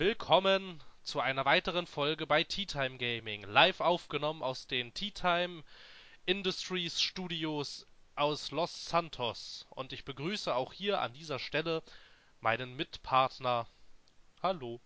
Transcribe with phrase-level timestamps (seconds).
[0.00, 3.42] willkommen zu einer weiteren Folge bei Tea Time Gaming.
[3.42, 5.62] Live aufgenommen aus den Tea Time
[6.24, 9.66] Industries Studios aus Los Santos.
[9.68, 11.82] Und ich begrüße auch hier an dieser Stelle
[12.40, 13.66] meinen Mitpartner.
[14.42, 14.80] Hallo.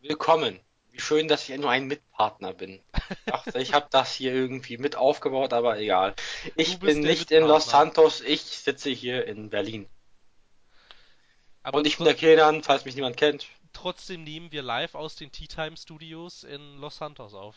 [0.00, 0.58] Willkommen.
[0.90, 2.82] Wie schön, dass ich nur ein Mitpartner bin.
[3.10, 6.16] Ich dachte, ich habe das hier irgendwie mit aufgebaut, aber egal.
[6.56, 9.88] Ich bin nicht in Los Santos, ich sitze hier in Berlin.
[11.62, 13.46] Aber Und ich bin der Kenan, falls mich niemand kennt.
[13.72, 17.56] Trotzdem nehmen wir live aus den Tea Time Studios in Los Santos auf.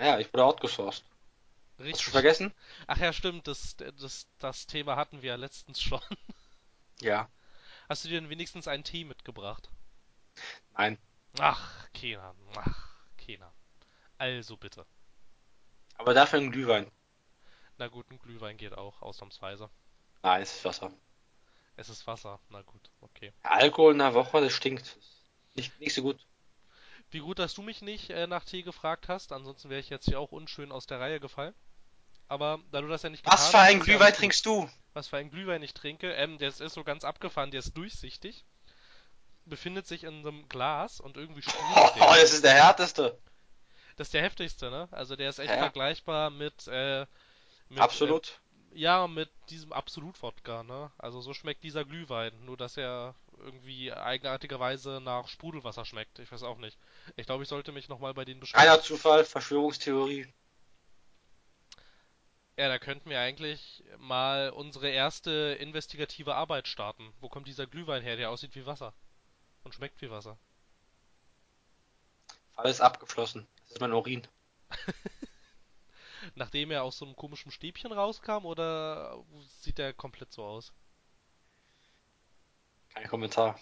[0.00, 1.04] Ja, ich wurde outgesourced.
[1.78, 1.92] Richtig.
[1.92, 2.54] Hast du schon vergessen?
[2.86, 6.00] Ach ja, stimmt, das, das, das Thema hatten wir ja letztens schon.
[7.00, 7.28] Ja.
[7.88, 9.68] Hast du dir denn wenigstens einen Tee mitgebracht?
[10.76, 10.98] Nein.
[11.40, 13.50] Ach, Kenan, ach, Kenan.
[14.18, 14.86] Also bitte.
[15.96, 16.88] Aber dafür ein Glühwein.
[17.78, 19.68] Na gut, ein Glühwein geht auch, ausnahmsweise.
[20.22, 20.92] Nein, es ist Wasser.
[21.76, 23.32] Es ist Wasser, na gut, okay.
[23.42, 24.98] Alkohol in der Woche, das stinkt.
[25.54, 26.26] Nicht, nicht so gut.
[27.10, 30.06] Wie gut, dass du mich nicht äh, nach Tee gefragt hast, ansonsten wäre ich jetzt
[30.06, 31.54] hier auch unschön aus der Reihe gefallen.
[32.28, 34.68] Aber da du das ja nicht Was für ein Glühwein trinkst du?
[34.94, 36.12] Was für ein Glühwein ich trinke?
[36.12, 38.46] Ähm, der ist, so ganz abgefahren, der ist durchsichtig.
[39.44, 43.18] Befindet sich in einem Glas und irgendwie sprudelt Oh, das ist der härteste.
[43.96, 44.88] Das ist der heftigste, ne?
[44.92, 45.58] Also der ist echt ja.
[45.58, 47.06] vergleichbar mit, äh,
[47.68, 48.40] mit Absolut.
[48.74, 50.90] Ja, mit diesem Absolut-Wodka, ne?
[50.98, 56.18] Also so schmeckt dieser Glühwein, nur dass er irgendwie eigenartigerweise nach Sprudelwasser schmeckt.
[56.20, 56.78] Ich weiß auch nicht.
[57.16, 58.64] Ich glaube, ich sollte mich nochmal bei denen beschreiben.
[58.64, 60.32] Keiner Zufall, Verschwörungstheorie.
[62.56, 67.12] Ja, da könnten wir eigentlich mal unsere erste investigative Arbeit starten.
[67.20, 68.92] Wo kommt dieser Glühwein her, der aussieht wie Wasser?
[69.64, 70.38] Und schmeckt wie Wasser.
[72.54, 73.46] Fall ist abgeschlossen.
[73.62, 74.26] Das ist mein Urin.
[76.34, 79.22] Nachdem er aus so einem komischen Stäbchen rauskam oder
[79.60, 80.72] sieht er komplett so aus?
[82.94, 83.58] Kein Kommentar.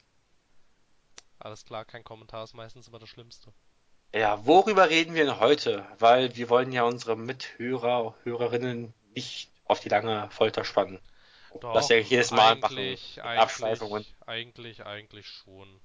[1.39, 3.53] Alles klar, kein Kommentar ist meistens immer das Schlimmste.
[4.13, 5.87] Ja, worüber reden wir denn heute?
[5.99, 11.01] Weil wir wollen ja unsere Mithörer, Hörerinnen nicht auf die lange Folter spannen.
[11.61, 13.39] Doch, das ja jedes Mal eigentlich, machen.
[13.39, 14.07] Abschweifungen.
[14.27, 15.81] Eigentlich, eigentlich schon.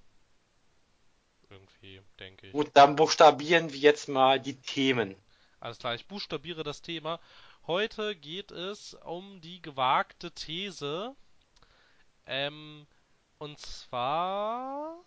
[1.49, 2.53] Irgendwie, denke ich.
[2.53, 5.15] Gut, dann buchstabieren wir jetzt mal die Themen.
[5.65, 7.19] Alles klar, ich buchstabiere das Thema.
[7.65, 11.15] Heute geht es um die gewagte These,
[12.27, 12.85] ähm,
[13.39, 15.03] und zwar.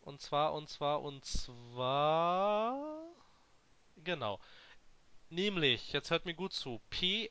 [0.00, 3.04] Und zwar, und zwar, und zwar.
[3.98, 4.40] Genau.
[5.30, 6.80] Nämlich, jetzt hört mir gut zu.
[6.90, 7.30] P-R-E-O-R-D-E-R.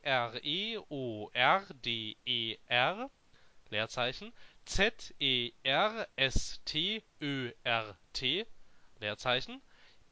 [3.69, 4.31] Leerzeichen.
[4.63, 6.07] Z-E-R-S-T-Ö-R-T.
[9.01, 9.61] Leerzeichen.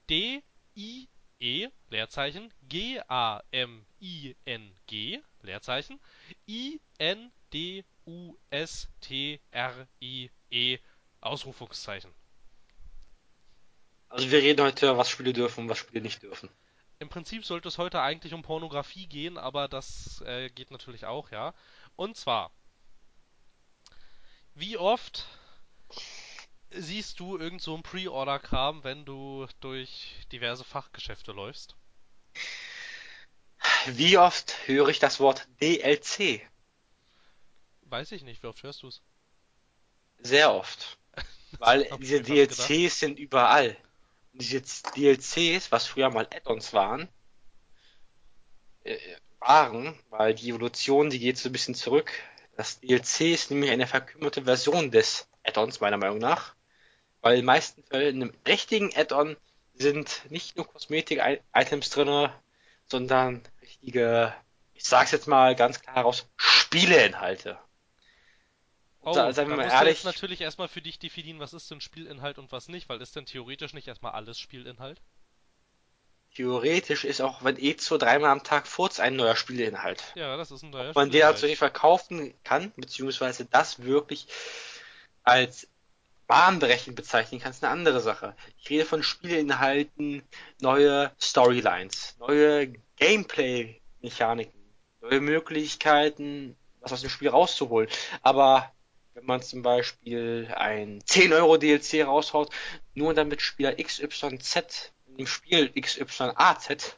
[0.09, 1.07] D-I-E.
[1.89, 2.53] Leerzeichen.
[2.67, 3.11] G-A-M-I-N-G.
[5.41, 5.99] Leerzeichen.
[6.47, 9.39] I-N-D U-S-T-R-I-E
[11.21, 12.11] Ausrufungszeichen.
[14.09, 16.49] Also wir reden heute, was Spiele dürfen und was Spiele nicht dürfen.
[16.97, 21.31] Im Prinzip sollte es heute eigentlich um Pornografie gehen, aber das äh, geht natürlich auch,
[21.31, 21.53] ja.
[21.95, 22.51] Und zwar,
[24.55, 25.27] wie oft
[26.71, 31.75] siehst du irgend so ein Pre-Order-Kram, wenn du durch diverse Fachgeschäfte läufst?
[33.87, 36.41] Wie oft höre ich das Wort DLC?
[37.83, 39.01] Weiß ich nicht, wie oft hörst du es?
[40.19, 40.97] Sehr oft.
[41.59, 43.75] Weil diese DLCs sind überall.
[44.33, 47.09] Und diese DLCs, was früher mal Add-ons waren,
[48.83, 48.97] äh,
[49.39, 52.11] waren, weil die Evolution, die geht so ein bisschen zurück.
[52.57, 56.55] Das DLC ist nämlich eine verkümmerte Version des Add-ons, meiner Meinung nach.
[57.21, 59.35] Weil in den meisten Fällen in einem richtigen Add-on
[59.73, 62.29] sind nicht nur Kosmetik-Items drin,
[62.85, 64.33] sondern richtige,
[64.73, 67.57] ich sag's jetzt mal ganz klar heraus, Spieleinhalte.
[69.01, 69.79] Oh, da, sagen wir mal ehrlich.
[69.79, 73.01] Du jetzt natürlich erstmal für dich definieren, was ist denn Spielinhalt und was nicht, weil
[73.01, 75.01] ist denn theoretisch nicht erstmal alles Spielinhalt?
[76.35, 80.03] Theoretisch ist auch, wenn eh zu dreimal am Tag Furz ein neuer Spielinhalt.
[80.15, 84.27] Ja, das ist ein neuer Ob man den natürlich verkaufen kann, beziehungsweise das wirklich
[85.23, 85.67] als
[86.29, 88.35] bahnbrechend bezeichnen kann, ist eine andere Sache.
[88.59, 90.21] Ich rede von Spielinhalten,
[90.61, 94.61] neue Storylines, neue Gameplay-Mechaniken,
[95.01, 97.89] neue Möglichkeiten, was aus dem Spiel rauszuholen.
[98.21, 98.71] Aber
[99.15, 102.51] wenn man zum Beispiel ein 10 Euro DLC raushaut,
[102.93, 106.95] nur damit Spieler XYZ im Spiel XYAZ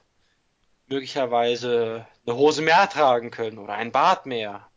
[0.87, 4.69] möglicherweise eine Hose mehr tragen können oder ein Bart mehr,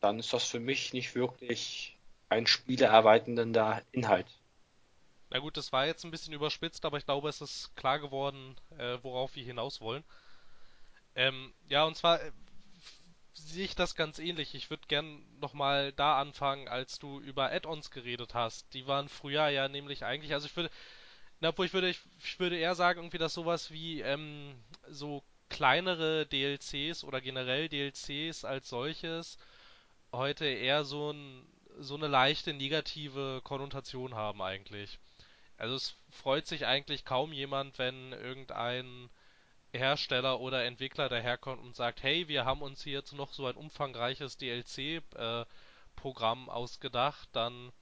[0.00, 1.97] dann ist das für mich nicht wirklich
[2.28, 4.26] ein spielerweiternder Inhalt.
[5.30, 8.56] Na gut, das war jetzt ein bisschen überspitzt, aber ich glaube, es ist klar geworden,
[8.78, 10.02] äh, worauf wir hinaus wollen.
[11.14, 12.32] Ähm, ja, und zwar, äh,
[13.34, 14.54] sehe ich das ganz ähnlich.
[14.54, 18.72] Ich würde gern nochmal da anfangen, als du über Add-ons geredet hast.
[18.74, 20.70] Die waren früher ja nämlich eigentlich, also ich würde,
[21.40, 24.54] na, obwohl ich würde, ich, ich würde eher sagen, irgendwie, dass sowas wie ähm,
[24.88, 29.38] so kleinere DLCs oder generell DLCs als solches
[30.12, 31.46] heute eher so ein,
[31.78, 34.98] so eine leichte negative Konnotation haben eigentlich.
[35.56, 39.10] Also es freut sich eigentlich kaum jemand, wenn irgendein
[39.72, 43.56] Hersteller oder Entwickler daherkommt und sagt, hey, wir haben uns hier jetzt noch so ein
[43.56, 47.72] umfangreiches DLC-Programm äh, ausgedacht, dann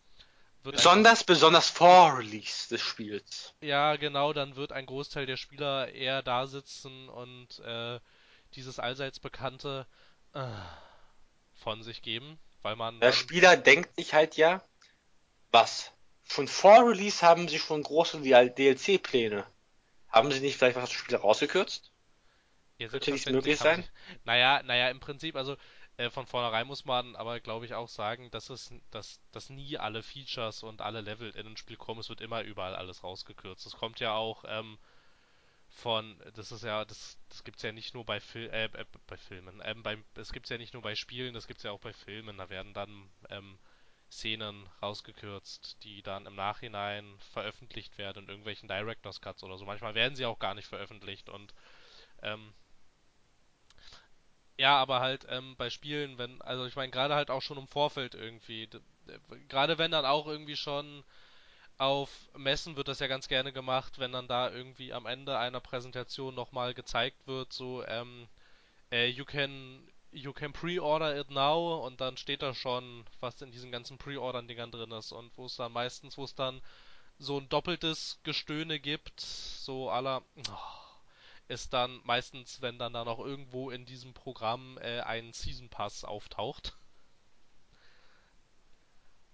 [0.62, 3.54] wird besonders besonders vor Release des Spiels.
[3.60, 8.00] Ja, genau, dann wird ein Großteil der Spieler eher da sitzen und äh,
[8.54, 9.87] dieses allseits bekannte
[10.32, 10.46] äh,
[11.54, 14.61] von sich geben, weil man der Spieler denkt sich halt ja,
[15.53, 15.93] was?
[16.25, 19.47] Schon vor Release haben sie schon große DLC-Pläne.
[20.09, 21.93] Haben sie nicht vielleicht was das Spiel rausgekürzt?
[22.79, 23.85] Ja, Könnte nicht möglich sein?
[23.85, 25.57] Sie, naja, naja, im Prinzip, also
[25.97, 29.79] äh, von vornherein muss man aber, glaube ich, auch sagen, dass es, dass, dass nie
[29.79, 32.01] alle Features und alle Level in ein Spiel kommen.
[32.01, 33.65] Es wird immer überall alles rausgekürzt.
[33.65, 34.77] Es kommt ja auch ähm,
[35.76, 39.17] von, das ist ja, das, das gibt's ja nicht nur bei, Fil äh, äh, bei
[39.19, 41.93] Filmen, ähm, beim, es gibt's ja nicht nur bei Spielen, das gibt's ja auch bei
[41.93, 42.38] Filmen.
[42.38, 43.58] Da werden dann ähm,
[44.11, 49.67] Szenen rausgekürzt, die dann im Nachhinein veröffentlicht werden in irgendwelchen Director's Cuts oder so.
[49.67, 51.52] Manchmal werden sie auch gar nicht veröffentlicht und
[52.22, 52.55] ähm,
[54.58, 57.69] ja, aber halt ähm, bei Spielen, wenn, also ich meine, gerade halt auch schon im
[57.69, 58.70] Vorfeld irgendwie,
[59.49, 61.05] gerade wenn dann auch irgendwie schon
[61.78, 65.61] auf Messen wird das ja ganz gerne gemacht, wenn dann da irgendwie am Ende einer
[65.61, 68.28] Präsentation nochmal gezeigt wird, so, ähm,
[68.90, 73.50] äh, you can you can pre-order it now und dann steht da schon, was in
[73.50, 76.62] diesen ganzen Pre-Ordern-Dingern drin ist und wo es dann meistens, wo es dann
[77.19, 80.87] so ein doppeltes Gestöhne gibt, so aller oh,
[81.49, 86.05] ist dann meistens, wenn dann da noch irgendwo in diesem Programm äh, ein Season Pass
[86.05, 86.76] auftaucht.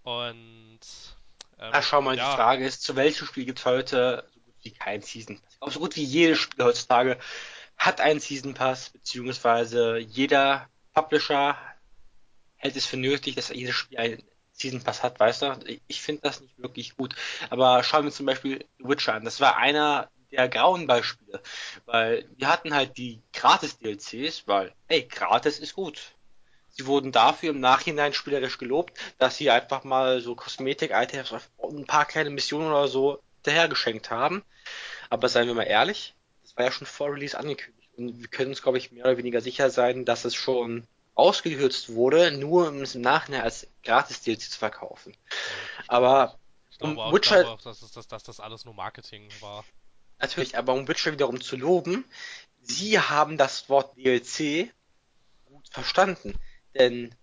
[0.02, 0.80] Und
[1.58, 2.31] ähm, Ach, schau mal, ja.
[2.31, 5.56] die Frage ist, zu welchem Spiel gibt es heute so gut wie kein Season Pass?
[5.60, 7.19] Auch so gut wie jedes Spiel heutzutage
[7.76, 11.56] hat einen Season Pass, beziehungsweise jeder Publisher
[12.56, 14.22] hält es für nötig, dass jedes Spiel einen
[14.52, 15.78] Season Pass hat, weißt du?
[15.88, 17.16] Ich finde das nicht wirklich gut.
[17.50, 19.25] Aber schauen wir zum Beispiel Witcher an.
[19.25, 21.43] Das war einer der grauen Beispiele.
[21.87, 26.14] Weil wir hatten halt die Gratis-DLCs, weil, ey, gratis ist gut.
[26.72, 31.86] Sie wurden dafür im Nachhinein spielerisch gelobt, dass sie einfach mal so Kosmetik-Items und ein
[31.86, 34.42] paar kleine Missionen oder so dahergeschenkt haben.
[35.10, 37.90] Aber seien wir mal ehrlich, das war ja schon vor Release angekündigt.
[37.96, 41.94] Und wir können uns, glaube ich, mehr oder weniger sicher sein, dass es schon ausgekürzt
[41.94, 45.14] wurde, nur um es im Nachhinein als Gratis-DLC zu verkaufen.
[45.88, 46.38] Aber
[46.70, 49.28] ich glaube, um auch, Witcher, ich glaube auch, dass, dass, dass das alles nur Marketing
[49.40, 49.64] war.
[50.19, 52.06] Natürlich, aber um Witcher wiederum zu loben,
[52.62, 54.72] sie haben das Wort DLC
[55.44, 56.38] gut verstanden.
[56.74, 57.14] Denn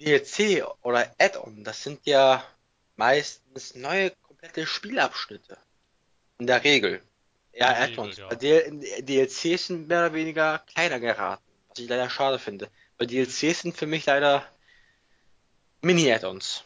[0.00, 2.44] DLC oder Add-on, das sind ja
[2.96, 5.58] meistens neue komplette Spielabschnitte.
[6.38, 7.02] In der Regel.
[7.52, 8.18] Ja, Add-ons.
[8.18, 8.28] Ja.
[8.28, 12.70] DLCs sind mehr oder weniger kleiner geraten, was ich leider schade finde.
[12.96, 14.46] Weil DLCs sind für mich leider
[15.82, 16.64] Mini-Add-ons.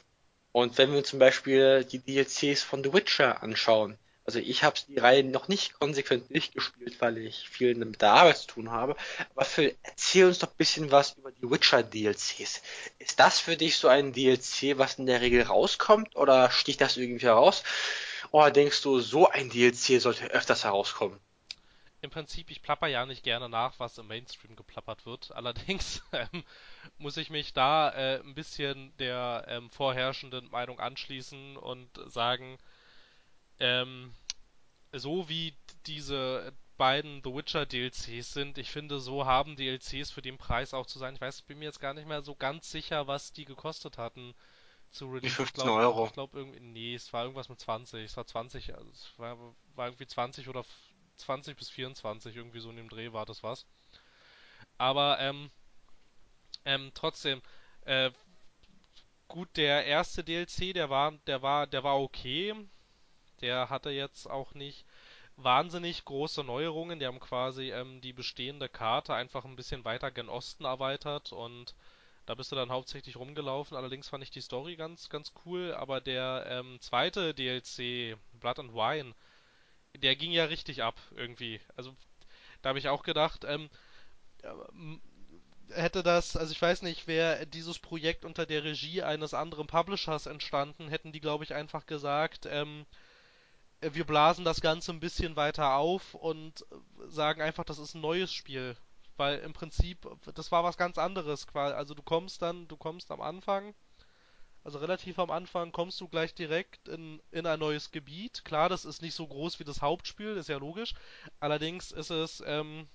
[0.53, 4.99] Und wenn wir zum Beispiel die DLCs von The Witcher anschauen, also ich habe die
[4.99, 8.95] Reihe noch nicht konsequent durchgespielt, weil ich viel mit der Arbeit zu tun habe.
[9.35, 12.63] Aber Phil, erzähl uns doch ein bisschen was über die Witcher DLCs.
[12.99, 16.15] Ist das für dich so ein DLC, was in der Regel rauskommt?
[16.15, 17.65] Oder sticht das irgendwie heraus?
[18.31, 21.19] Oder denkst du, so ein DLC sollte öfters herauskommen?
[22.01, 25.33] Im Prinzip, ich plapper ja nicht gerne nach, was im Mainstream geplappert wird.
[25.33, 26.45] Allerdings ähm,
[26.99, 32.59] muss ich mich da äh, ein bisschen der ähm, vorherrschenden Meinung anschließen und sagen,
[33.63, 34.13] ähm,
[34.93, 35.55] so wie
[35.87, 40.85] diese beiden The Witcher DLCs sind, ich finde, so haben DLCs für den Preis auch
[40.85, 41.15] zu sein.
[41.15, 44.35] Ich weiß, bin mir jetzt gar nicht mehr so ganz sicher, was die gekostet hatten
[44.91, 45.27] zu Release.
[45.27, 46.07] Die 15 ich glaub, Euro.
[46.07, 48.05] Ich glaube irgendwie, nee, es war irgendwas mit 20.
[48.05, 49.39] Es war 20, also es war,
[49.77, 50.65] war irgendwie 20 oder
[51.19, 53.65] 20 bis 24, irgendwie so in dem Dreh war das was.
[54.77, 55.51] Aber, ähm,
[56.65, 57.41] ähm, trotzdem,
[57.83, 58.11] äh,
[59.29, 62.55] gut, der erste DLC, der war, der war, der war okay
[63.43, 64.85] der hatte jetzt auch nicht
[65.37, 66.99] wahnsinnig große Neuerungen.
[66.99, 71.75] Die haben quasi ähm, die bestehende Karte einfach ein bisschen weiter gen Osten erweitert und
[72.27, 73.77] da bist du dann hauptsächlich rumgelaufen.
[73.77, 75.75] Allerdings fand ich die Story ganz, ganz cool.
[75.75, 79.15] Aber der ähm, zweite DLC, Blood and Wine,
[79.97, 81.61] der ging ja richtig ab irgendwie.
[81.77, 81.95] Also
[82.63, 83.69] da habe ich auch gedacht, ähm,
[85.71, 90.27] hätte das, also ich weiß nicht, wäre dieses Projekt unter der Regie eines anderen Publishers
[90.27, 92.87] entstanden, hätten die, glaube ich, einfach gesagt, ähm,
[93.83, 96.65] wir blasen das Ganze ein bisschen weiter auf und
[97.09, 98.77] sagen einfach, das ist ein neues Spiel.
[99.17, 101.47] weil im Prinzip, das war was ganz anderes.
[101.55, 103.75] Also du kommst dann, du kommst am Anfang,
[104.65, 108.45] also relativ am Anfang, kommst du gleich direkt in, in ein neues Gebiet.
[108.45, 110.95] Klar, das ist nicht so groß wie das Hauptspiel, ist ja logisch.
[111.41, 112.89] Allerdings ist es, ähm,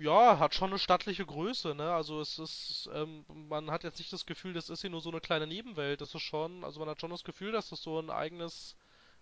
[0.00, 1.92] ja, hat schon eine stattliche Größe, ne?
[1.92, 5.10] Also es ist, ähm, man hat jetzt nicht das Gefühl, das ist hier nur so
[5.10, 6.00] eine kleine Nebenwelt.
[6.00, 8.76] Das ist schon, also man hat schon das Gefühl, dass das so ein eigenes,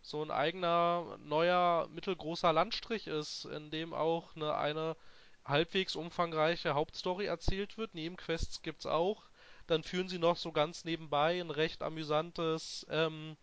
[0.09, 4.97] so ein eigener, neuer, mittelgroßer Landstrich ist, in dem auch eine, eine
[5.45, 7.95] halbwegs umfangreiche Hauptstory erzählt wird.
[7.95, 9.25] Nebenquests gibt's auch.
[9.67, 13.37] Dann führen sie noch so ganz nebenbei ein recht amüsantes, ähm,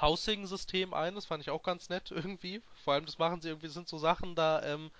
[0.00, 1.14] Housing-System ein.
[1.14, 2.62] Das fand ich auch ganz nett irgendwie.
[2.84, 4.90] Vor allem, das machen sie irgendwie, sind so Sachen da, ähm,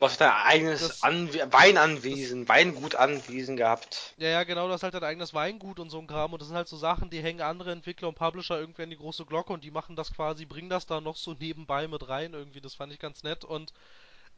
[0.00, 4.14] Du hast dein eigenes Anw Weinanwesen, Weingutanwesen gehabt.
[4.16, 6.48] Ja, ja, genau, du hast halt dein eigenes Weingut und so ein Kram und das
[6.48, 9.52] sind halt so Sachen, die hängen andere Entwickler und Publisher irgendwie an die große Glocke
[9.52, 12.74] und die machen das quasi, bringen das da noch so nebenbei mit rein irgendwie, das
[12.74, 13.74] fand ich ganz nett und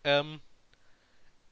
[0.03, 0.41] ähm,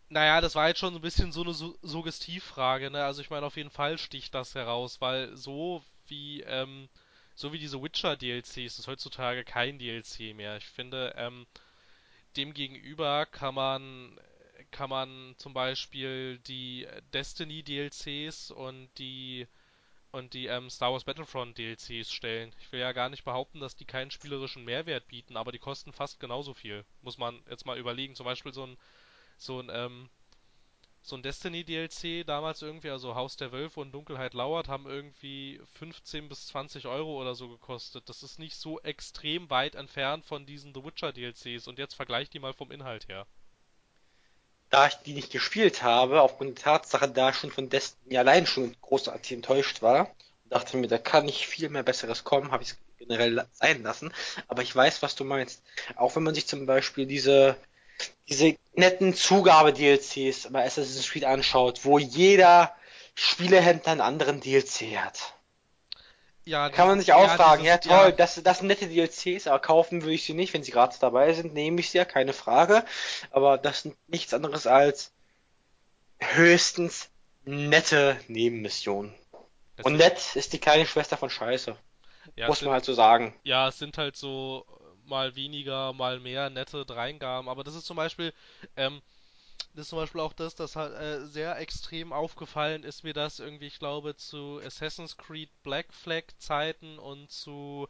[0.08, 3.04] naja, das war jetzt schon so ein bisschen so eine Su Suggestivfrage, ne?
[3.04, 6.88] Also ich meine, auf jeden Fall sticht das heraus, weil so wie, ähm,
[7.36, 10.56] so wie diese Witcher-DLCs ist heutzutage kein DLC mehr.
[10.56, 11.46] Ich finde, ähm,
[12.36, 14.18] Demgegenüber kann man
[14.70, 19.46] kann man zum Beispiel die Destiny DLCs und die
[20.12, 22.52] und die ähm, Star Wars Battlefront DLCs stellen.
[22.60, 25.92] Ich will ja gar nicht behaupten, dass die keinen spielerischen Mehrwert bieten, aber die kosten
[25.92, 26.84] fast genauso viel.
[27.02, 28.14] Muss man jetzt mal überlegen.
[28.16, 28.76] Zum Beispiel so ein
[29.38, 30.10] so ein ähm,
[31.02, 35.60] so ein Destiny DLC damals irgendwie, also Haus der Wölfe und Dunkelheit lauert, haben irgendwie
[35.78, 38.08] 15 bis 20 Euro oder so gekostet.
[38.08, 42.28] Das ist nicht so extrem weit entfernt von diesen The Witcher DLCs und jetzt vergleich
[42.30, 43.26] die mal vom Inhalt her.
[44.68, 48.46] Da ich die nicht gespielt habe, aufgrund der Tatsache, da ich schon von Destiny allein
[48.46, 50.14] schon großartig enttäuscht war,
[50.48, 54.12] dachte mir, da kann nicht viel mehr Besseres kommen, habe ich es generell sein lassen.
[54.46, 55.62] Aber ich weiß, was du meinst.
[55.96, 57.56] Auch wenn man sich zum Beispiel diese
[58.28, 62.74] diese netten Zugabe-DLCs bei Assassin's Creed anschaut, wo jeder
[63.14, 65.34] Spielehändler einen anderen DLC hat.
[66.44, 68.12] Ja, kann man sich auch ja, fragen, dieses, ja toll, ja.
[68.12, 71.32] Das, das sind nette DLCs, aber kaufen würde ich sie nicht, wenn sie gratis dabei
[71.32, 72.84] sind, nehme ich sie ja, keine Frage.
[73.30, 75.12] Aber das sind nichts anderes als
[76.18, 77.10] höchstens
[77.44, 79.14] nette Nebenmissionen.
[79.82, 81.76] Und nett ist die kleine Schwester von Scheiße.
[82.36, 83.34] Ja, Muss man sind, halt so sagen.
[83.44, 84.64] Ja, es sind halt so
[85.10, 87.48] mal weniger, mal mehr nette Dreingaben.
[87.50, 88.32] Aber das ist zum Beispiel,
[88.76, 89.02] ähm,
[89.74, 93.38] das ist zum Beispiel auch das, das halt äh, sehr extrem aufgefallen ist mir das
[93.40, 97.88] irgendwie, ich glaube, zu Assassin's Creed Black Flag Zeiten und zu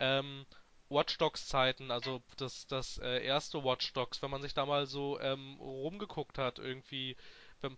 [0.00, 0.46] ähm,
[0.88, 4.86] Watch Dogs Zeiten, also das, das äh, erste Watch Dogs, wenn man sich da mal
[4.86, 7.16] so ähm, rumgeguckt hat, irgendwie,
[7.60, 7.76] wenn,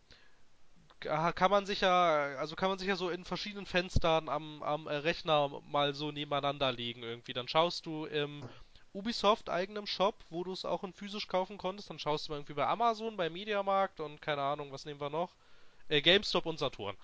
[1.01, 4.87] kann man sich ja, also kann man sich ja so in verschiedenen Fenstern am, am
[4.87, 7.35] Rechner mal so nebeneinander legen irgendwie.
[7.35, 8.49] Dann schaust du im
[8.97, 11.91] Ubisoft eigenem Shop, wo du es auch in physisch kaufen konntest.
[11.91, 15.11] Dann schaust du mal irgendwie bei Amazon, bei Mediamarkt und keine Ahnung, was nehmen wir
[15.11, 15.35] noch?
[15.89, 16.97] Äh, GameStop und Saturn.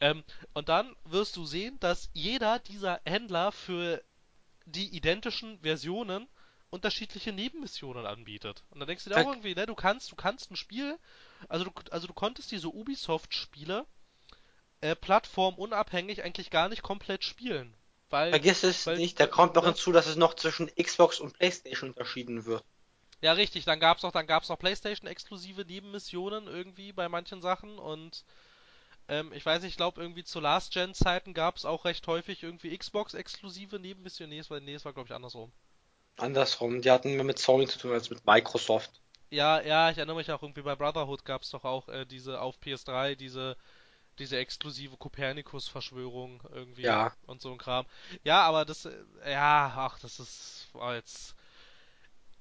[0.00, 0.24] Ähm,
[0.54, 4.02] und dann wirst du sehen, dass jeder dieser Händler für
[4.64, 6.28] die identischen Versionen
[6.70, 8.64] unterschiedliche Nebenmissionen anbietet.
[8.70, 10.98] Und dann denkst du dir auch irgendwie, ne, du kannst, du kannst ein Spiel,
[11.48, 13.86] also du, also du konntest diese Ubisoft-Spiele
[14.80, 17.74] äh, plattformunabhängig eigentlich gar nicht komplett spielen.
[18.14, 21.36] Weil, Vergiss es weil, nicht, da kommt noch hinzu, dass es noch zwischen Xbox und
[21.36, 22.62] PlayStation unterschieden wird.
[23.22, 28.24] Ja, richtig, dann gab's noch, dann gab's noch PlayStation-exklusive Nebenmissionen irgendwie bei manchen Sachen und
[29.08, 33.80] ähm, ich weiß nicht, ich glaube irgendwie zu Last-Gen-Zeiten gab's auch recht häufig irgendwie Xbox-exklusive
[33.80, 34.30] Nebenmissionen.
[34.30, 35.50] Nee, es war, nee, es war glaube ich andersrum.
[36.16, 38.92] Andersrum, die hatten mehr mit Sony zu tun als mit Microsoft.
[39.30, 42.58] Ja, ja, ich erinnere mich auch irgendwie bei Brotherhood gab's doch auch äh, diese auf
[42.64, 43.56] PS3 diese
[44.18, 47.12] diese exklusive Kopernikus-Verschwörung irgendwie ja.
[47.26, 47.86] und so ein Kram.
[48.22, 48.92] Ja, aber das, äh,
[49.26, 51.34] ja, ach, das ist, oh, jetzt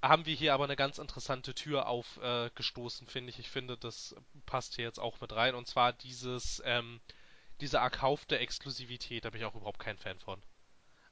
[0.02, 3.40] haben wir hier aber eine ganz interessante Tür aufgestoßen, äh, finde ich.
[3.40, 4.16] Ich finde, das
[4.46, 5.56] passt hier jetzt auch mit rein.
[5.56, 7.00] Und zwar dieses, ähm,
[7.62, 10.42] diese erkaufte Exklusivität, da bin ich auch überhaupt kein Fan von.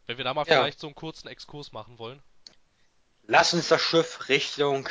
[0.08, 0.60] Wenn wir da mal ja.
[0.60, 2.22] vielleicht so einen kurzen Exkurs machen wollen.
[3.24, 4.90] Lass uns das Schiff Richtung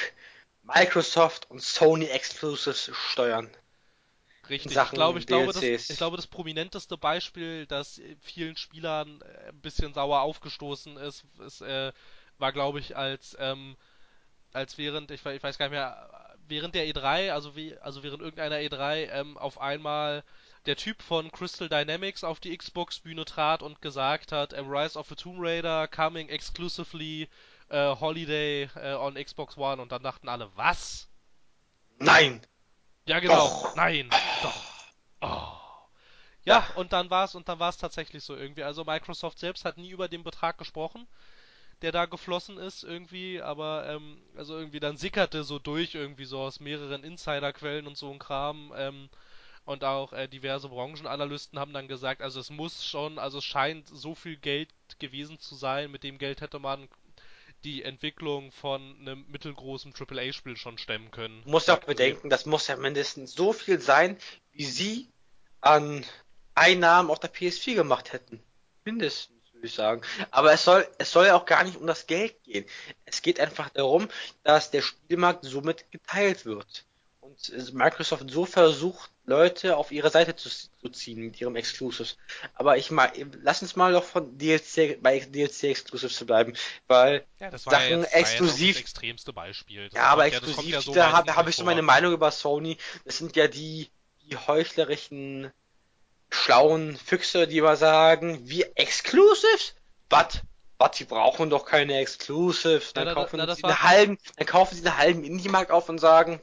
[0.63, 3.51] Microsoft und Sony Exclusives steuern.
[4.49, 9.49] Richtig, ich glaube, ich glaube, das, ich glaube, das prominenteste Beispiel, das vielen Spielern äh,
[9.51, 11.93] ein bisschen sauer aufgestoßen ist, ist äh,
[12.39, 13.77] war, glaube ich, als ähm,
[14.53, 16.11] als während, ich, ich, weiß gar nicht mehr,
[16.49, 20.25] während der E3, also wie, also während irgendeiner E3 ähm, auf einmal
[20.67, 25.15] der Typ von Crystal Dynamics auf die Xbox-Bühne trat und gesagt hat, Rise of the
[25.15, 27.29] Tomb Raider coming exclusively
[27.71, 31.09] uh, Holiday uh, on Xbox One und dann dachten alle, was?
[31.99, 32.43] Nein!
[33.11, 33.49] Ja, genau.
[33.49, 33.75] Doch.
[33.75, 34.09] Nein.
[34.41, 34.85] Doch.
[35.21, 35.53] Oh.
[36.45, 38.63] Ja, und dann war es und dann war es tatsächlich so irgendwie.
[38.63, 41.09] Also Microsoft selbst hat nie über den Betrag gesprochen.
[41.83, 46.41] der da geflossen ist irgendwie, aber ähm, also irgendwie dann sickerte so durch irgendwie so
[46.41, 48.73] aus mehreren Insiderquellen und so ein Kram.
[48.77, 49.11] Ähm,
[49.67, 53.89] und auch äh, diverse Branchenanalysten haben dann gesagt, also es muss schon, also es scheint
[53.89, 56.89] so viel Geld gewesen zu sein, mit dem Geld hätte man
[57.65, 61.43] die Entwicklung von einem mittelgroßen AAA-Spiel schon stemmen können.
[61.45, 64.17] Du musst ja auch bedenken, das muss ja mindestens so viel sein,
[64.53, 65.09] wie sie
[65.61, 66.05] an
[66.55, 68.43] Einnahmen auf der PS4 gemacht hätten.
[68.85, 70.03] Mindestens, würde ich sagen.
[70.31, 72.65] Aber es soll, es soll ja auch gar nicht um das Geld gehen.
[73.05, 74.09] Es geht einfach darum,
[74.43, 76.87] dass der Spielmarkt somit geteilt wird.
[77.21, 82.19] Und Microsoft so versucht, Leute auf ihre Seite zu, zu ziehen mit ihrem Exclusives.
[82.55, 83.11] Aber ich mal,
[83.43, 86.55] lass uns mal doch von DLC bei DLC Exclusives zu bleiben,
[86.89, 88.75] weil ja, das war Sachen jetzt, exklusiv.
[88.75, 89.89] das extremste Beispiel.
[89.89, 92.77] Das ja, aber exklusiv, ja, so da habe hab ich so meine Meinung über Sony.
[93.05, 93.89] Das sind ja die,
[94.23, 95.53] die heuchlerischen,
[96.31, 99.75] schlauen Füchse, die immer sagen, wir Exclusives?
[100.09, 100.43] Was?
[100.79, 102.95] Was, sie brauchen doch keine Exclusives.
[102.95, 105.99] Dann, na, kaufen, na, sie einen halben, dann kaufen sie einen halben Indie-Markt auf und
[105.99, 106.41] sagen,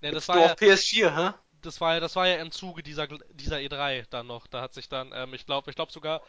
[0.00, 1.34] ja, das war ja, PS4, hä?
[1.62, 4.46] Das war ja, das war ja im Zuge dieser, dieser E3 dann noch.
[4.46, 6.22] Da hat sich dann, ähm, ich glaube, ich glaube sogar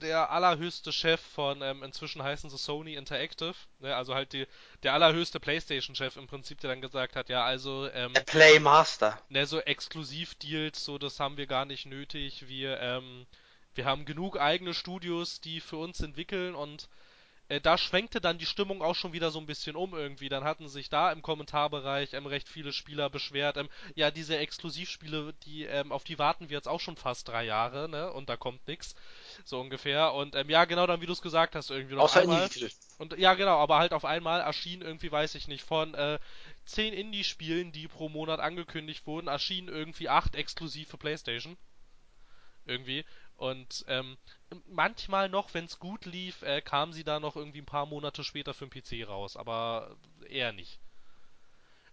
[0.00, 4.46] der allerhöchste Chef von, ähm, inzwischen heißen sie Sony Interactive, ne, also halt die,
[4.82, 9.18] der allerhöchste PlayStation-Chef im Prinzip, der dann gesagt hat, ja, also, ähm, der Playmaster.
[9.28, 12.46] Ne, so Exklusivdeals, so, das haben wir gar nicht nötig.
[12.48, 13.26] Wir, ähm,
[13.74, 16.88] wir haben genug eigene Studios, die für uns entwickeln und
[17.48, 20.28] äh, da schwenkte dann die Stimmung auch schon wieder so ein bisschen um irgendwie.
[20.28, 23.56] Dann hatten sich da im Kommentarbereich ähm, recht viele Spieler beschwert.
[23.56, 27.44] Ähm, ja, diese Exklusivspiele, die, ähm, auf die warten wir jetzt auch schon fast drei
[27.44, 28.12] Jahre, ne?
[28.12, 28.94] Und da kommt nix.
[29.44, 30.12] So ungefähr.
[30.14, 32.42] Und ähm, ja, genau dann, wie du es gesagt hast, irgendwie noch Außer einmal.
[32.44, 36.18] Indie und ja, genau, aber halt auf einmal erschien irgendwie, weiß ich nicht, von äh,
[36.64, 41.56] zehn Indie-Spielen, die pro Monat angekündigt wurden, erschienen irgendwie acht exklusiv für PlayStation.
[42.64, 43.04] Irgendwie.
[43.36, 44.16] Und ähm,
[44.66, 48.24] manchmal noch, wenn es gut lief, äh, kam sie da noch irgendwie ein paar Monate
[48.24, 49.96] später für den PC raus, aber
[50.28, 50.78] eher nicht.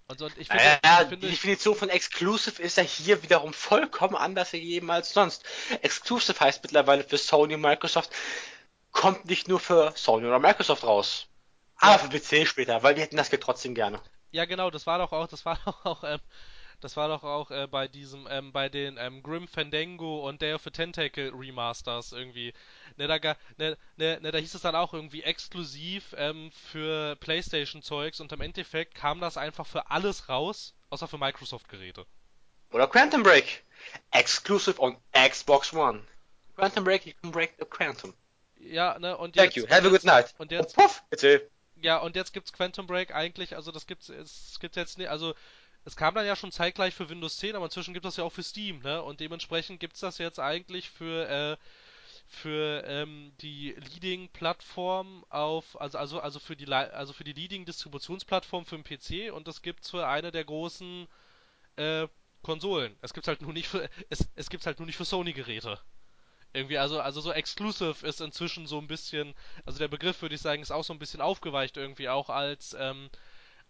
[0.07, 3.23] Und so, und ich finde, ja, ich finde, die Definition von Exclusive ist ja hier
[3.23, 5.43] wiederum vollkommen anders gegeben als sonst.
[5.81, 8.11] Exclusive heißt mittlerweile für Sony und Microsoft,
[8.91, 11.27] kommt nicht nur für Sony oder Microsoft raus.
[11.77, 13.99] Aber für PC später, weil wir hätten das trotzdem gerne.
[14.31, 16.19] Ja, genau, das war doch auch, das war doch auch ähm,
[16.83, 20.53] das war doch auch äh, bei diesem, ähm, bei den ähm, Grim Fandango und Day
[20.53, 22.53] of the Tentacle Remasters irgendwie.
[22.97, 23.17] Ne, da,
[23.57, 28.41] ne, ne, ne, da hieß es dann auch irgendwie exklusiv ähm, für PlayStation-Zeugs und im
[28.41, 32.05] Endeffekt kam das einfach für alles raus, außer für Microsoft-Geräte.
[32.71, 33.63] Oder Quantum Break.
[34.11, 36.03] Exclusive on Xbox One.
[36.55, 38.13] Quantum Break, you can break the Quantum.
[38.59, 39.43] Ja, ne, und jetzt.
[39.43, 40.33] Thank you, have a good night.
[40.37, 40.77] Und jetzt.
[40.77, 41.49] Oh, puff, bitte.
[41.83, 45.35] Ja, und jetzt gibt's Quantum Break eigentlich, also das gibt's, es gibt jetzt nicht, also
[45.85, 48.23] es kam dann ja schon zeitgleich für Windows 10, aber inzwischen gibt es das ja
[48.23, 49.01] auch für Steam, ne?
[49.01, 51.57] Und dementsprechend gibt es das jetzt eigentlich für, äh,
[52.27, 58.77] für ähm, die Leading-Plattform auf, also, also, also für die also für die Leading-Distributionsplattform für
[58.77, 61.07] den PC und das gibt's für eine der großen
[61.75, 62.07] äh,
[62.41, 62.95] Konsolen.
[63.01, 65.79] Es gibt's halt nur nicht für es, es gibt's halt nur nicht für Sony-Geräte.
[66.53, 69.33] Irgendwie, also, also so Exclusive ist inzwischen so ein bisschen,
[69.65, 72.75] also der Begriff würde ich sagen, ist auch so ein bisschen aufgeweicht irgendwie, auch als
[72.79, 73.09] ähm,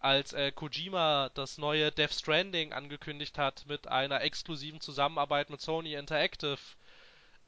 [0.04, 5.94] als äh, Kojima das neue Death Stranding angekündigt hat mit einer exklusiven Zusammenarbeit mit Sony
[5.94, 6.58] Interactive,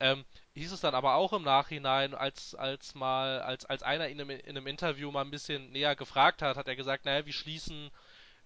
[0.01, 4.21] ähm, hieß es dann aber auch im Nachhinein, als, als mal, als, als einer in
[4.21, 7.33] einem, in einem Interview mal ein bisschen näher gefragt hat, hat er gesagt, naja, wir
[7.35, 7.91] schließen,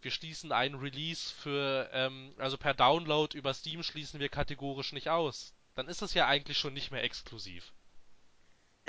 [0.03, 5.09] wir schließen einen Release für, ähm, also per Download über Steam schließen wir kategorisch nicht
[5.09, 5.55] aus.
[5.77, 7.73] Dann ist es ja eigentlich schon nicht mehr exklusiv.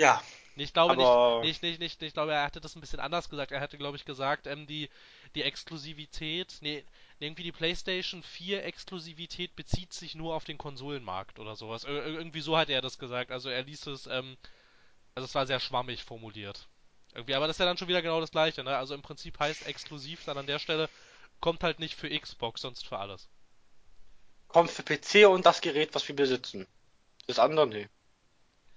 [0.00, 0.20] Ja.
[0.56, 1.40] Ich glaube aber...
[1.40, 3.52] nicht, nicht, nicht, nicht, ich glaube, er hatte das ein bisschen anders gesagt.
[3.52, 4.90] Er hatte, glaube ich, gesagt, ähm, die,
[5.34, 6.84] die Exklusivität, nee,
[7.18, 11.84] irgendwie die PlayStation 4 Exklusivität bezieht sich nur auf den Konsolenmarkt oder sowas.
[11.84, 13.30] Ir irgendwie so hat er das gesagt.
[13.30, 14.36] Also er ließ es, ähm,
[15.14, 16.68] also es war sehr schwammig formuliert.
[17.14, 18.76] Irgendwie, aber das ist ja dann schon wieder genau das gleiche, ne?
[18.76, 20.88] Also im Prinzip heißt exklusiv dann an der Stelle,
[21.40, 23.28] kommt halt nicht für Xbox, sonst für alles.
[24.48, 26.66] Kommt für PC und das Gerät, was wir besitzen.
[27.26, 27.88] Das andere, nee.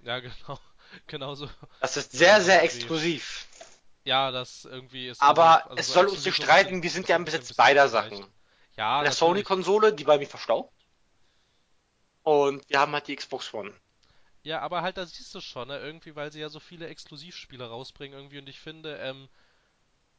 [0.03, 0.59] Ja, genau.
[1.07, 1.49] Genauso.
[1.81, 3.47] Das ist sehr, sehr exklusiv.
[4.03, 5.21] Ja, das irgendwie ist.
[5.21, 8.25] Aber also, es soll uns nicht streiten, wir sind ja im Besitz beider Sachen.
[8.77, 9.01] Ja.
[9.01, 10.73] Der Sony-Konsole, die bei mir verstaubt.
[12.23, 13.73] Und wir haben halt die Xbox One.
[14.43, 15.79] Ja, aber halt, da siehst du schon, ne?
[15.79, 18.37] Irgendwie, weil sie ja so viele Exklusivspiele rausbringen, irgendwie.
[18.37, 19.27] Und ich finde, ähm,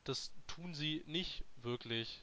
[0.03, 2.23] das tun sie nicht wirklich.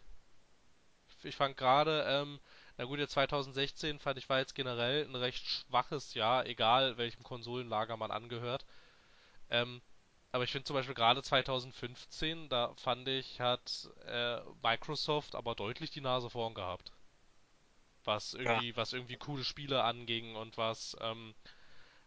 [1.24, 2.40] Ich fand gerade, ähm,
[2.78, 7.24] na gut, jetzt 2016 fand ich war jetzt generell ein recht schwaches Jahr, egal welchem
[7.24, 8.66] Konsolenlager man angehört.
[9.50, 9.82] Ähm,
[10.32, 15.92] aber ich finde zum Beispiel gerade 2015, da fand ich, hat äh, Microsoft aber deutlich
[15.92, 16.92] die Nase vorn gehabt.
[18.04, 18.76] Was irgendwie, ja.
[18.76, 21.36] was irgendwie coole Spiele anging und was, ähm,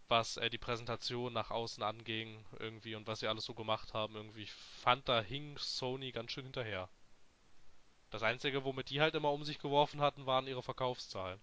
[0.09, 4.16] was äh, die Präsentation nach außen anging irgendwie und was sie alles so gemacht haben
[4.16, 4.42] irgendwie.
[4.42, 6.88] Ich fand, da hing Sony ganz schön hinterher.
[8.16, 11.38] Das Einzige, womit die halt immer um sich geworfen hatten, waren ihre Verkaufszahlen.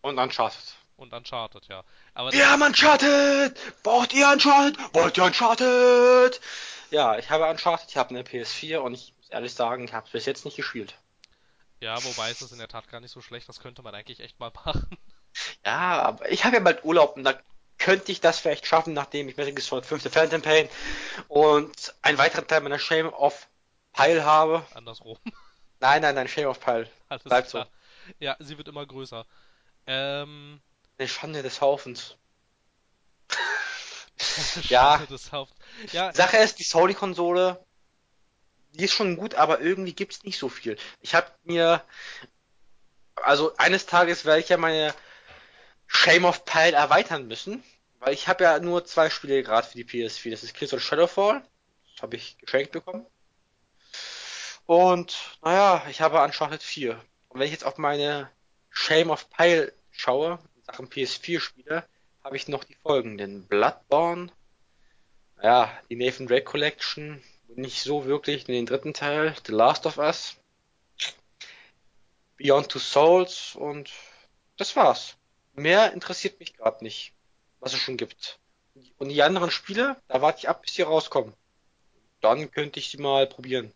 [0.00, 0.74] Und Uncharted.
[0.96, 1.84] Und Uncharted, ja.
[2.14, 3.56] Aber Wir haben Uncharted!
[3.84, 4.76] Braucht ihr Uncharted?
[4.92, 6.40] Wollt ihr Uncharted?
[6.90, 10.04] Ja, ich habe Uncharted, ich habe eine PS4 und ich muss ehrlich sagen, ich habe
[10.04, 10.98] es bis jetzt nicht gespielt.
[11.78, 14.18] Ja, wobei es ist in der Tat gar nicht so schlecht, das könnte man eigentlich
[14.18, 14.88] echt mal machen.
[15.64, 17.38] Ja, aber ich habe ja bald Urlaub und da
[17.78, 20.68] könnte ich das vielleicht schaffen, nachdem ich Metal Gear Solid 5 The Phantom Pain
[21.28, 23.46] und einen weiteren Teil meiner Shame of
[23.92, 24.66] Pile habe.
[24.74, 25.16] Andersrum.
[25.80, 26.88] Nein, nein, nein, Shame of Pile.
[27.08, 27.64] Alles Bleibt klar.
[27.64, 28.14] so.
[28.18, 29.26] Ja, sie wird immer größer.
[29.86, 30.60] Ähm.
[30.98, 32.18] Eine Schande des Haufens.
[34.68, 34.98] ja.
[34.98, 35.58] Des Haufens.
[35.92, 36.12] ja.
[36.12, 37.64] Sache ist, die Sony-Konsole,
[38.72, 40.76] die ist schon gut, aber irgendwie gibt's nicht so viel.
[41.00, 41.82] Ich habe mir,
[43.16, 44.94] also eines Tages werde ich ja meine
[45.86, 47.64] Shame of Pile erweitern müssen,
[47.98, 50.30] weil ich habe ja nur zwei Spiele gerade für die PS4.
[50.30, 51.42] Das ist Kills of Shadowfall,
[51.92, 53.06] das habe ich geschenkt bekommen.
[54.70, 56.92] Und naja, ich habe Uncharted 4.
[57.28, 58.30] Und wenn ich jetzt auf meine
[58.70, 61.84] Shame of Pile schaue, in Sachen PS4-Spiele,
[62.22, 63.48] habe ich noch die folgenden.
[63.48, 64.30] Bloodborne,
[65.42, 69.98] ja, die Nathan Drake Collection, nicht so wirklich in den dritten Teil, The Last of
[69.98, 70.36] Us,
[72.36, 73.90] Beyond Two Souls und
[74.56, 75.16] das war's.
[75.54, 77.12] Mehr interessiert mich gerade nicht,
[77.58, 78.38] was es schon gibt.
[78.98, 81.34] Und die anderen Spiele, da warte ich ab, bis sie rauskommen.
[82.20, 83.72] Dann könnte ich sie mal probieren.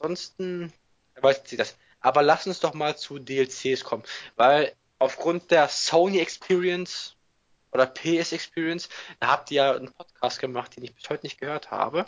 [0.00, 0.72] Ansonsten
[1.20, 1.76] weiß ich das.
[2.00, 4.02] Aber lass uns doch mal zu DLCs kommen,
[4.36, 7.16] weil aufgrund der Sony Experience
[7.72, 8.88] oder PS Experience,
[9.20, 12.04] da habt ihr ja einen Podcast gemacht, den ich bis heute nicht gehört habe.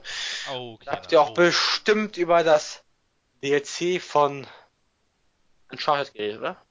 [0.52, 1.34] Oh, da habt ihr auch oh.
[1.34, 2.84] bestimmt über das
[3.42, 4.46] DLC von
[5.70, 6.62] Uncharted geredet, oder?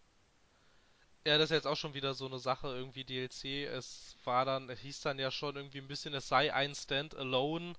[1.25, 3.67] Ja, das ist jetzt auch schon wieder so eine Sache, irgendwie DLC.
[3.67, 7.73] Es war dann, es hieß dann ja schon irgendwie ein bisschen, es sei ein Standalone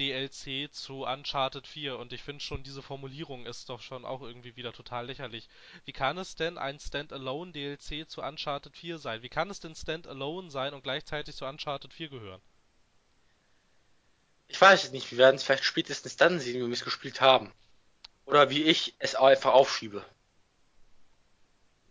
[0.00, 4.56] DLC zu Uncharted 4 und ich finde schon, diese Formulierung ist doch schon auch irgendwie
[4.56, 5.48] wieder total lächerlich.
[5.84, 9.22] Wie kann es denn ein Standalone DLC zu Uncharted 4 sein?
[9.22, 12.40] Wie kann es denn Standalone sein und gleichzeitig zu Uncharted 4 gehören?
[14.48, 17.20] Ich weiß es nicht, wir werden es vielleicht spätestens dann sehen, wenn wir es gespielt
[17.20, 17.52] haben.
[18.24, 20.04] Oder wie ich es einfach aufschiebe.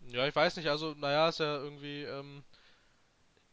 [0.07, 2.43] Ja, ich weiß nicht, also, naja, ist ja irgendwie, ähm,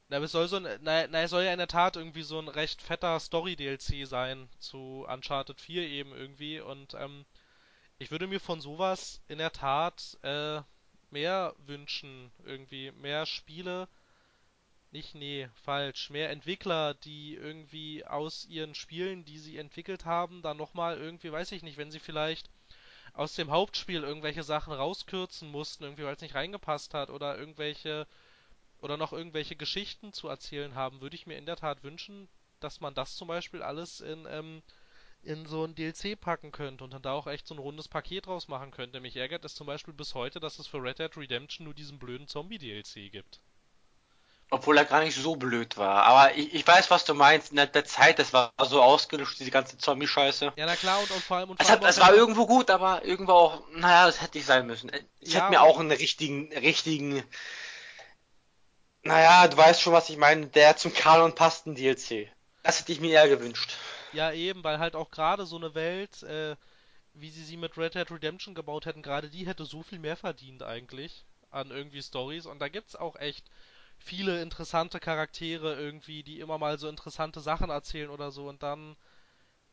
[0.09, 2.39] na, es soll so ein, na, na, es soll ja in der Tat irgendwie so
[2.39, 7.25] ein recht fetter Story-DLC sein zu Uncharted 4 eben irgendwie und ähm,
[7.99, 10.61] ich würde mir von sowas in der Tat äh,
[11.11, 13.89] mehr wünschen, irgendwie mehr Spiele,
[14.93, 20.57] nicht, nee, falsch, mehr Entwickler, die irgendwie aus ihren Spielen, die sie entwickelt haben, dann
[20.57, 22.49] nochmal irgendwie, weiß ich nicht, wenn sie vielleicht
[23.13, 28.07] aus dem Hauptspiel irgendwelche Sachen rauskürzen mussten, irgendwie weil es nicht reingepasst hat oder irgendwelche
[28.87, 32.29] oder noch irgendwelche Geschichten zu erzählen haben, würde ich mir in der Tat wünschen,
[32.61, 34.63] dass man das zum Beispiel alles in, ähm,
[35.25, 38.27] in so ein DLC packen könnte und dann da auch echt so ein rundes Paket
[38.27, 39.01] draus machen könnte.
[39.01, 41.99] Mich ärgert es zum Beispiel bis heute, dass es für Red Dead Redemption nur diesen
[41.99, 43.41] blöden Zombie-DLC gibt.
[44.51, 46.05] Obwohl er gar nicht so blöd war.
[46.05, 47.51] Aber ich, ich weiß, was du meinst.
[47.51, 50.53] In der, der Zeit, das war so ausgelöscht, diese ganze Zombie-Scheiße.
[50.55, 51.51] Ja, na klar, und, und vor allem...
[51.51, 53.63] Und es, hat, es war irgendwo gut, aber irgendwo auch...
[53.73, 54.93] Naja, das hätte nicht sein müssen.
[55.19, 57.25] Ich ja, hätte mir auch einen richtigen, richtigen...
[59.07, 60.47] Naja, du weißt schon, was ich meine.
[60.49, 62.29] Der zum Kanon passten DLC.
[62.63, 63.77] Das hätte ich mir eher gewünscht.
[64.13, 66.57] Ja, eben, weil halt auch gerade so eine Welt, äh,
[67.15, 70.17] wie sie sie mit Red Dead Redemption gebaut hätten, gerade die hätte so viel mehr
[70.17, 72.47] verdient eigentlich an irgendwie Stories.
[72.47, 73.45] Und da gibt's auch echt
[73.99, 78.97] viele interessante Charaktere irgendwie, die immer mal so interessante Sachen erzählen oder so und dann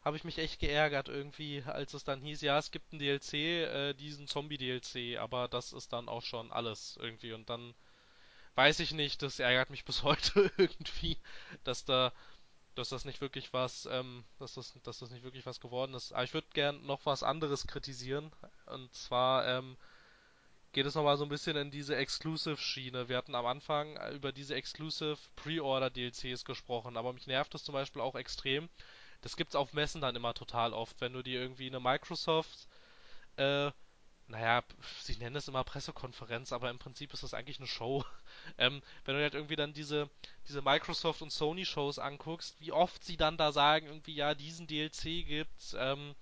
[0.03, 3.33] habe ich mich echt geärgert irgendwie, als es dann hieß, ja, es gibt einen DLC,
[3.33, 7.73] äh, diesen Zombie-DLC, aber das ist dann auch schon alles irgendwie und dann
[8.55, 11.17] weiß ich nicht, das ärgert mich bis heute irgendwie,
[11.63, 12.13] dass da,
[12.75, 16.13] dass das nicht wirklich was, ähm, dass das, dass das nicht wirklich was geworden ist.
[16.13, 18.31] Aber ich würde gern noch was anderes kritisieren
[18.67, 19.77] und zwar, ähm,
[20.73, 23.07] geht es nochmal so ein bisschen in diese Exclusive-Schiene.
[23.07, 28.01] Wir hatten am Anfang über diese Exclusive Pre-Order-DLCs gesprochen, aber mich nervt das zum Beispiel
[28.01, 28.69] auch extrem.
[29.21, 32.67] Das gibt's auf Messen dann immer total oft, wenn du dir irgendwie eine Microsoft,
[33.37, 33.71] äh,
[34.27, 34.63] naja,
[35.01, 38.03] sie nennen es immer Pressekonferenz, aber im Prinzip ist das eigentlich eine Show.
[38.57, 40.09] ähm, wenn du halt irgendwie dann diese,
[40.47, 44.67] diese Microsoft und Sony Shows anguckst, wie oft sie dann da sagen, irgendwie, ja, diesen
[44.67, 46.15] DLC gibt's, ähm,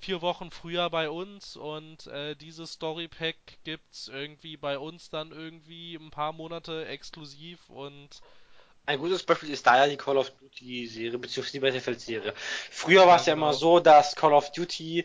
[0.00, 5.30] vier Wochen früher bei uns und äh, dieses Story Pack gibt's irgendwie bei uns dann
[5.30, 8.22] irgendwie ein paar Monate exklusiv und
[8.86, 12.34] ein gutes Beispiel ist da ja die Call of Duty Serie beziehungsweise die Battlefield Serie.
[12.70, 13.46] Früher war es ja, genau.
[13.46, 15.04] immer so, dass Call of Duty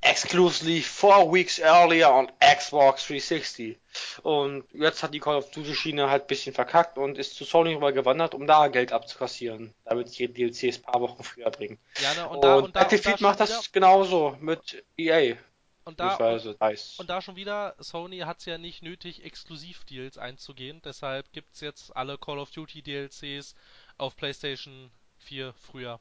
[0.00, 3.78] exclusively four weeks earlier on Xbox 360.
[4.22, 7.44] Und jetzt hat die Call of Duty Schiene halt ein bisschen verkackt und ist zu
[7.44, 11.78] Sony rübergewandert, um da Geld abzukassieren, damit sie DLCs ein paar Wochen früher bringen.
[12.00, 15.36] Ja, ne, und, da, und, da, Battlefield und da macht das genauso mit EA.
[15.84, 16.60] Und da, und,
[16.98, 20.82] und da schon wieder, Sony hat es ja nicht nötig, Exklusivdeals einzugehen.
[20.84, 23.54] Deshalb gibt es jetzt alle Call of Duty DLCs
[23.96, 25.98] auf PlayStation 4 früher.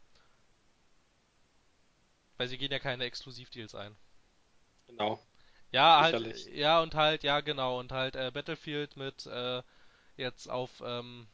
[2.37, 3.95] Weil sie gehen ja keine Exklusivdeals ein.
[4.87, 5.19] Genau.
[5.71, 9.61] Ja, halt, ja, und halt, ja, genau, und halt äh, Battlefield mit äh,
[10.15, 11.27] jetzt auf, ähm,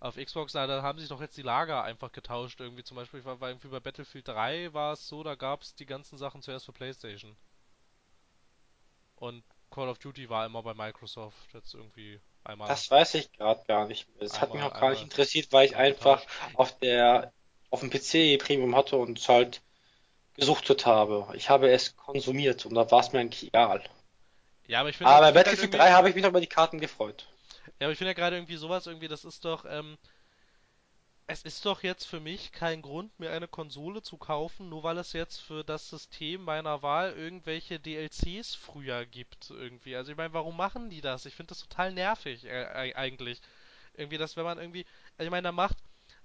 [0.00, 2.60] auf Xbox, na, da haben sich doch jetzt die Lager einfach getauscht.
[2.60, 5.74] Irgendwie zum Beispiel, war, war irgendwie bei Battlefield 3 war es so, da gab es
[5.74, 7.36] die ganzen Sachen zuerst für PlayStation.
[9.16, 12.68] Und Call of Duty war immer bei Microsoft jetzt irgendwie einmal.
[12.68, 14.06] Das weiß ich gerade gar nicht.
[14.20, 16.22] Das hat mich auch gar nicht interessiert, weil ich einfach
[16.54, 17.32] auf der
[17.70, 19.62] auf dem PC Premium hatte und halt
[20.34, 21.26] gesuchtet habe.
[21.34, 23.82] Ich habe es konsumiert und da war es mir eigentlich egal.
[24.66, 25.12] Ja, aber ich finde.
[25.12, 27.26] Aber bei halt Battlefield 3 habe ich mich noch über die Karten gefreut.
[27.78, 29.98] Ja, aber ich finde ja gerade irgendwie sowas irgendwie, das ist doch, ähm,
[31.26, 34.98] es ist doch jetzt für mich kein Grund, mir eine Konsole zu kaufen, nur weil
[34.98, 39.96] es jetzt für das System meiner Wahl irgendwelche DLCs früher gibt irgendwie.
[39.96, 41.24] Also ich meine, warum machen die das?
[41.26, 43.40] Ich finde das total nervig äh, eigentlich.
[43.94, 44.84] Irgendwie, dass wenn man irgendwie,
[45.16, 45.76] also ich meine, dann macht,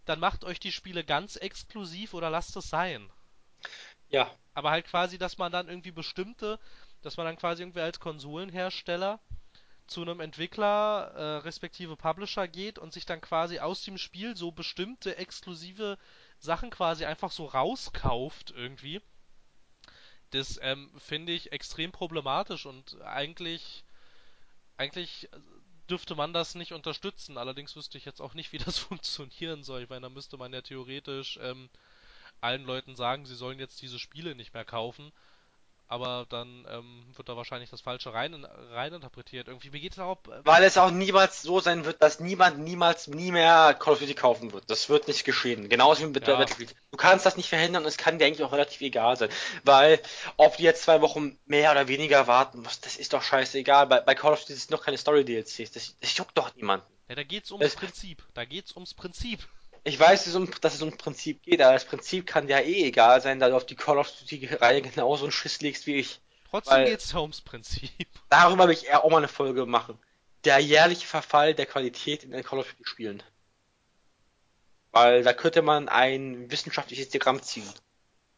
[0.06, 3.10] dann macht euch die Spiele ganz exklusiv oder lasst es sein.
[4.10, 4.32] Ja.
[4.54, 6.60] Aber halt quasi, dass man dann irgendwie bestimmte,
[7.02, 9.20] dass man dann quasi irgendwie als Konsolenhersteller
[9.88, 14.52] zu einem Entwickler äh, respektive Publisher geht und sich dann quasi aus dem Spiel so
[14.52, 15.98] bestimmte exklusive
[16.40, 19.02] Sachen quasi einfach so rauskauft irgendwie.
[20.32, 23.84] Das ähm, finde ich extrem problematisch und eigentlich
[24.78, 25.28] eigentlich
[25.90, 27.38] dürfte man das nicht unterstützen.
[27.38, 29.84] Allerdings wüsste ich jetzt auch nicht, wie das funktionieren soll.
[29.84, 31.70] Ich meine, da müsste man ja theoretisch ähm,
[32.42, 35.12] allen Leuten sagen, sie sollen jetzt diese Spiele nicht mehr kaufen.
[35.92, 39.48] Aber dann ähm, wird da wahrscheinlich das Falsche rein, rein interpretiert.
[39.48, 40.20] Irgendwie, mir geht es auch.
[40.28, 44.00] Äh, Weil es auch niemals so sein wird, dass niemand niemals nie mehr Call of
[44.00, 44.70] Duty kaufen wird.
[44.70, 45.68] Das wird nicht geschehen.
[45.68, 46.36] Genauso wie mit ja.
[46.38, 46.76] Battlefield.
[46.92, 49.30] Du kannst das nicht verhindern und es kann dir eigentlich auch relativ egal sein.
[49.64, 50.00] Weil,
[50.38, 53.88] ob die jetzt zwei Wochen mehr oder weniger warten musst, das ist doch scheißegal.
[53.88, 55.72] Bei, bei Call of Duty ist noch keine Story-DLCs.
[55.72, 56.86] Das, das juckt doch niemanden.
[57.08, 58.24] Ja, da geht's ums es, Prinzip.
[58.36, 59.40] Da geht's ums Prinzip.
[59.90, 63.40] Ich weiß, dass es um Prinzip geht, aber das Prinzip kann ja eh egal sein,
[63.40, 66.22] da du auf die Call of Duty-Reihe genauso einen Schiss legst wie ich.
[66.52, 67.90] Trotzdem geht es ums Prinzip.
[68.30, 69.98] Darüber will ich eher auch mal eine Folge machen.
[70.44, 73.24] Der jährliche Verfall der Qualität in den Call of Duty Spielen.
[74.92, 77.68] Weil da könnte man ein wissenschaftliches Diagramm ziehen.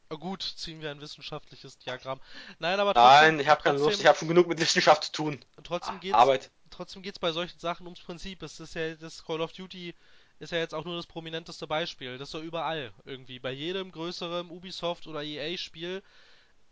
[0.10, 2.22] Gut, ziehen wir ein wissenschaftliches Diagramm.
[2.60, 3.36] Nein, aber trotzdem.
[3.36, 5.46] Nein, ich habe keine Lust, ich habe schon genug mit Wissenschaft zu tun.
[5.64, 6.50] Trotzdem geht's, Arbeit.
[6.70, 8.42] Trotzdem geht's bei solchen Sachen ums Prinzip.
[8.42, 9.94] Es ist ja das Call of Duty
[10.42, 12.18] ist ja jetzt auch nur das prominenteste Beispiel.
[12.18, 13.38] Das ist doch überall irgendwie.
[13.38, 16.02] Bei jedem größeren Ubisoft oder EA-Spiel,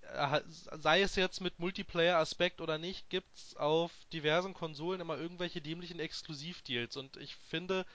[0.02, 6.00] äh, sei es jetzt mit Multiplayer-Aspekt oder nicht, gibt's auf diversen Konsolen immer irgendwelche dämlichen
[6.00, 6.98] Exklusivdeals.
[6.98, 7.86] Und ich finde,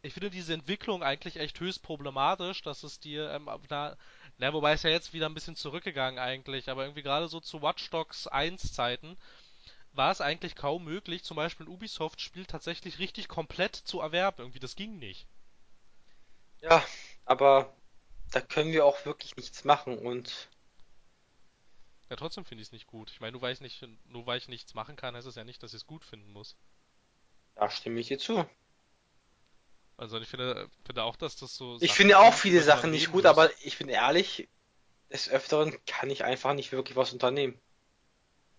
[0.00, 3.96] ich finde diese Entwicklung eigentlich echt höchst problematisch, dass es dir, ähm, na,
[4.38, 7.60] na, wobei es ja jetzt wieder ein bisschen zurückgegangen eigentlich, aber irgendwie gerade so zu
[7.60, 9.18] Watch Dogs 1 Zeiten,
[9.92, 14.38] war es eigentlich kaum möglich, zum Beispiel ein Ubisoft-Spiel tatsächlich richtig komplett zu erwerben.
[14.38, 15.26] Irgendwie, das ging nicht.
[16.60, 16.84] Ja,
[17.24, 17.74] aber
[18.30, 20.48] da können wir auch wirklich nichts machen und.
[22.08, 23.10] Ja, trotzdem finde ich es nicht gut.
[23.10, 25.44] Ich meine, nur weil ich nicht, nur weil ich nichts machen kann, heißt es ja
[25.44, 26.56] nicht, dass ich es gut finden muss.
[27.54, 28.44] Da stimme ich dir zu.
[29.96, 31.76] Also ich finde, finde auch, dass das so.
[31.76, 33.30] Ich Sachen finde auch viele Sachen nicht gut, muss.
[33.30, 34.48] aber ich bin ehrlich,
[35.10, 37.60] des Öfteren kann ich einfach nicht wirklich was unternehmen.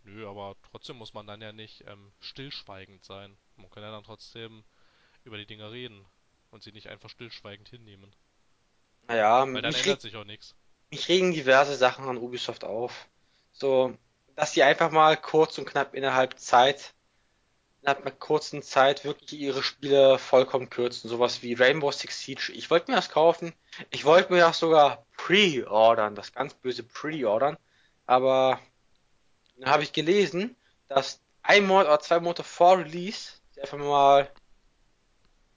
[0.04, 3.38] Nö, aber trotzdem muss man dann ja nicht ähm, stillschweigend sein.
[3.58, 4.64] Man kann ja dann trotzdem
[5.24, 6.06] über die Dinge reden
[6.50, 8.12] und sie nicht einfach stillschweigend hinnehmen.
[9.08, 10.56] Naja, Weil dann ändert sich auch nichts.
[10.90, 13.08] Mich regen diverse Sachen an Ubisoft auf.
[13.52, 13.96] So,
[14.36, 16.94] dass die einfach mal kurz und knapp innerhalb Zeit,
[17.82, 21.10] innerhalb einer kurzen Zeit wirklich ihre Spiele vollkommen kürzen.
[21.10, 22.52] Sowas wie Rainbow Six Siege.
[22.54, 23.54] Ich wollte mir das kaufen.
[23.90, 27.58] Ich wollte mir das sogar pre-ordern, das ganz böse pre-ordern.
[28.06, 28.60] Aber
[29.62, 30.56] dann habe ich gelesen,
[30.88, 34.32] dass ein Monat oder zwei Monate vor Release sie einfach mal,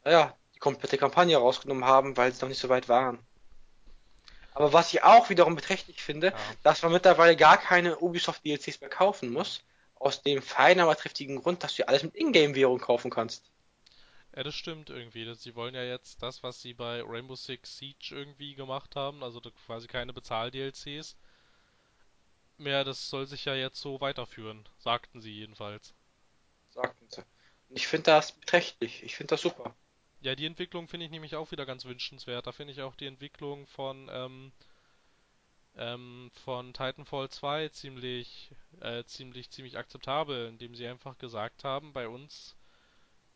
[0.05, 3.19] naja, die komplette Kampagne rausgenommen haben, weil sie noch nicht so weit waren.
[4.53, 6.37] Aber was ich auch wiederum beträchtlich finde, ja.
[6.63, 9.63] dass man mittlerweile gar keine Ubisoft DLCs mehr kaufen muss.
[9.97, 13.51] Aus dem feinen, aber triftigen Grund, dass du alles mit Ingame-Währung kaufen kannst.
[14.37, 15.33] Ja, das stimmt irgendwie.
[15.35, 19.41] Sie wollen ja jetzt das, was sie bei Rainbow Six Siege irgendwie gemacht haben, also
[19.67, 21.17] quasi keine Bezahl-DLCs,
[22.59, 25.95] mehr, das soll sich ja jetzt so weiterführen, sagten sie jedenfalls.
[26.71, 27.23] Sagten sie.
[27.69, 29.75] Und ich finde das beträchtlich, ich finde das super.
[30.21, 32.47] Ja, die Entwicklung finde ich nämlich auch wieder ganz wünschenswert.
[32.47, 34.53] Da finde ich auch die Entwicklung von, ähm,
[35.77, 42.09] ähm, von Titanfall 2 ziemlich, äh, ziemlich, ziemlich akzeptabel, indem sie einfach gesagt haben, bei
[42.09, 42.57] uns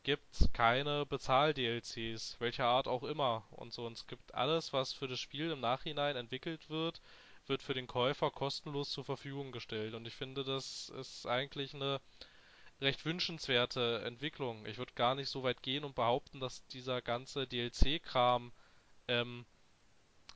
[0.02, 3.86] gibt's keine Bezahl-DLCs, welcher Art auch immer und so.
[3.86, 7.02] Und es gibt alles, was für das Spiel im Nachhinein entwickelt wird,
[7.48, 9.94] wird für den Käufer kostenlos zur Verfügung gestellt.
[9.94, 12.00] Und ich finde, das ist eigentlich eine
[12.80, 14.66] recht wünschenswerte Entwicklung.
[14.66, 18.52] Ich würde gar nicht so weit gehen und behaupten, dass dieser ganze DLC-Kram
[19.08, 19.44] ähm,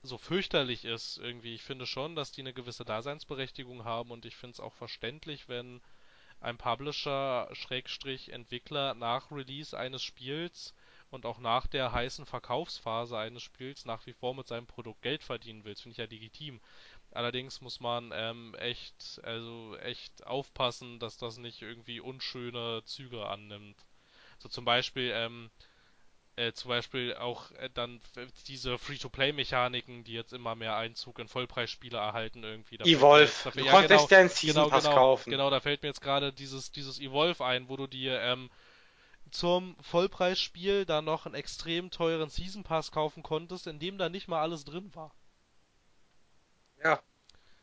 [0.03, 1.55] so fürchterlich ist irgendwie.
[1.55, 5.49] Ich finde schon, dass die eine gewisse Daseinsberechtigung haben und ich finde es auch verständlich,
[5.49, 5.81] wenn
[6.41, 10.75] ein Publisher Schrägstrich Entwickler nach Release eines Spiels
[11.11, 15.23] und auch nach der heißen Verkaufsphase eines Spiels nach wie vor mit seinem Produkt Geld
[15.23, 15.75] verdienen will.
[15.75, 16.61] Das finde ich ja legitim.
[17.15, 23.77] Allerdings muss man ähm, echt, also echt aufpassen, dass das nicht irgendwie unschöne Züge annimmt.
[24.39, 25.51] So zum Beispiel, ähm,
[26.37, 28.01] äh, zum Beispiel auch äh, dann
[28.47, 32.79] diese Free-to-Play-Mechaniken, die jetzt immer mehr Einzug in Vollpreisspiele erhalten irgendwie.
[32.79, 33.25] Da Evolve.
[33.25, 35.31] Jetzt, dafür, du ja, konntest genau, ja einen Season Pass genau, kaufen.
[35.31, 38.51] Genau, da fällt mir jetzt gerade dieses, dieses Evolve ein, wo du dir ähm,
[39.31, 44.29] zum Vollpreisspiel dann noch einen extrem teuren Season Pass kaufen konntest, in dem da nicht
[44.29, 45.13] mal alles drin war.
[46.83, 47.01] Ja.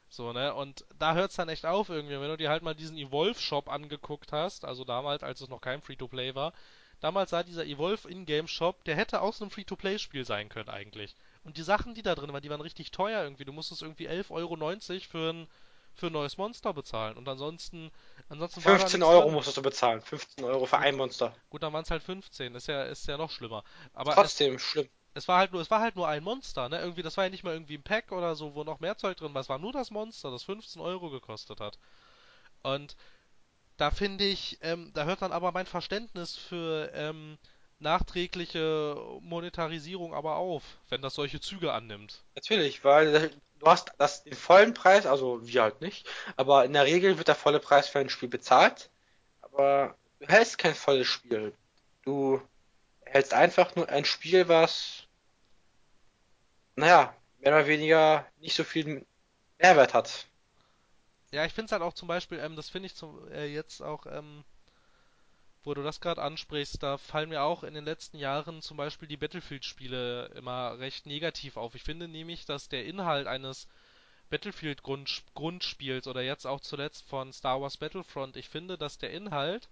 [0.09, 0.53] So, ne?
[0.55, 2.19] Und da hört's dann echt auf irgendwie.
[2.19, 5.81] Wenn du dir halt mal diesen Evolve-Shop angeguckt hast, also damals, als es noch kein
[5.81, 6.53] Free-to-Play war,
[6.99, 11.15] damals sah dieser Evolve Ingame-Shop, der hätte aus einem Free-to-Play-Spiel sein können eigentlich.
[11.43, 13.45] Und die Sachen, die da drin waren, die waren richtig teuer irgendwie.
[13.45, 14.55] Du musstest irgendwie 11,90 Euro
[15.01, 15.47] für ein,
[15.93, 17.15] für ein neues Monster bezahlen.
[17.15, 17.91] Und ansonsten,
[18.29, 19.33] ansonsten 15 Euro drin.
[19.33, 20.01] musstest du bezahlen.
[20.01, 21.35] 15 Euro für ein Monster.
[21.51, 22.55] Gut, dann waren es halt 15.
[22.55, 23.63] Ist ja, ist ja noch schlimmer.
[23.93, 26.79] Aber Trotzdem es, schlimm es war halt nur, es war halt nur ein Monster, ne?
[26.79, 29.17] Irgendwie, das war ja nicht mal irgendwie ein Pack oder so, wo noch mehr Zeug
[29.17, 29.41] drin war.
[29.41, 31.77] Es war nur das Monster, das 15 Euro gekostet hat.
[32.63, 32.95] Und
[33.77, 37.37] da finde ich, ähm, da hört dann aber mein Verständnis für ähm,
[37.79, 42.23] nachträgliche Monetarisierung aber auf, wenn das solche Züge annimmt.
[42.35, 46.85] Natürlich, weil du hast das den vollen Preis, also wir halt nicht, aber in der
[46.85, 48.89] Regel wird der volle Preis für ein Spiel bezahlt,
[49.41, 51.53] aber du hältst kein volles Spiel.
[52.03, 52.41] Du
[53.05, 55.03] hältst einfach nur ein Spiel, was
[56.79, 59.05] naja, mehr oder weniger nicht so viel
[59.59, 60.27] Mehrwert hat.
[61.31, 63.81] Ja, ich finde es halt auch zum Beispiel, ähm, das finde ich zum, äh, jetzt
[63.81, 64.43] auch, ähm,
[65.63, 69.07] wo du das gerade ansprichst, da fallen mir auch in den letzten Jahren zum Beispiel
[69.07, 71.75] die Battlefield-Spiele immer recht negativ auf.
[71.75, 73.67] Ich finde nämlich, dass der Inhalt eines
[74.29, 79.67] Battlefield-Grundspiels oder jetzt auch zuletzt von Star Wars Battlefront, ich finde, dass der Inhalt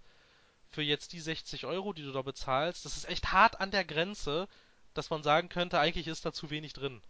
[0.70, 3.84] für jetzt die 60 Euro, die du da bezahlst, das ist echt hart an der
[3.84, 4.48] Grenze
[4.94, 7.02] dass man sagen könnte, eigentlich ist da zu wenig drin.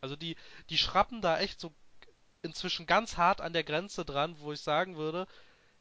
[0.00, 0.36] Also die,
[0.70, 1.72] die schrappen da echt so
[2.42, 5.26] inzwischen ganz hart an der Grenze dran, wo ich sagen würde,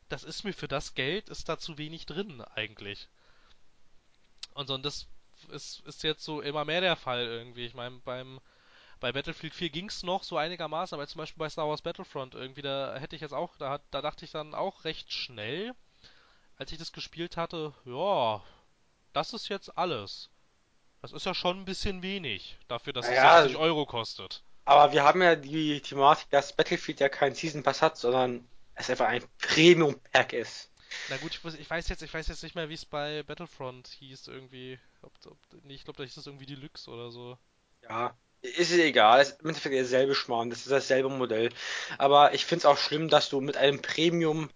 [0.09, 3.07] das ist mir für das Geld, ist da zu wenig drin eigentlich.
[4.53, 5.07] Und so, und das
[5.49, 7.65] ist, ist jetzt so immer mehr der Fall irgendwie.
[7.65, 8.39] Ich meine, beim
[8.99, 12.33] bei Battlefield 4 ging es noch so einigermaßen, aber zum Beispiel bei Star Wars Battlefront
[12.33, 15.73] irgendwie, da hätte ich jetzt auch, da, da dachte ich dann auch recht schnell,
[16.57, 18.41] als ich das gespielt hatte, ja,
[19.13, 20.29] das ist jetzt alles.
[21.05, 24.41] Das ist ja schon ein bisschen wenig, dafür, dass naja, es 60 Euro kostet.
[24.63, 28.89] Aber wir haben ja die Thematik, dass Battlefield ja keinen Season Pass hat, sondern es
[28.89, 30.71] einfach ein Premium Pack ist.
[31.09, 33.87] Na gut, ich, ich, weiß jetzt, ich weiß jetzt nicht mehr, wie es bei Battlefront
[33.99, 34.79] hieß irgendwie.
[35.03, 37.37] Ob, ob, nee, ich glaube, da hieß es irgendwie Deluxe oder so.
[37.83, 39.21] Ja, ist egal.
[39.21, 41.51] Es ist im Endeffekt derselbe Schmarrn, das ist dasselbe Modell.
[41.99, 44.49] Aber ich finde es auch schlimm, dass du mit einem Premium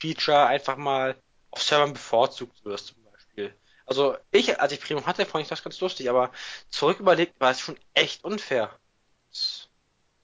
[0.00, 1.14] Feature einfach mal
[1.52, 2.96] auf Servern bevorzugt wirst.
[3.92, 6.32] Also ich, als ich Premium hatte, fand ich das ganz lustig, aber
[6.70, 8.74] zurück überlegt war es schon echt unfair.
[9.28, 9.68] Das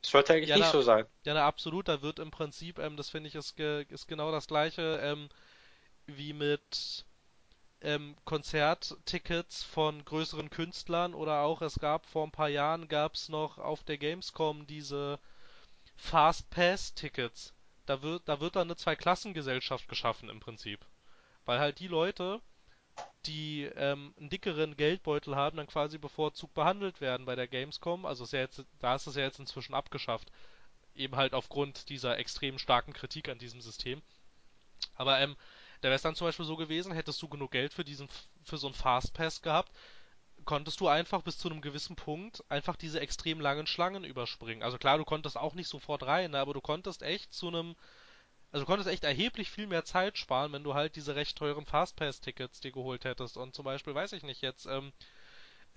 [0.00, 1.04] sollte eigentlich ja, nicht na, so sein.
[1.26, 1.86] Ja, na, absolut.
[1.86, 5.28] Da wird im Prinzip, ähm, das finde ich, ist, ge ist genau das gleiche ähm,
[6.06, 7.04] wie mit
[7.82, 13.28] ähm, Konzerttickets von größeren Künstlern oder auch es gab vor ein paar Jahren gab es
[13.28, 15.18] noch auf der Gamescom diese
[15.94, 17.52] Fast Pass Tickets.
[17.84, 20.86] Da wird da wird dann eine Zweiklassengesellschaft geschaffen im Prinzip,
[21.44, 22.40] weil halt die Leute
[23.26, 28.06] die ähm, einen dickeren Geldbeutel haben, dann quasi bevorzugt behandelt werden bei der Gamescom.
[28.06, 30.30] Also ist ja jetzt, da ist es ja jetzt inzwischen abgeschafft.
[30.94, 34.02] Eben halt aufgrund dieser extrem starken Kritik an diesem System.
[34.94, 35.36] Aber ähm,
[35.80, 38.08] da wäre es dann zum Beispiel so gewesen, hättest du genug Geld für diesen
[38.42, 39.72] für so einen Fastpass gehabt,
[40.44, 44.62] konntest du einfach bis zu einem gewissen Punkt einfach diese extrem langen Schlangen überspringen.
[44.62, 47.76] Also klar, du konntest auch nicht sofort rein, ne, aber du konntest echt zu einem
[48.52, 51.66] also du konntest echt erheblich viel mehr Zeit sparen, wenn du halt diese recht teuren
[51.66, 53.36] Fastpass-Tickets dir geholt hättest.
[53.36, 54.92] Und zum Beispiel, weiß ich nicht, jetzt, ähm,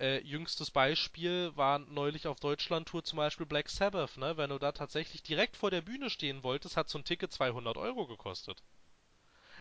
[0.00, 4.36] äh, jüngstes Beispiel war neulich auf Deutschland-Tour zum Beispiel Black Sabbath, ne?
[4.36, 7.76] Wenn du da tatsächlich direkt vor der Bühne stehen wolltest, hat so ein Ticket 200
[7.76, 8.62] Euro gekostet.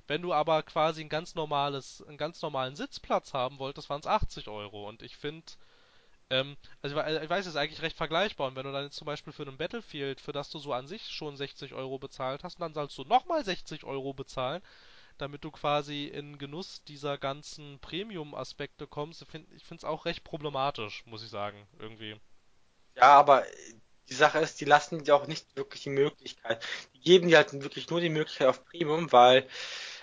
[0.08, 4.08] Wenn du aber quasi ein ganz normales, einen ganz normalen Sitzplatz haben wolltest, waren es
[4.08, 4.88] 80 Euro.
[4.88, 5.44] Und ich finde,
[6.32, 8.48] Ähm, also ich weiß, es ist eigentlich recht vergleichbar.
[8.48, 10.88] Und wenn du dann jetzt zum Beispiel für einen Battlefield, für das du so an
[10.88, 14.62] sich schon 60 Euro bezahlt hast, dann sollst du nochmal 60 Euro bezahlen,
[15.18, 19.22] damit du quasi in Genuss dieser ganzen Premium-Aspekte kommst.
[19.22, 22.16] Ich finde es auch recht problematisch, muss ich sagen, irgendwie.
[22.96, 23.46] Ja, aber
[24.10, 26.66] die Sache ist, die lassen dir auch nicht wirklich die Möglichkeit.
[26.96, 29.48] Die geben dir halt wirklich nur die Möglichkeit auf Premium, weil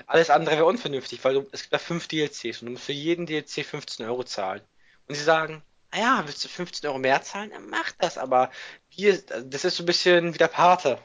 [0.06, 2.92] alles andere wäre unvernünftig, weil du, es gibt da fünf DLCs und du musst für
[2.92, 4.62] jeden DLC 15 Euro zahlen.
[5.06, 5.62] Und sie sagen,
[5.92, 7.50] naja, willst du 15 Euro mehr zahlen?
[7.50, 8.50] Dann mach das, aber
[8.90, 11.00] wir, das ist so ein bisschen wie der Pate.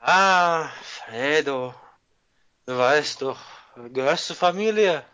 [0.00, 1.74] Ah, Fredo,
[2.66, 3.40] du weißt doch,
[3.92, 5.04] gehörst zur Familie.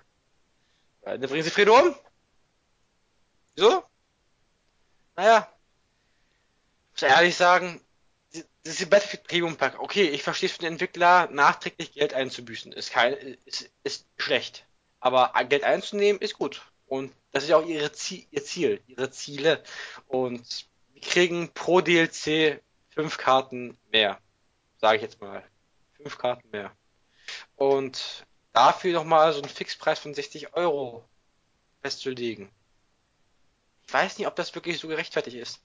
[1.02, 1.94] Dann bringen sie Fredo um.
[3.54, 3.84] Wieso?
[5.16, 5.52] Naja,
[6.92, 7.80] muss ehrlich sagen,
[8.32, 9.80] das ist die Battlefield Premium Pack.
[9.80, 12.72] Okay, ich verstehe es für den Entwickler, nachträglich Geld einzubüßen.
[12.72, 13.14] Ist kein,
[13.44, 14.66] ist, ist schlecht.
[15.00, 16.62] Aber Geld einzunehmen ist gut.
[16.92, 19.64] Und das ist auch ihre Ziel, ihr Ziel, ihre Ziele.
[20.08, 24.20] Und wir kriegen pro DLC fünf Karten mehr.
[24.76, 25.42] Sage ich jetzt mal.
[25.96, 26.70] Fünf Karten mehr.
[27.56, 31.02] Und dafür nochmal so einen Fixpreis von 60 Euro
[31.80, 32.50] festzulegen.
[33.86, 35.62] Ich weiß nicht, ob das wirklich so gerechtfertigt ist.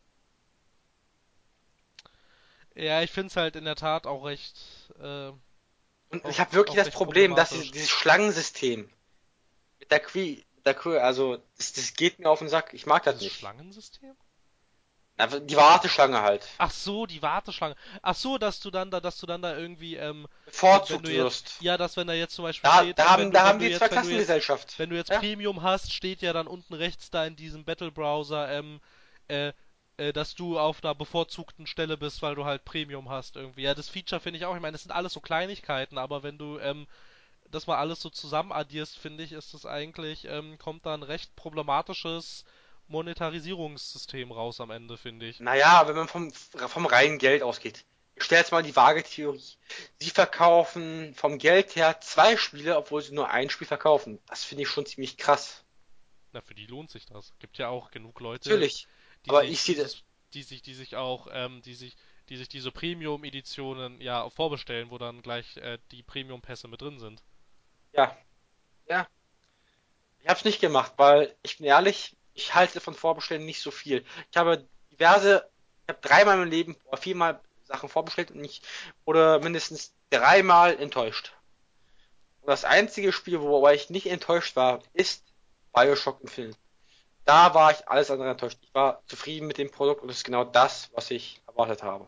[2.74, 4.56] Ja, ich finde es halt in der Tat auch recht.
[4.98, 5.34] Äh,
[6.08, 8.90] und auch, ich habe wirklich das Problem, dass dieses Schlangensystem
[9.80, 12.74] mit der Queen, Queen, also das, das, geht mir auf den Sack.
[12.74, 13.40] Ich mag das, das nicht.
[13.40, 14.16] Schlangensystem?
[15.48, 16.48] Die Warteschlange halt.
[16.60, 17.76] Ach so, die Warteschlange.
[18.04, 21.56] Ach so, dass du dann da, dass du dann da irgendwie ähm, bevorzugt wirst.
[21.60, 23.88] Ja, dass wenn da jetzt zum Beispiel da, steht, da haben, da haben die zwei
[23.88, 24.78] Klassengesellschaft.
[24.78, 25.36] Wenn du jetzt, wenn du jetzt ja.
[25.36, 28.80] Premium hast, steht ja dann unten rechts da in diesem Battle Browser ähm,
[29.28, 29.54] äh,
[29.98, 33.64] äh, dass du auf einer bevorzugten Stelle bist, weil du halt Premium hast irgendwie.
[33.64, 34.56] Ja, das Feature finde ich auch.
[34.56, 36.88] Ich meine, das sind alles so Kleinigkeiten, aber wenn du ähm,
[37.52, 41.04] das mal alles so zusammen addierst, finde ich, ist das eigentlich, ähm, kommt da ein
[41.04, 42.44] recht problematisches
[42.88, 45.40] Monetarisierungssystem raus am Ende, finde ich.
[45.40, 47.86] Naja, wenn man vom, vom reinen Geld ausgeht.
[48.16, 49.44] Ich stelle jetzt mal die Waage-Theorie.
[50.00, 54.20] Sie verkaufen vom Geld her zwei Spiele, obwohl sie nur ein Spiel verkaufen.
[54.28, 55.64] Das finde ich schon ziemlich krass.
[56.34, 57.34] Na, für die lohnt sich das.
[57.40, 58.88] Gibt ja auch genug Leute, Natürlich.
[59.26, 60.04] Die Aber sich, ich sehe das.
[60.34, 61.96] Die sich, die sich auch, ähm, die sich,
[62.30, 67.22] die sich diese Premium-Editionen ja vorbestellen, wo dann gleich äh, die Premium-Pässe mit drin sind.
[67.98, 68.16] Ja.
[68.88, 69.08] Ja.
[70.22, 74.06] Ich hab's nicht gemacht, weil ich bin ehrlich, ich halte von Vorbestellen nicht so viel.
[74.32, 75.50] Ich habe diverse,
[75.84, 78.62] ich habe dreimal meinem Leben viermal Sachen vorbestellt und ich
[79.06, 81.34] wurde mindestens dreimal enttäuscht.
[82.42, 85.26] Und das einzige Spiel, wobei ich nicht enttäuscht war, ist
[85.74, 86.58] Bioshock Infinite
[87.28, 88.58] da war ich alles andere enttäuscht.
[88.62, 92.08] Ich war zufrieden mit dem Produkt und es ist genau das, was ich erwartet habe.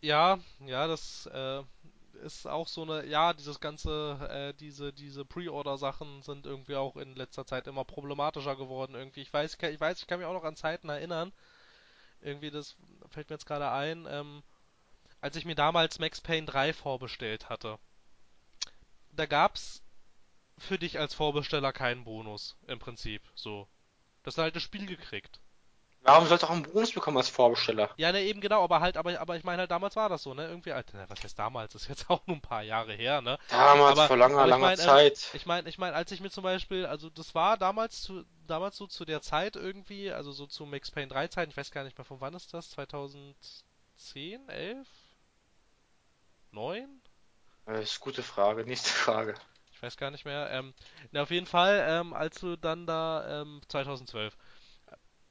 [0.00, 1.62] Ja, ja, das äh,
[2.22, 7.14] ist auch so eine, ja, dieses ganze, äh, diese, diese Pre-Order-Sachen sind irgendwie auch in
[7.16, 8.94] letzter Zeit immer problematischer geworden.
[8.94, 11.32] Irgendwie, ich weiß, ich weiß, ich kann mich auch noch an Zeiten erinnern.
[12.20, 12.76] Irgendwie, das
[13.10, 14.42] fällt mir jetzt gerade ein, ähm,
[15.20, 17.78] als ich mir damals Max Payne 3 vorbestellt hatte.
[19.10, 19.82] Da gab's
[20.58, 23.68] für dich als Vorbesteller keinen Bonus, im Prinzip, so.
[24.22, 25.40] Du hast halt das Spiel gekriegt.
[26.04, 27.90] Warum sollst du auch einen Bonus bekommen als Vorbesteller?
[27.96, 30.34] Ja, ne, eben genau, aber halt, aber, aber ich meine halt, damals war das so,
[30.34, 30.48] ne?
[30.48, 31.72] Irgendwie, Alter, ne, was heißt damals?
[31.72, 33.38] Das ist jetzt auch nur ein paar Jahre her, ne?
[33.48, 35.30] Damals, aber, vor langer, langer mein, Zeit.
[35.32, 38.24] Äh, ich meine, ich meine, als ich mir zum Beispiel, also das war damals zu,
[38.48, 41.70] damals so zu der Zeit irgendwie, also so zu Max Payne 3 Zeiten, ich weiß
[41.70, 42.70] gar nicht mehr, von wann ist das?
[42.70, 44.88] 2010, 11?
[46.50, 47.00] 9?
[47.66, 49.34] Das ist eine gute Frage, nächste Frage
[49.82, 50.48] weiß gar nicht mehr.
[50.50, 50.72] Ähm,
[51.10, 54.36] na, auf jeden Fall, ähm, als du dann da, ähm, 2012.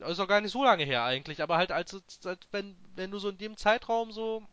[0.02, 1.94] Ist auch gar nicht so lange her eigentlich, aber halt als,
[2.26, 4.44] als wenn, wenn du so in dem Zeitraum so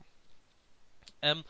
[1.23, 1.45] ähm,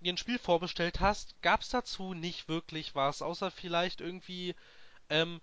[0.00, 4.54] dir ein Spiel vorbestellt hast, gab es dazu nicht wirklich was, außer vielleicht irgendwie
[5.10, 5.40] ähm,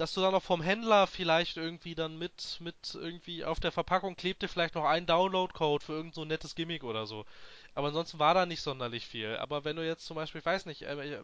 [0.00, 4.16] dass du dann noch vom Händler vielleicht irgendwie dann mit, mit irgendwie auf der Verpackung
[4.16, 7.26] klebte vielleicht noch ein Download-Code für irgend so ein nettes Gimmick oder so.
[7.74, 9.36] Aber ansonsten war da nicht sonderlich viel.
[9.36, 11.22] Aber wenn du jetzt zum Beispiel, ich weiß nicht, äh,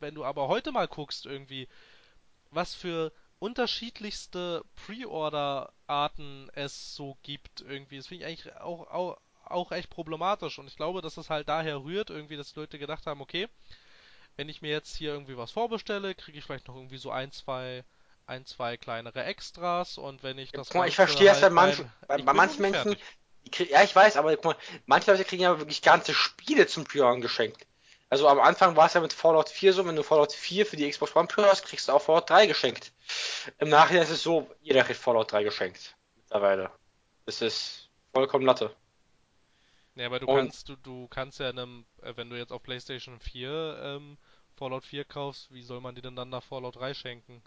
[0.00, 1.68] wenn du aber heute mal guckst irgendwie,
[2.50, 3.12] was für
[3.42, 10.60] unterschiedlichste Pre-Order-Arten es so gibt irgendwie, das finde ich eigentlich auch, auch, auch echt problematisch.
[10.60, 13.48] Und ich glaube, dass es halt daher rührt, irgendwie, dass die Leute gedacht haben, okay,
[14.36, 17.32] wenn ich mir jetzt hier irgendwie was vorbestelle, kriege ich vielleicht noch irgendwie so ein,
[17.32, 17.84] zwei,
[18.26, 20.68] ein, zwei kleinere Extras und wenn ich das.
[20.68, 22.96] Guck mal, ich verstehe es halt bei manchen, bei, bei manchen Menschen.
[23.50, 26.84] Krieg, ja, ich weiß, aber guck mal, manche Leute kriegen ja wirklich ganze Spiele zum
[26.84, 27.66] Pre-Order geschenkt.
[28.12, 30.76] Also am Anfang war es ja mit Fallout 4 so, wenn du Fallout 4 für
[30.76, 32.92] die Xbox One hast, kriegst du auch Fallout 3 geschenkt.
[33.56, 35.96] Im Nachhinein ist es so, jeder kriegt Fallout 3 geschenkt.
[36.16, 36.70] Mittlerweile.
[37.24, 38.76] Das ist vollkommen Latte.
[39.94, 42.62] Ja, aber du und kannst, du, du kannst ja einem, äh, wenn du jetzt auf
[42.62, 44.18] PlayStation 4 ähm,
[44.58, 47.42] Fallout 4 kaufst, wie soll man dir denn dann nach Fallout 3 schenken?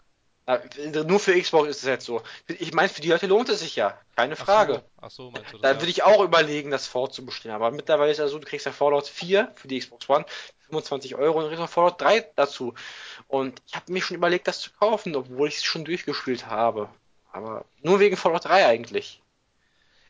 [1.06, 2.22] Nur für Xbox ist es jetzt so.
[2.46, 4.00] Ich meine, für die Leute lohnt es sich ja.
[4.14, 4.84] Keine Frage.
[4.96, 5.62] Ach so, ach so meinst du das?
[5.62, 5.80] Da ja.
[5.80, 7.54] würde ich auch überlegen, das vorzubestellen.
[7.54, 10.24] Aber mittlerweile ist ja so, du kriegst ja Fallout 4 für die Xbox One,
[10.66, 12.74] 25 Euro und noch Fallout 3 dazu.
[13.28, 16.88] Und ich habe mir schon überlegt, das zu kaufen, obwohl ich es schon durchgespielt habe.
[17.32, 19.22] Aber nur wegen Fallout 3 eigentlich.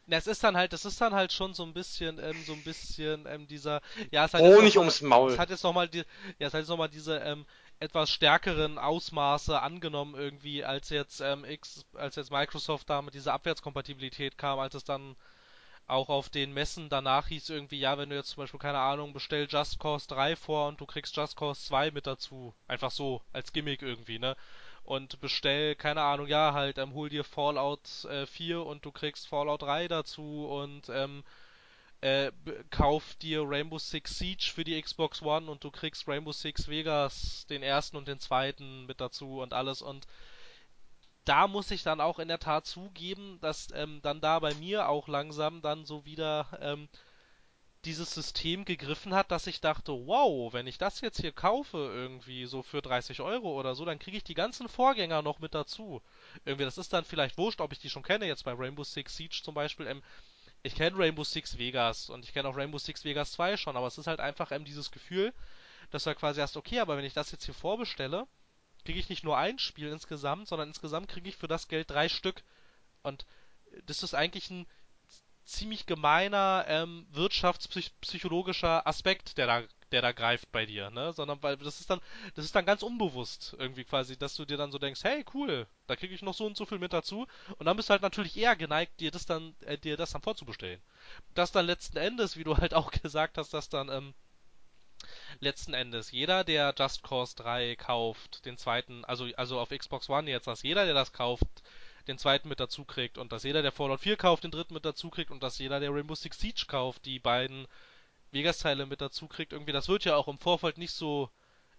[0.09, 2.62] Das ist dann halt, das ist dann halt schon so ein bisschen, ähm, so ein
[2.62, 3.80] bisschen ähm, dieser,
[4.12, 5.32] ja, es hat oh, nicht ums Maul.
[5.32, 6.04] Es hat jetzt nochmal die,
[6.38, 7.44] ja, es hat jetzt noch mal diese ähm,
[7.80, 13.32] etwas stärkeren Ausmaße angenommen irgendwie, als jetzt ähm, X, als jetzt Microsoft da mit dieser
[13.32, 15.16] Abwärtskompatibilität kam, als es dann
[15.87, 19.12] auch auf den Messen danach hieß irgendwie, ja, wenn du jetzt zum Beispiel, keine Ahnung,
[19.12, 22.55] bestell Just Cause 3 vor und du kriegst Just Cause 2 mit dazu.
[22.66, 24.37] Einfach so, als Gimmick irgendwie, ne?
[24.87, 29.26] und bestell, keine Ahnung, ja, halt, ähm, hol dir Fallout äh, 4 und du kriegst
[29.26, 31.24] Fallout 3 dazu und ähm,
[32.03, 32.30] äh,
[32.70, 37.47] kauf dir Rainbow Six Siege für die Xbox One und du kriegst Rainbow Six Vegas,
[37.51, 40.07] den ersten und den zweiten mit dazu und alles und
[41.27, 44.89] da muss ich dann auch in der Tat zugeben, dass ähm, dann da bei mir
[44.89, 46.89] auch langsam dann so wieder ähm,
[47.85, 52.47] dieses System gegriffen hat, dass ich dachte, wow, wenn ich das jetzt hier kaufe, irgendwie
[52.47, 56.01] so für 30 Euro oder so, dann kriege ich die ganzen Vorgänger noch mit dazu.
[56.45, 59.16] Irgendwie, das ist dann vielleicht wurscht, ob ich die schon kenne, jetzt bei Rainbow Six
[59.16, 59.87] Siege zum Beispiel.
[59.87, 60.03] Ähm,
[60.62, 63.87] ich kenne Rainbow Six Vegas und ich kenne auch Rainbow Six Vegas 2 schon, aber
[63.87, 65.33] es ist halt einfach ähm, dieses Gefühl,
[65.91, 68.27] dass du halt quasi hast, okay, aber wenn ich das jetzt hier vorbestelle,
[68.87, 72.09] kriege ich nicht nur ein Spiel insgesamt, sondern insgesamt kriege ich für das Geld drei
[72.09, 72.43] Stück.
[73.03, 73.26] Und
[73.84, 74.66] das ist eigentlich ein
[75.45, 79.62] ziemlich gemeiner ähm, wirtschaftspsychologischer Aspekt, der da
[79.93, 81.12] der da greift bei dir, ne?
[81.12, 82.01] Sondern weil das ist dann
[82.34, 85.66] das ist dann ganz unbewusst irgendwie quasi, dass du dir dann so denkst, hey, cool,
[85.87, 87.26] da kriege ich noch so und so viel mit dazu
[87.59, 90.22] und dann bist du halt natürlich eher geneigt, dir das dann äh, dir das dann
[90.22, 90.80] vorzubestellen.
[91.34, 94.14] Das dann letzten Endes, wie du halt auch gesagt hast, dass dann ähm,
[95.40, 100.30] letzten Endes jeder, der Just Cause 3 kauft, den zweiten, also also auf Xbox One
[100.30, 101.46] jetzt, dass jeder, der das kauft,
[102.09, 104.84] den zweiten mit dazu kriegt und dass jeder, der Fallout 4 kauft, den dritten mit
[104.84, 107.66] dazu kriegt und dass jeder, der Rainbow Six Siege kauft, die beiden
[108.32, 109.52] Vegas-Teile mit dazu kriegt.
[109.52, 111.30] Irgendwie, das wird ja auch im Vorfeld nicht so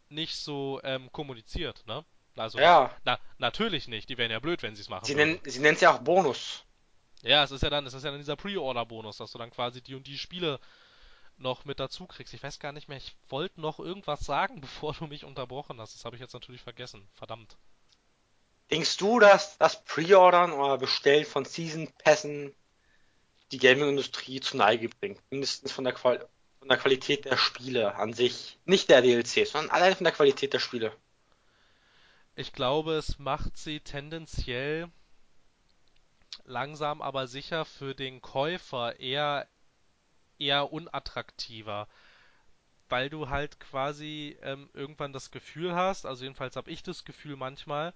[0.10, 2.06] nicht so ähm, kommuniziert, ne?
[2.36, 2.96] Also, ja.
[3.04, 4.10] na, natürlich nicht.
[4.10, 5.06] Die wären ja blöd, wenn sie es machen.
[5.06, 6.64] Sie nennen sie es ja auch Bonus.
[7.24, 9.82] Ja, es ist ja dann, es ist ja dann dieser Pre-Order-Bonus, dass du dann quasi
[9.82, 10.60] die und die Spiele
[11.38, 12.34] noch mit dazu kriegst.
[12.34, 15.96] Ich weiß gar nicht mehr, ich wollte noch irgendwas sagen, bevor du mich unterbrochen hast.
[15.96, 17.08] Das habe ich jetzt natürlich vergessen.
[17.14, 17.58] Verdammt.
[18.72, 22.54] Denkst du, dass das Pre-Ordern oder Bestellen von Season Pässen
[23.52, 25.22] die Gaming-Industrie zu Neige bringt?
[25.32, 26.28] Mindestens von der, Qual
[26.60, 28.60] von der Qualität der Spiele an sich.
[28.66, 30.92] Nicht der DLCs, sondern allein von der Qualität der Spiele.
[32.36, 34.92] Ich glaube, es macht sie tendenziell
[36.44, 39.48] langsam aber sicher für den Käufer eher
[40.40, 41.88] eher unattraktiver,
[42.90, 47.36] weil du halt quasi ähm, irgendwann das Gefühl hast, also jedenfalls habe ich das Gefühl
[47.36, 47.94] manchmal,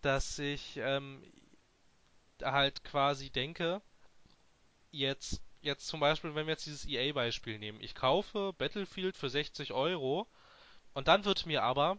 [0.00, 1.22] dass ich ähm,
[2.42, 3.82] halt quasi denke,
[4.90, 9.72] jetzt, jetzt zum Beispiel, wenn wir jetzt dieses EA-Beispiel nehmen, ich kaufe Battlefield für 60
[9.72, 10.28] Euro
[10.94, 11.98] und dann wird mir aber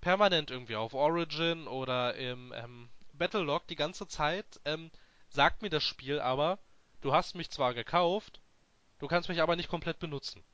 [0.00, 4.90] permanent irgendwie auf Origin oder im ähm, Battlelog die ganze Zeit ähm,
[5.28, 6.58] sagt mir das Spiel aber,
[7.02, 8.40] du hast mich zwar gekauft,
[9.00, 10.44] du kannst mich aber nicht komplett benutzen.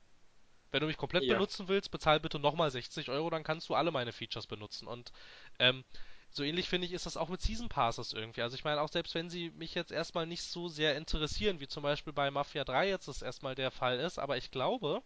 [0.71, 1.35] Wenn du mich komplett ja.
[1.35, 4.87] benutzen willst, bezahl bitte nochmal 60 Euro, dann kannst du alle meine Features benutzen.
[4.87, 5.11] Und
[5.59, 5.85] ähm,
[6.29, 8.41] so ähnlich finde ich, ist das auch mit Season Passes irgendwie.
[8.41, 11.67] Also ich meine, auch selbst wenn sie mich jetzt erstmal nicht so sehr interessieren, wie
[11.67, 15.01] zum Beispiel bei Mafia 3 jetzt das erstmal der Fall ist, aber ich glaube,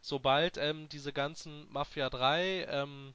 [0.00, 3.14] sobald ähm, diese ganzen Mafia 3 ähm,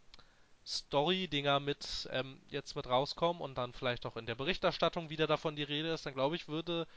[0.66, 5.56] Story-Dinger mit ähm, jetzt mit rauskommen und dann vielleicht auch in der Berichterstattung wieder davon
[5.56, 6.88] die Rede ist, dann glaube ich, würde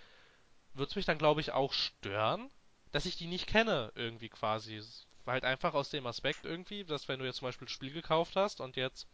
[0.77, 2.51] würde es mich dann glaube ich auch stören,
[2.93, 4.83] dass ich die nicht kenne irgendwie quasi.
[5.27, 8.37] Halt einfach aus dem Aspekt irgendwie, dass wenn du jetzt zum Beispiel ein Spiel gekauft
[8.37, 9.09] hast und jetzt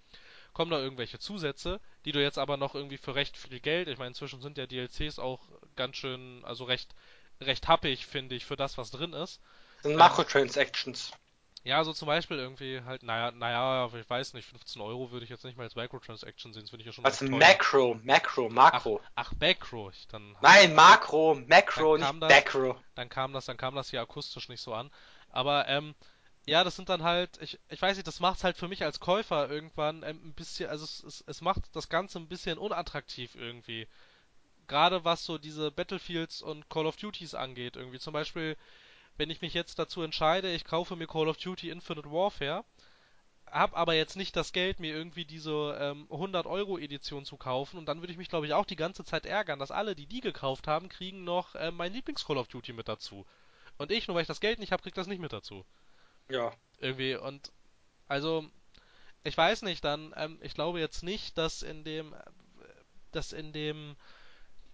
[0.53, 3.97] kommen da irgendwelche Zusätze, die du jetzt aber noch irgendwie für recht viel Geld, ich
[3.97, 5.41] meine, inzwischen sind ja DLCs auch
[5.75, 6.95] ganz schön, also recht,
[7.41, 9.41] recht happig, finde ich, für das, was drin ist.
[9.83, 11.13] sind Makrotransactions.
[11.65, 15.31] Ja, so zum Beispiel irgendwie halt, naja, naja, ich weiß nicht, 15 Euro würde ich
[15.31, 17.05] jetzt nicht mal als Microtransaction sehen, das finde ich ja schon.
[17.05, 19.01] Also Macro, Macro, Makro.
[19.15, 20.37] Ach, ach Macro, ich dann.
[20.41, 22.77] Nein, Makro, Macro, nicht das, Macro.
[22.97, 24.91] Dann kam das, dann kam das hier akustisch nicht so an.
[25.29, 25.95] Aber, ähm,
[26.47, 28.99] ja, das sind dann halt, ich, ich weiß nicht, das macht's halt für mich als
[28.99, 33.37] Käufer irgendwann ähm, ein bisschen, also es, es, es macht das Ganze ein bisschen unattraktiv
[33.37, 33.87] irgendwie.
[34.67, 38.01] Gerade was so diese Battlefields und Call of Duties angeht, irgendwie.
[38.01, 38.57] Zum Beispiel,
[39.23, 42.65] wenn ich mich jetzt dazu entscheide, ich kaufe mir Call of Duty Infinite Warfare,
[43.47, 47.79] hab aber jetzt nicht das Geld, mir irgendwie diese ähm, 100 Euro Edition zu kaufen
[47.79, 50.07] und dann würde ich mich, glaube ich, auch die ganze Zeit ärgern, dass alle, die
[50.07, 53.25] die gekauft haben, kriegen noch äh, mein Lieblings Call of Duty mit dazu.
[53.79, 55.65] Und ich, nur weil ich das Geld nicht habe, krieg das nicht mit dazu.
[56.29, 56.53] Ja.
[56.81, 57.53] Irgendwie und
[58.09, 58.45] also
[59.23, 62.13] ich weiß nicht, dann, ähm, ich glaube jetzt nicht, dass in dem,
[63.13, 63.95] dass in dem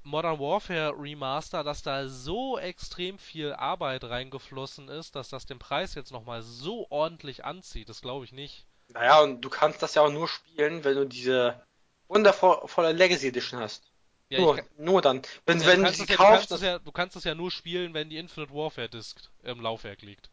[0.08, 5.94] Modern Warfare Remaster, dass da so extrem viel Arbeit reingeflossen ist, dass das den Preis
[5.94, 7.88] jetzt nochmal so ordentlich anzieht.
[7.88, 8.66] Das glaube ich nicht.
[8.88, 11.62] Naja, und du kannst das ja auch nur spielen, wenn du diese
[12.08, 13.92] wundervolle Legacy Edition hast.
[14.30, 15.22] Ja, nur, kann, nur dann.
[15.46, 17.50] Wenn, ja, wenn du, sie ja, kaufst, du, kannst ja, du kannst es ja nur
[17.50, 20.30] spielen, wenn die Infinite Warfare Disc im Laufwerk liegt.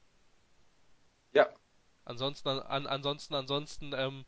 [1.33, 1.49] Ja.
[2.03, 4.25] Ansonsten, an, ansonsten, ansonsten, ähm,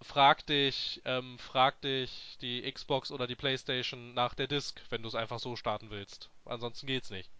[0.00, 5.08] frag dich, ähm, frag dich die Xbox oder die Playstation nach der Disc, wenn du
[5.08, 6.30] es einfach so starten willst.
[6.44, 7.30] Ansonsten geht's nicht.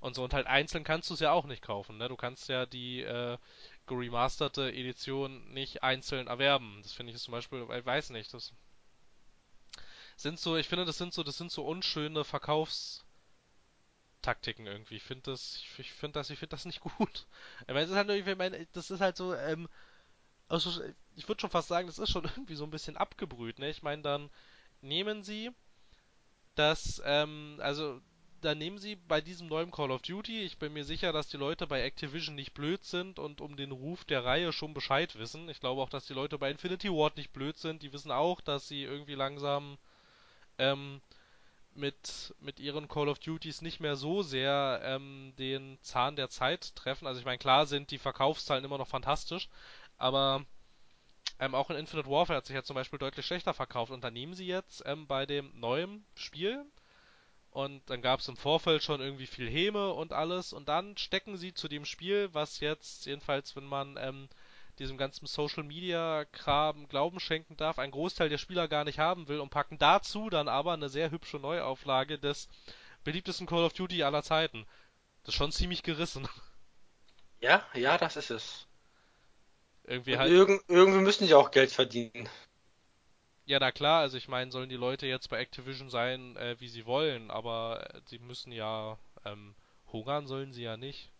[0.00, 2.08] Und so, und halt einzeln kannst du es ja auch nicht kaufen, ne?
[2.08, 3.36] Du kannst ja die äh,
[3.86, 6.80] geremasterte Edition nicht einzeln erwerben.
[6.82, 8.52] Das finde ich zum Beispiel, ich weiß nicht, das
[10.16, 14.96] sind so, ich finde, das sind so, das sind so unschöne Verkaufstaktiken irgendwie.
[14.96, 17.26] Ich finde das, ich, finde das, ich finde das nicht gut.
[17.62, 19.68] Ich meine, das ist halt irgendwie, ich meine, das ist halt so, ähm,
[20.48, 20.82] also
[21.18, 23.68] ich würde schon fast sagen, das ist schon irgendwie so ein bisschen abgebrüht, ne?
[23.70, 24.30] Ich meine, dann
[24.80, 25.50] nehmen sie
[26.54, 28.00] das, ähm, also
[28.40, 31.36] dann nehmen sie bei diesem neuen Call of Duty, ich bin mir sicher, dass die
[31.36, 35.48] Leute bei Activision nicht blöd sind und um den Ruf der Reihe schon Bescheid wissen.
[35.48, 37.82] Ich glaube auch, dass die Leute bei Infinity Ward nicht blöd sind.
[37.82, 39.76] Die wissen auch, dass sie irgendwie langsam
[40.58, 41.00] ähm,
[41.74, 46.76] mit, mit ihren Call of Duties nicht mehr so sehr ähm, den Zahn der Zeit
[46.76, 47.08] treffen.
[47.08, 49.48] Also ich meine, klar sind die Verkaufszahlen immer noch fantastisch,
[49.96, 50.44] aber
[51.40, 53.92] ähm, auch in Infinite Warfare hat sich ja zum Beispiel deutlich schlechter verkauft.
[53.92, 56.64] Und da nehmen sie jetzt ähm, bei dem neuen Spiel
[57.50, 61.36] und dann gab es im Vorfeld schon irgendwie viel Häme und alles und dann stecken
[61.36, 64.28] sie zu dem Spiel, was jetzt jedenfalls, wenn man ähm,
[64.78, 69.28] diesem ganzen Social Media Kram Glauben schenken darf, ein Großteil der Spieler gar nicht haben
[69.28, 72.48] will und packen dazu dann aber eine sehr hübsche Neuauflage des
[73.02, 74.66] beliebtesten Call of Duty aller Zeiten.
[75.22, 76.28] Das ist schon ziemlich gerissen.
[77.40, 78.67] Ja, ja, das ist es.
[79.88, 80.30] Irgendwie halt.
[80.30, 82.28] Irgend, irgendwie müssen die auch Geld verdienen.
[83.46, 86.68] Ja, na klar, also ich meine, sollen die Leute jetzt bei Activision sein, äh, wie
[86.68, 89.54] sie wollen, aber äh, sie müssen ja ähm,
[89.90, 91.10] hungern sollen sie ja nicht.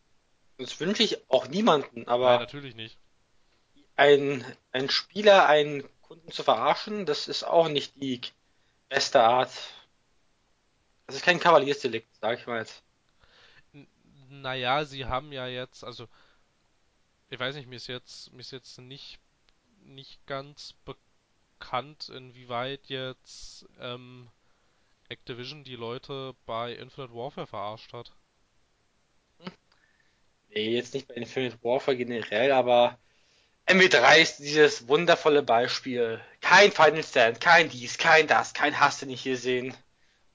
[0.59, 2.31] Das wünsche ich auch niemanden, aber.
[2.33, 2.99] Nein, natürlich nicht.
[3.97, 8.21] Ein, ein Spieler, einen Kunden zu verarschen, das ist auch nicht die
[8.91, 9.51] beste Art.
[11.07, 12.83] Das ist kein Kavaliersdelikt, sag ich mal jetzt.
[13.73, 13.89] N
[14.29, 16.07] naja, sie haben ja jetzt, also
[17.31, 19.19] ich weiß nicht, mir ist jetzt, mir ist jetzt nicht,
[19.85, 24.29] nicht ganz bekannt, inwieweit jetzt ähm,
[25.09, 28.13] Activision die Leute bei Infinite Warfare verarscht hat.
[30.51, 32.99] Nee, jetzt nicht bei Infinite Warfare generell, aber
[33.67, 36.23] MW3 ist dieses wundervolle Beispiel.
[36.41, 39.77] Kein Final Stand, kein dies, kein das, kein Hast du nicht hier sehen.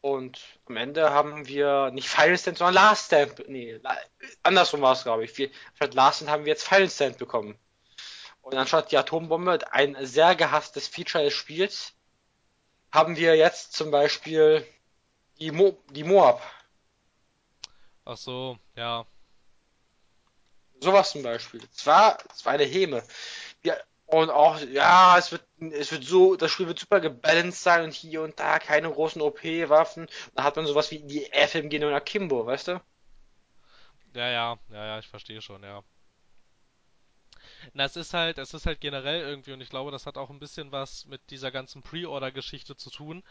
[0.03, 3.47] Und am Ende haben wir nicht Final Stand, sondern Last Stand.
[3.47, 3.79] Nee,
[4.43, 5.37] andersrum war es, glaube ich.
[5.37, 7.57] Wir, statt Last Stand haben wir jetzt Final Stand bekommen.
[8.41, 11.93] Und anstatt die Atombombe, ein sehr gehasstes Feature des Spiels,
[12.91, 14.67] haben wir jetzt zum Beispiel
[15.39, 16.41] die, Mo die Moab.
[18.03, 19.05] Ach so, ja.
[20.81, 21.61] Sowas zum Beispiel.
[21.71, 23.03] Zwar, es war eine Häme.
[23.61, 23.81] Wir
[24.13, 27.93] und auch, ja, es wird, es wird so, das Spiel wird super gebalanced sein und
[27.93, 30.07] hier und da keine großen OP-Waffen.
[30.35, 32.81] Da hat man sowas wie die FMG und Akimbo, weißt du?
[34.13, 35.83] Ja, ja, ja, ja, ich verstehe schon, ja.
[37.73, 40.29] Na, es ist halt, es ist halt generell irgendwie, und ich glaube, das hat auch
[40.29, 43.23] ein bisschen was mit dieser ganzen Pre-Order-Geschichte zu tun,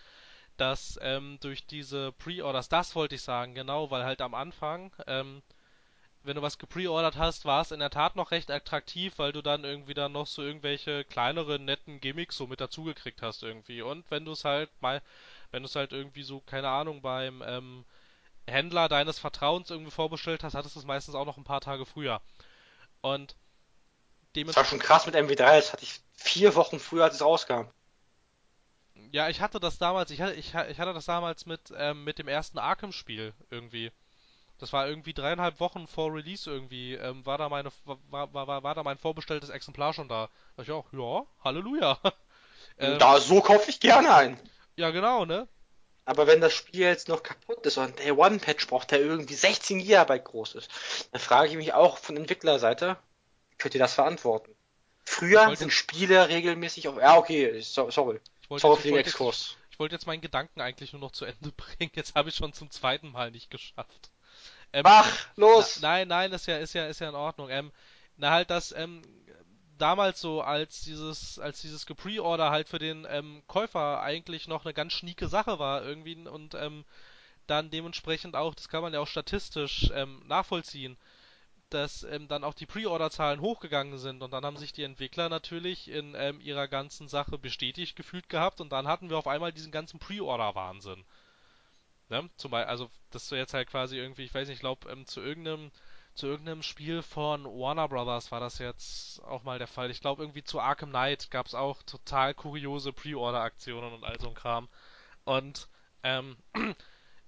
[0.56, 5.42] dass ähm, durch diese Pre-Orders, das wollte ich sagen, genau, weil halt am Anfang, ähm,
[6.24, 9.42] wenn du was gepreordert hast, war es in der Tat noch recht attraktiv, weil du
[9.42, 13.82] dann irgendwie dann noch so irgendwelche kleineren, netten Gimmicks so mit dazugekriegt hast irgendwie.
[13.82, 15.02] Und wenn du es halt mal,
[15.50, 17.84] wenn du es halt irgendwie so, keine Ahnung, beim ähm,
[18.46, 21.86] Händler deines Vertrauens irgendwie vorbestellt hast, hattest du es meistens auch noch ein paar Tage
[21.86, 22.20] früher.
[23.00, 23.36] Und
[24.34, 27.64] das war schon krass mit MW3, das hatte ich vier Wochen früher, als es rauskam.
[29.10, 32.18] Ja, ich hatte das damals, ich hatte, ich, ich hatte das damals mit, ähm, mit
[32.18, 33.92] dem ersten Arkham-Spiel irgendwie.
[34.62, 38.62] Das war irgendwie dreieinhalb Wochen vor Release irgendwie, ähm, war da meine, war, war, war,
[38.62, 40.28] war da mein vorbestelltes Exemplar schon da.
[40.56, 41.98] Da ich auch, ja, Halleluja.
[42.78, 44.40] ähm, da, so kaufe ich gerne ein.
[44.76, 45.48] Ja, genau, ne?
[46.04, 49.80] Aber wenn das Spiel jetzt noch kaputt ist und der One-Patch braucht, der irgendwie 16
[49.80, 50.70] GB groß ist,
[51.10, 52.96] dann frage ich mich auch von Entwicklerseite,
[53.50, 54.54] wie könnt ihr das verantworten?
[55.04, 56.98] Früher wollte, sind Spiele regelmäßig auf.
[56.98, 58.20] Ja, okay, so, sorry.
[58.42, 59.56] Ich wollte, sorry für den Exkurs.
[59.72, 61.90] Ich wollte jetzt meinen Gedanken eigentlich nur noch zu Ende bringen.
[61.96, 64.11] Jetzt habe ich schon zum zweiten Mal nicht geschafft.
[64.72, 65.06] Ähm, Mach,
[65.36, 65.80] los!
[65.80, 67.48] Na, nein, nein, ist ja, ist ja, ist ja in Ordnung.
[67.50, 67.72] Ähm,
[68.16, 69.02] na halt das, ähm,
[69.78, 74.74] damals so als dieses, als dieses Gepreorder halt für den ähm, Käufer eigentlich noch eine
[74.74, 76.84] ganz schnieke Sache war irgendwie und ähm,
[77.46, 80.96] dann dementsprechend auch, das kann man ja auch statistisch ähm, nachvollziehen,
[81.70, 85.88] dass ähm, dann auch die Pre-Order-Zahlen hochgegangen sind und dann haben sich die Entwickler natürlich
[85.88, 89.72] in ähm, ihrer ganzen Sache bestätigt gefühlt gehabt und dann hatten wir auf einmal diesen
[89.72, 91.04] ganzen Pre-Order-Wahnsinn.
[92.12, 92.28] Ne?
[92.36, 95.06] Zum Beispiel, also dass du jetzt halt quasi irgendwie, ich weiß nicht, ich glaube ähm,
[95.06, 95.72] zu irgendeinem
[96.14, 99.90] zu irgendeinem Spiel von Warner Brothers war das jetzt auch mal der Fall.
[99.90, 104.28] Ich glaube irgendwie zu Arkham Knight gab es auch total kuriose Pre-Order-Aktionen und all so
[104.28, 104.68] ein Kram.
[105.24, 105.68] Und
[106.02, 106.36] ähm,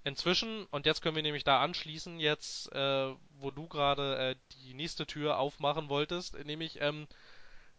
[0.03, 4.75] inzwischen, und jetzt können wir nämlich da anschließen, jetzt, äh, wo du gerade äh, die
[4.75, 7.07] nächste Tür aufmachen wolltest, nämlich, ähm,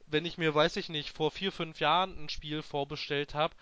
[0.07, 3.55] wenn ich mir, weiß ich nicht, vor vier, fünf Jahren ein Spiel vorbestellt habe,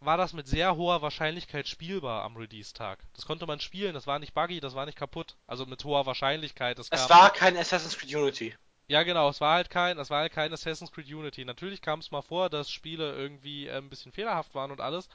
[0.00, 2.98] war das mit sehr hoher Wahrscheinlichkeit spielbar am Release-Tag.
[3.14, 5.36] Das konnte man spielen, das war nicht buggy, das war nicht kaputt.
[5.46, 6.78] Also mit hoher Wahrscheinlichkeit.
[6.78, 8.54] Es, es war kein Assassin's Creed Unity.
[8.88, 11.44] Ja, genau, es war halt kein, es war halt kein Assassin's Creed Unity.
[11.44, 15.08] Natürlich kam es mal vor, dass Spiele irgendwie äh, ein bisschen fehlerhaft waren und alles,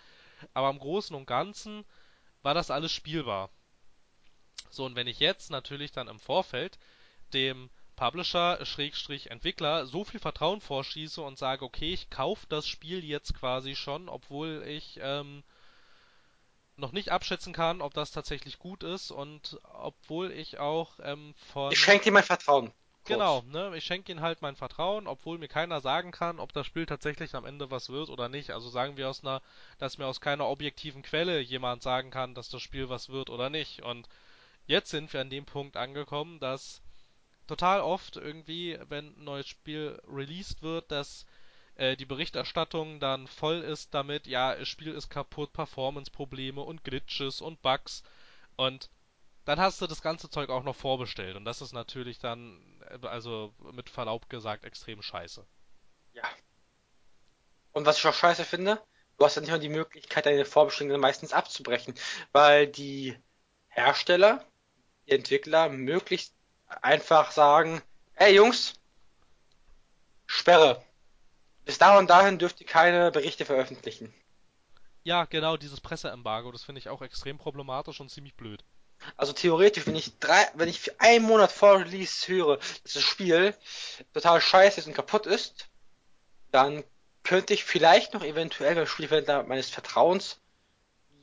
[0.53, 1.83] aber im Großen und Ganzen
[2.43, 3.49] war das alles spielbar.
[4.69, 6.77] So, und wenn ich jetzt natürlich dann im Vorfeld
[7.33, 13.03] dem Publisher, Schrägstrich Entwickler, so viel Vertrauen vorschieße und sage, okay, ich kaufe das Spiel
[13.03, 15.43] jetzt quasi schon, obwohl ich ähm,
[16.77, 21.71] noch nicht abschätzen kann, ob das tatsächlich gut ist und obwohl ich auch ähm, von...
[21.71, 22.71] Ich schenke dir mein Vertrauen.
[23.05, 23.71] Genau, ne?
[23.77, 27.35] Ich schenke ihnen halt mein Vertrauen, obwohl mir keiner sagen kann, ob das Spiel tatsächlich
[27.35, 28.49] am Ende was wird oder nicht.
[28.49, 29.41] Also sagen wir aus einer,
[29.77, 33.51] dass mir aus keiner objektiven Quelle jemand sagen kann, dass das Spiel was wird oder
[33.51, 33.83] nicht.
[33.83, 34.09] Und
[34.65, 36.81] jetzt sind wir an dem Punkt angekommen, dass
[37.47, 41.25] total oft irgendwie, wenn ein neues Spiel released wird, dass
[41.75, 47.41] äh, die Berichterstattung dann voll ist damit, ja, das Spiel ist kaputt, Performance-Probleme und Glitches
[47.41, 48.03] und Bugs.
[48.55, 48.89] Und
[49.45, 51.35] dann hast du das ganze Zeug auch noch vorbestellt.
[51.35, 55.45] Und das ist natürlich dann, äh, also mit Verlaub gesagt, extrem scheiße.
[56.13, 56.23] Ja.
[57.73, 58.81] Und was ich auch scheiße finde,
[59.17, 61.93] du hast ja nicht mal die Möglichkeit, deine Vorbestellungen meistens abzubrechen,
[62.31, 63.17] weil die
[63.67, 64.45] Hersteller,
[65.05, 66.34] die Entwickler möglichst
[66.81, 67.81] einfach sagen,
[68.15, 68.73] ey Jungs,
[70.25, 70.83] Sperre.
[71.65, 74.13] Bis da und dahin dürft ihr keine Berichte veröffentlichen.
[75.03, 78.63] Ja, genau, dieses Presseembargo, das finde ich auch extrem problematisch und ziemlich blöd.
[79.17, 83.03] Also theoretisch, wenn ich drei, wenn ich für einen Monat vor Release höre, dass das
[83.03, 83.53] Spiel
[84.13, 85.69] total scheiße ist und kaputt ist,
[86.51, 86.83] dann
[87.23, 90.39] könnte ich vielleicht noch eventuell beim Spielverwender meines Vertrauens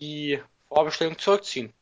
[0.00, 1.72] die Vorbestellung zurückziehen.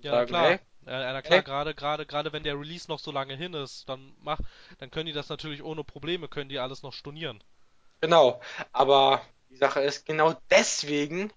[0.00, 0.48] Ja, sagen, klar.
[0.48, 3.88] Hey, ja, na klar, gerade gerade gerade wenn der Release noch so lange hin ist,
[3.88, 4.40] dann mach,
[4.78, 7.42] dann können die das natürlich ohne Probleme, können die alles noch stornieren.
[8.00, 8.40] Genau,
[8.72, 11.32] aber die Sache ist genau deswegen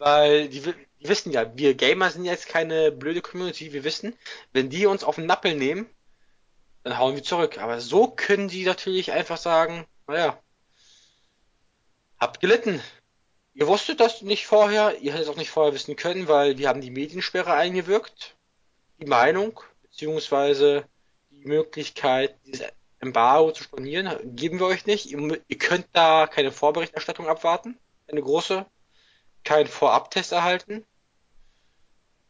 [0.00, 4.16] weil die, die wissen ja, wir Gamer sind jetzt keine blöde Community, wir wissen,
[4.52, 5.86] wenn die uns auf den Nappel nehmen,
[6.82, 7.58] dann hauen wir zurück.
[7.58, 10.42] Aber so können die natürlich einfach sagen, naja,
[12.18, 12.82] habt gelitten.
[13.52, 16.68] Ihr wusstet das nicht vorher, ihr hättet es auch nicht vorher wissen können, weil wir
[16.68, 18.36] haben die Mediensperre eingewirkt.
[19.00, 20.84] Die Meinung, beziehungsweise
[21.30, 22.66] die Möglichkeit, dieses
[22.98, 25.06] Embargo zu stornieren, geben wir euch nicht.
[25.10, 27.78] Ihr, ihr könnt da keine Vorberichterstattung abwarten.
[28.08, 28.66] Eine große
[29.44, 30.84] keinen Vorabtest erhalten.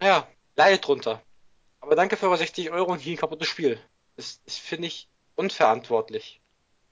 [0.00, 1.22] Ja, leidet drunter.
[1.80, 3.80] Aber danke für eure 60 Euro und hier ein kaputtes Spiel.
[4.16, 6.40] Das, das finde ich unverantwortlich.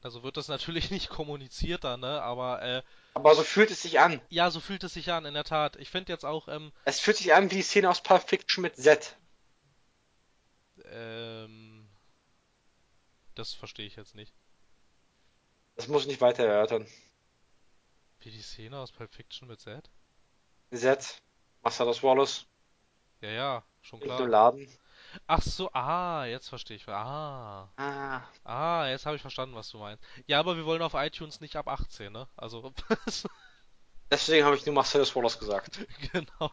[0.03, 2.23] Also wird das natürlich nicht kommuniziert da, ne?
[2.23, 2.83] Aber äh,
[3.15, 4.21] aber so fühlt es sich an.
[4.29, 5.77] Ja, so fühlt es sich an, in der Tat.
[5.77, 6.49] Ich finde jetzt auch.
[6.49, 9.17] Ähm, es fühlt sich an wie die Szene aus Pulp Fiction mit Z.
[10.91, 11.89] Ähm,
[13.35, 14.35] das verstehe ich jetzt nicht.
[15.77, 16.87] Das muss ich nicht weiter erörtern.
[18.21, 19.89] Wie die Szene aus Pulp Fiction mit Z?
[20.73, 21.23] Z,
[21.63, 22.47] Marcellus Wallace.
[23.21, 24.21] Ja, ja, schon klar.
[24.21, 24.79] Im Laden.
[25.27, 26.89] Ach so, ah, jetzt verstehe ich.
[26.89, 27.71] Ah.
[27.77, 28.23] Ah.
[28.45, 30.03] Ah, jetzt habe ich verstanden, was du meinst.
[30.27, 32.29] Ja, aber wir wollen auf iTunes nicht ab 18, ne?
[32.37, 32.73] Also.
[34.11, 35.87] Deswegen habe ich nur Marcellus Wallace gesagt.
[36.13, 36.51] genau.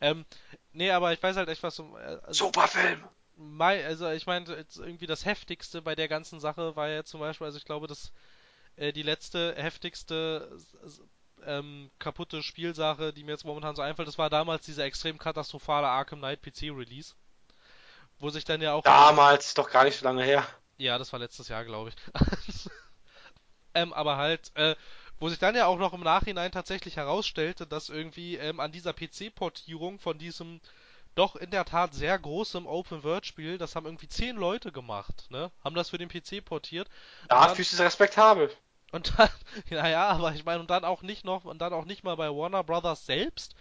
[0.00, 0.26] Ähm,
[0.72, 1.96] nee, aber ich weiß halt echt, was du.
[1.96, 3.06] Äh, also, Super Film!
[3.40, 7.46] Mein, also ich meine, irgendwie das heftigste bei der ganzen Sache war ja zum Beispiel,
[7.46, 8.12] also ich glaube, das
[8.76, 10.50] äh, die letzte heftigste
[11.44, 15.86] ähm, kaputte Spielsache, die mir jetzt momentan so einfällt, das war damals dieser extrem katastrophale
[15.86, 17.14] Arkham Knight PC Release.
[18.18, 18.82] Wo sich dann ja auch.
[18.82, 20.46] Damals, doch gar nicht so lange her.
[20.76, 21.96] Ja, das war letztes Jahr, glaube ich.
[23.74, 24.74] ähm, aber halt, äh,
[25.20, 28.92] wo sich dann ja auch noch im Nachhinein tatsächlich herausstellte, dass irgendwie ähm, an dieser
[28.92, 30.60] PC-Portierung von diesem
[31.18, 35.50] doch in der Tat sehr großem Open-World-Spiel, das haben irgendwie zehn Leute gemacht, ne?
[35.64, 36.88] Haben das für den PC portiert.
[37.28, 38.50] Dafür ist es respektabel.
[38.92, 39.28] Und dann,
[39.70, 42.28] naja, aber ich meine, und dann auch nicht noch, und dann auch nicht mal bei
[42.28, 43.54] Warner Brothers selbst,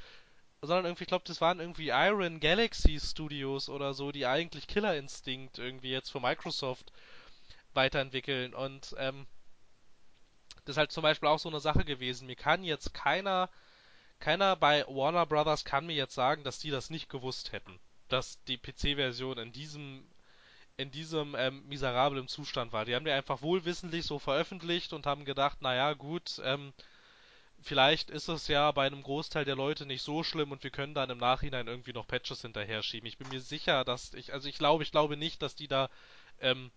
[0.61, 4.95] sondern irgendwie, ich glaube, das waren irgendwie Iron Galaxy Studios oder so, die eigentlich Killer
[4.95, 6.91] Instinct irgendwie jetzt für Microsoft
[7.73, 8.53] weiterentwickeln.
[8.53, 9.27] Und ähm,
[10.65, 12.27] das ist halt zum Beispiel auch so eine Sache gewesen.
[12.27, 13.49] Mir kann jetzt keiner,
[14.20, 17.80] keiner bei Warner Brothers kann mir jetzt sagen, dass die das nicht gewusst hätten.
[18.09, 20.03] Dass die PC-Version in diesem
[20.78, 22.86] in diesem ähm, miserablen Zustand war.
[22.86, 26.72] Die haben die einfach wohlwissentlich so veröffentlicht und haben gedacht, naja, gut, ähm,
[27.59, 30.93] vielleicht ist es ja bei einem Großteil der Leute nicht so schlimm und wir können
[30.93, 33.07] dann im Nachhinein irgendwie noch Patches hinterher schieben.
[33.07, 35.89] Ich bin mir sicher, dass ich, also ich glaube, ich glaube nicht, dass die da,
[36.39, 36.72] ähm,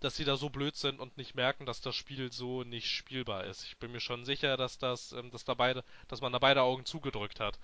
[0.00, 3.44] dass sie da so blöd sind und nicht merken, dass das Spiel so nicht spielbar
[3.44, 3.64] ist.
[3.64, 6.62] Ich bin mir schon sicher, dass das, ähm, dass da beide, dass man da beide
[6.62, 7.58] Augen zugedrückt hat.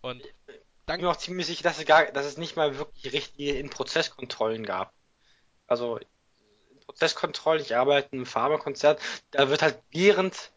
[0.00, 0.22] Und
[0.86, 0.98] dann.
[0.98, 4.64] Bin mir auch ziemlich sicher, dass es gar, dass es nicht mal wirklich richtige In-Prozess-Kontrollen
[4.66, 4.92] gab.
[5.66, 5.98] Also,
[6.72, 9.00] In-Prozess-Kontrollen, ich arbeite in einem Pharmakonzert,
[9.30, 10.52] da wird halt während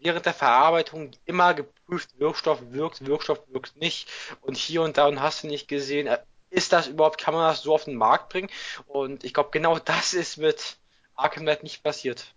[0.00, 4.08] während der Verarbeitung immer geprüft, Wirkstoff wirkt, Wirkstoff wirkt nicht
[4.40, 6.08] und hier und da und hast du nicht gesehen,
[6.50, 8.50] ist das überhaupt, kann man das so auf den Markt bringen?
[8.86, 10.76] Und ich glaube, genau das ist mit
[11.14, 12.34] Arkham Knight nicht passiert.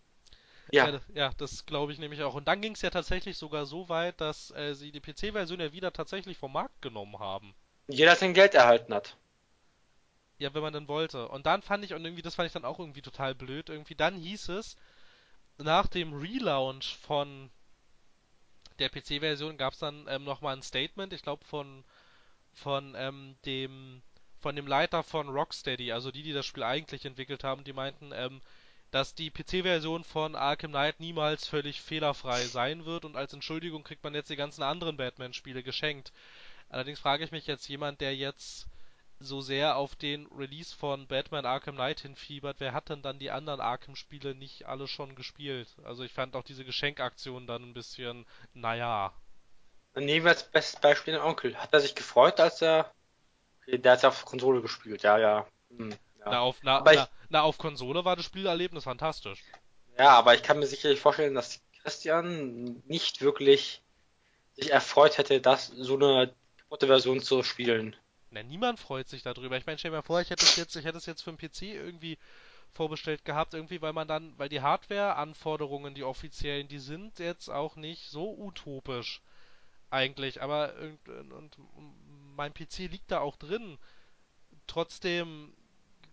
[0.72, 2.34] Ja, ja, ja das glaube ich nämlich auch.
[2.34, 5.74] Und dann ging es ja tatsächlich sogar so weit, dass äh, sie die PC-Version ja
[5.74, 7.54] wieder tatsächlich vom Markt genommen haben.
[7.88, 9.18] Jeder sein Geld erhalten hat.
[10.38, 11.28] Ja, wenn man dann wollte.
[11.28, 13.96] Und dann fand ich, und irgendwie, das fand ich dann auch irgendwie total blöd, irgendwie,
[13.96, 14.76] dann hieß es,
[15.58, 17.52] nach dem Relaunch von
[18.80, 21.84] der PC-Version gab es dann ähm, nochmal ein Statement, ich glaube von
[22.54, 24.02] von ähm, dem
[24.40, 28.12] von dem Leiter von Rocksteady, also die, die das Spiel eigentlich entwickelt haben, die meinten,
[28.12, 28.42] ähm,
[28.90, 34.04] dass die PC-Version von Arkham Knight niemals völlig fehlerfrei sein wird und als Entschuldigung kriegt
[34.04, 36.12] man jetzt die ganzen anderen Batman-Spiele geschenkt.
[36.70, 38.68] Allerdings frage ich mich jetzt jemand, der jetzt
[39.20, 43.32] so sehr auf den Release von Batman Arkham Knight hinfiebert, wer hat denn dann die
[43.32, 45.68] anderen Arkham-Spiele nicht alle schon gespielt?
[45.84, 49.14] Also ich fand auch diese Geschenkaktion dann ein bisschen, naja.
[49.96, 51.56] Nehmen wir als bestes Beispiel den Onkel.
[51.58, 52.92] Hat er sich gefreut, als er.
[53.62, 55.48] Okay, der hat auf Konsole gespielt, ja, ja.
[55.70, 55.98] Hm, ja.
[56.26, 57.02] Na, auf, na, na, ich...
[57.30, 59.44] na, auf Konsole war das Spielerlebnis fantastisch.
[59.98, 63.82] Ja, aber ich kann mir sicherlich vorstellen, dass Christian nicht wirklich
[64.54, 67.96] sich erfreut hätte, das so eine kaputte Version zu spielen.
[68.30, 69.58] Na, niemand freut sich darüber.
[69.58, 71.34] Ich meine, stell dir mal vor, ich hätte es jetzt, ich hätte es jetzt für
[71.34, 72.18] den PC irgendwie
[72.72, 77.76] vorbestellt gehabt, irgendwie, weil man dann, weil die Hardware-Anforderungen, die offiziellen, die sind jetzt auch
[77.76, 79.22] nicht so utopisch
[79.92, 80.74] eigentlich, aber
[81.16, 81.58] und,
[82.36, 83.78] mein PC liegt da auch drin.
[84.66, 85.54] Trotzdem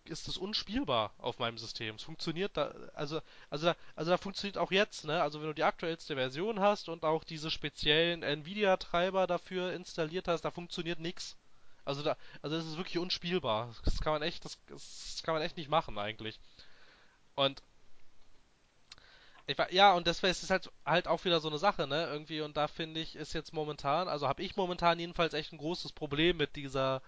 [0.04, 1.94] ist es unspielbar auf meinem System.
[1.94, 3.20] Es funktioniert da, also,
[3.50, 5.22] also, da, also da funktioniert auch jetzt, ne?
[5.22, 10.42] Also wenn du die aktuellste Version hast und auch diese speziellen Nvidia-Treiber dafür installiert hast,
[10.42, 11.36] da funktioniert nichts.
[11.84, 13.74] Also da, also das ist wirklich unspielbar.
[13.84, 16.38] Das kann man echt, das, das kann man echt nicht machen eigentlich.
[17.34, 17.62] Und
[19.56, 22.06] war, ja, und deswegen ist es halt halt auch wieder so eine Sache, ne?
[22.06, 25.58] Irgendwie und da finde ich ist jetzt momentan, also habe ich momentan jedenfalls echt ein
[25.58, 27.00] großes Problem mit dieser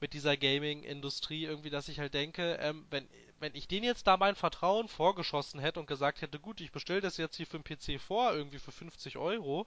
[0.00, 3.08] mit dieser Gaming-Industrie irgendwie, dass ich halt denke, ähm, wenn
[3.40, 7.00] wenn ich denen jetzt da mein Vertrauen vorgeschossen hätte und gesagt hätte, gut, ich bestelle
[7.00, 9.66] das jetzt hier für den PC vor, irgendwie für 50 Euro,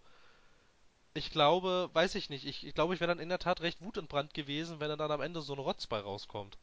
[1.14, 3.82] ich glaube, weiß ich nicht, ich, ich glaube, ich wäre dann in der Tat recht
[3.82, 6.58] wutentbrannt gewesen, wenn dann am Ende so ein Rotz bei rauskommt.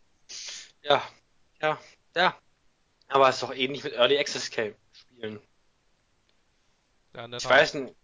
[0.83, 1.03] Ja,
[1.61, 1.79] ja,
[2.17, 2.37] ja.
[3.09, 4.51] Aber es ist doch ähnlich mit Early Access
[5.21, 5.41] Spielen.
[7.15, 7.95] Ja, ich weiß nicht,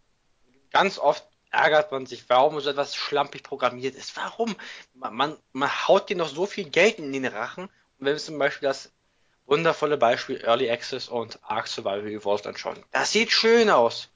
[0.71, 4.17] ganz oft ärgert man sich, warum so etwas schlampig programmiert ist.
[4.17, 4.55] Warum?
[4.93, 7.65] Man, man, man haut dir noch so viel Geld in den Rachen.
[7.65, 7.73] Und
[8.07, 8.93] wenn wir zum Beispiel das
[9.47, 12.85] wundervolle Beispiel Early Access und Ark Survival Evolved anschauen.
[12.91, 14.11] Das sieht schön aus.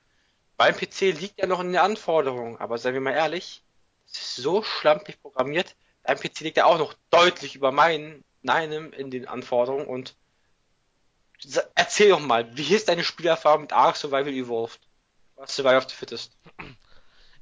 [0.58, 3.62] Beim PC liegt ja noch in den Anforderungen, aber seien wir mal ehrlich,
[4.06, 5.74] es ist so schlampig programmiert.
[6.02, 10.16] Dein PC liegt ja auch noch deutlich über meinen, meinem in den Anforderungen und
[11.74, 14.80] erzähl doch mal, wie ist deine Spielerfahrung mit Ark Survival Evolved?
[15.36, 16.36] Was Survival of the Fittest?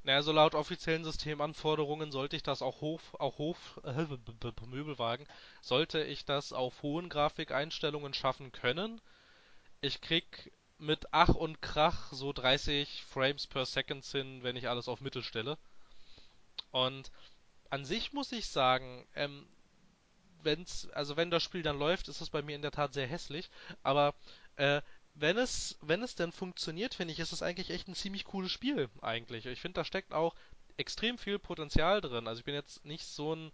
[0.04, 4.06] Naja, so laut offiziellen Systemanforderungen sollte ich das auch hoch, auch hoch, äh,
[4.66, 5.26] Möbelwagen,
[5.60, 9.02] sollte ich das auf hohen Grafikeinstellungen schaffen können.
[9.80, 14.88] Ich krieg mit Ach und Krach so 30 Frames per Second hin, wenn ich alles
[14.88, 15.58] auf Mittel stelle.
[16.70, 17.10] Und
[17.68, 19.46] an sich muss ich sagen, ähm,
[20.42, 23.06] wenn's, also wenn das Spiel dann läuft, ist es bei mir in der Tat sehr
[23.06, 23.50] hässlich.
[23.82, 24.14] Aber
[24.56, 24.82] äh,
[25.14, 28.52] wenn es, wenn es denn funktioniert, finde ich, ist es eigentlich echt ein ziemlich cooles
[28.52, 29.46] Spiel eigentlich.
[29.46, 30.34] Ich finde, da steckt auch
[30.76, 32.28] extrem viel Potenzial drin.
[32.28, 33.52] Also ich bin jetzt nicht so ein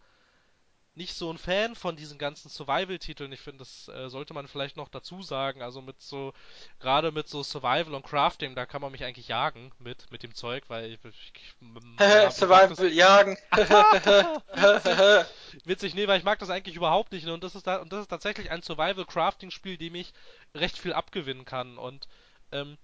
[0.97, 3.33] nicht so ein Fan von diesen ganzen Survival-Titeln.
[3.33, 5.61] Ich finde, das äh, sollte man vielleicht noch dazu sagen.
[5.61, 6.33] Also mit so,
[6.79, 10.35] gerade mit so Survival und Crafting, da kann man mich eigentlich jagen mit, mit dem
[10.35, 11.01] Zeug, weil ich.
[11.05, 11.55] ich, ich
[12.33, 13.37] Survival jagen.
[15.65, 17.27] Witzig, nee, weil ich mag das eigentlich überhaupt nicht.
[17.27, 17.35] Ne?
[17.35, 20.13] Und das ist da, und das ist tatsächlich ein Survival-Crafting-Spiel, dem ich
[20.55, 21.77] recht viel abgewinnen kann.
[21.77, 22.07] Und
[22.53, 22.79] ähm,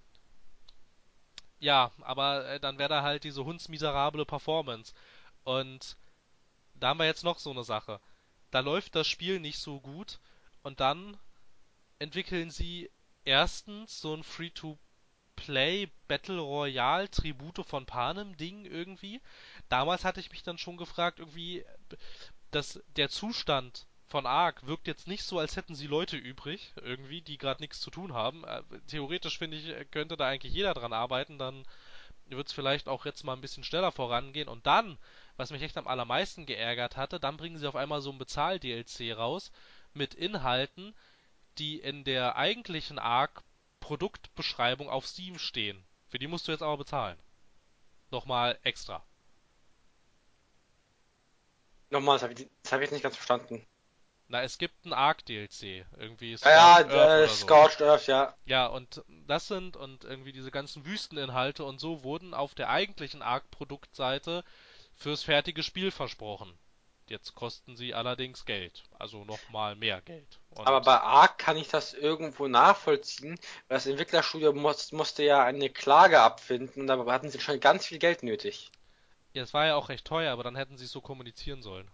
[1.61, 4.95] ja, aber äh, dann wäre da halt diese hundsmiserable Performance.
[5.45, 5.97] Und
[6.83, 8.01] da haben wir jetzt noch so eine Sache.
[8.51, 10.19] Da läuft das Spiel nicht so gut
[10.63, 11.17] und dann
[11.99, 12.91] entwickeln sie
[13.25, 19.21] erstens so ein Free-to-Play Battle Royale Tribute von Panem Ding irgendwie.
[19.69, 21.65] Damals hatte ich mich dann schon gefragt, irgendwie,
[22.51, 27.23] dass der Zustand von Ark wirkt jetzt nicht so, als hätten sie Leute übrig, irgendwie,
[27.23, 28.43] die gerade nichts zu tun haben.
[28.45, 31.65] Äh, theoretisch finde ich, könnte da eigentlich jeder dran arbeiten, dann
[32.27, 34.49] wird es vielleicht auch jetzt mal ein bisschen schneller vorangehen.
[34.49, 34.99] Und dann,
[35.41, 39.17] was mich echt am allermeisten geärgert hatte, dann bringen sie auf einmal so ein Bezahl-DLC
[39.17, 39.51] raus
[39.95, 40.95] mit Inhalten,
[41.59, 43.43] die in der eigentlichen Ark
[43.81, 45.83] Produktbeschreibung auf Steam stehen.
[46.09, 47.19] Für die musst du jetzt aber bezahlen.
[48.11, 49.03] Nochmal extra.
[51.89, 53.67] Nochmal, das habe ich, hab ich nicht ganz verstanden.
[54.29, 55.87] Na, es gibt ein Arc-DLC.
[55.97, 57.35] Irgendwie Scorched ja, Earth äh, so.
[57.35, 58.35] Scorched Earth, ja.
[58.45, 63.23] Ja, und das sind, und irgendwie diese ganzen Wüsteninhalte und so wurden auf der eigentlichen
[63.23, 64.45] Arc-Produktseite
[65.01, 66.57] fürs fertige Spiel versprochen.
[67.09, 68.85] Jetzt kosten sie allerdings Geld.
[68.99, 70.39] Also nochmal mehr Geld.
[70.51, 73.37] Und Aber bei Arc kann ich das irgendwo nachvollziehen,
[73.67, 77.87] weil das Entwicklerstudio muss, musste ja eine Klage abfinden und da hatten sie schon ganz
[77.87, 78.71] viel Geld nötig.
[79.33, 81.91] Ja, es war ja auch recht teuer, aber dann hätten sie es so kommunizieren sollen.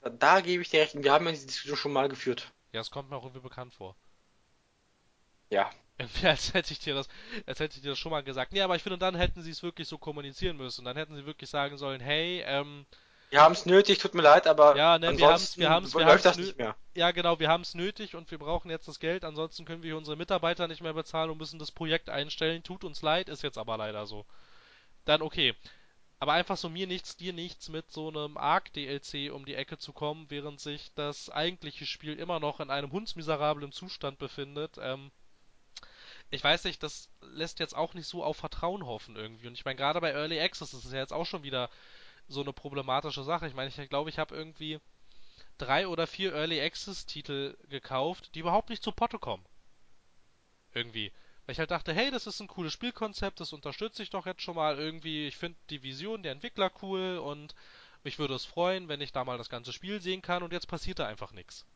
[0.00, 0.94] Da, da gebe ich dir recht.
[0.94, 2.50] Wir haben ja diese Diskussion schon mal geführt.
[2.72, 3.96] Ja, es kommt mir auch irgendwie bekannt vor.
[5.50, 5.70] Ja.
[6.22, 7.08] Als hätte ich dir das,
[7.46, 8.52] als hätte ich dir das schon mal gesagt.
[8.52, 10.84] Nee, aber ich finde, dann hätten sie es wirklich so kommunizieren müssen.
[10.84, 12.86] Dann hätten sie wirklich sagen sollen, hey, ähm,
[13.32, 16.04] wir haben es nötig, tut mir leid, aber ja, ne, wir haben's, wir haben's, wir
[16.04, 16.76] läuft das nicht mehr.
[16.94, 19.96] Ja, genau, wir haben es nötig und wir brauchen jetzt das Geld, ansonsten können wir
[19.96, 22.62] unsere Mitarbeiter nicht mehr bezahlen und müssen das Projekt einstellen.
[22.62, 24.26] Tut uns leid, ist jetzt aber leider so.
[25.06, 25.54] Dann okay.
[26.18, 29.94] Aber einfach so mir nichts, dir nichts mit so einem Arc-DLC um die Ecke zu
[29.94, 34.76] kommen, während sich das eigentliche Spiel immer noch in einem hundsmiserablen Zustand befindet.
[34.78, 35.10] Ähm,
[36.32, 39.48] ich weiß nicht, das lässt jetzt auch nicht so auf Vertrauen hoffen irgendwie.
[39.48, 41.68] Und ich meine, gerade bei Early Access ist es ja jetzt auch schon wieder
[42.26, 43.46] so eine problematische Sache.
[43.46, 44.80] Ich meine, ich glaube, ich habe irgendwie
[45.58, 49.44] drei oder vier Early Access Titel gekauft, die überhaupt nicht zu Potte kommen.
[50.72, 51.12] Irgendwie.
[51.44, 54.40] Weil ich halt dachte, hey, das ist ein cooles Spielkonzept, das unterstütze ich doch jetzt
[54.40, 55.26] schon mal irgendwie.
[55.26, 57.54] Ich finde die Vision der Entwickler cool und
[58.04, 60.66] mich würde es freuen, wenn ich da mal das ganze Spiel sehen kann und jetzt
[60.66, 61.66] passiert da einfach nichts.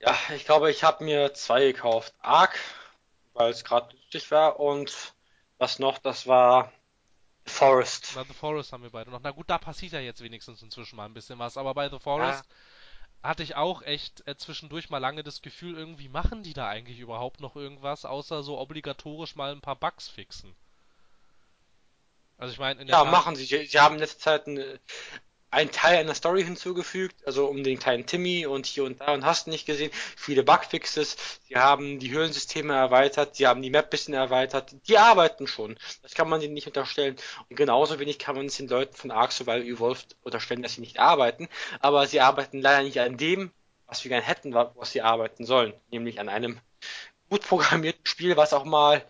[0.00, 2.14] Ja, ich glaube, ich habe mir zwei gekauft.
[2.20, 2.58] Ark,
[3.34, 5.14] weil es gerade lustig war und
[5.58, 6.72] was noch, das war
[7.44, 8.14] Forest.
[8.14, 9.20] Bei The Forest haben wir beide noch.
[9.22, 11.98] Na gut, da passiert ja jetzt wenigstens inzwischen mal ein bisschen was, aber bei The
[11.98, 12.54] Forest ja
[13.22, 16.98] hatte ich auch echt äh, zwischendurch mal lange das Gefühl, irgendwie machen die da eigentlich
[16.98, 20.54] überhaupt noch irgendwas, außer so obligatorisch mal ein paar Bugs fixen.
[22.38, 23.44] Also ich meine, Ja, Tat machen sie.
[23.44, 24.80] Sie haben in letzter Zeit eine,
[25.50, 29.24] einen Teil einer Story hinzugefügt, also um den kleinen Timmy und hier und da und
[29.24, 31.16] hast nicht gesehen, viele Bugfixes,
[31.48, 35.76] sie haben die Höhlensysteme erweitert, sie haben die Map bisschen erweitert, die arbeiten schon.
[36.02, 37.16] Das kann man ihnen nicht unterstellen.
[37.48, 40.80] Und genauso wenig kann man es den Leuten von Ark Survival Evolved unterstellen, dass sie
[40.82, 41.48] nicht arbeiten,
[41.80, 43.50] aber sie arbeiten leider nicht an dem,
[43.86, 46.60] was wir gerne hätten, was sie arbeiten sollen, nämlich an einem
[47.28, 49.04] gut programmierten Spiel, was auch mal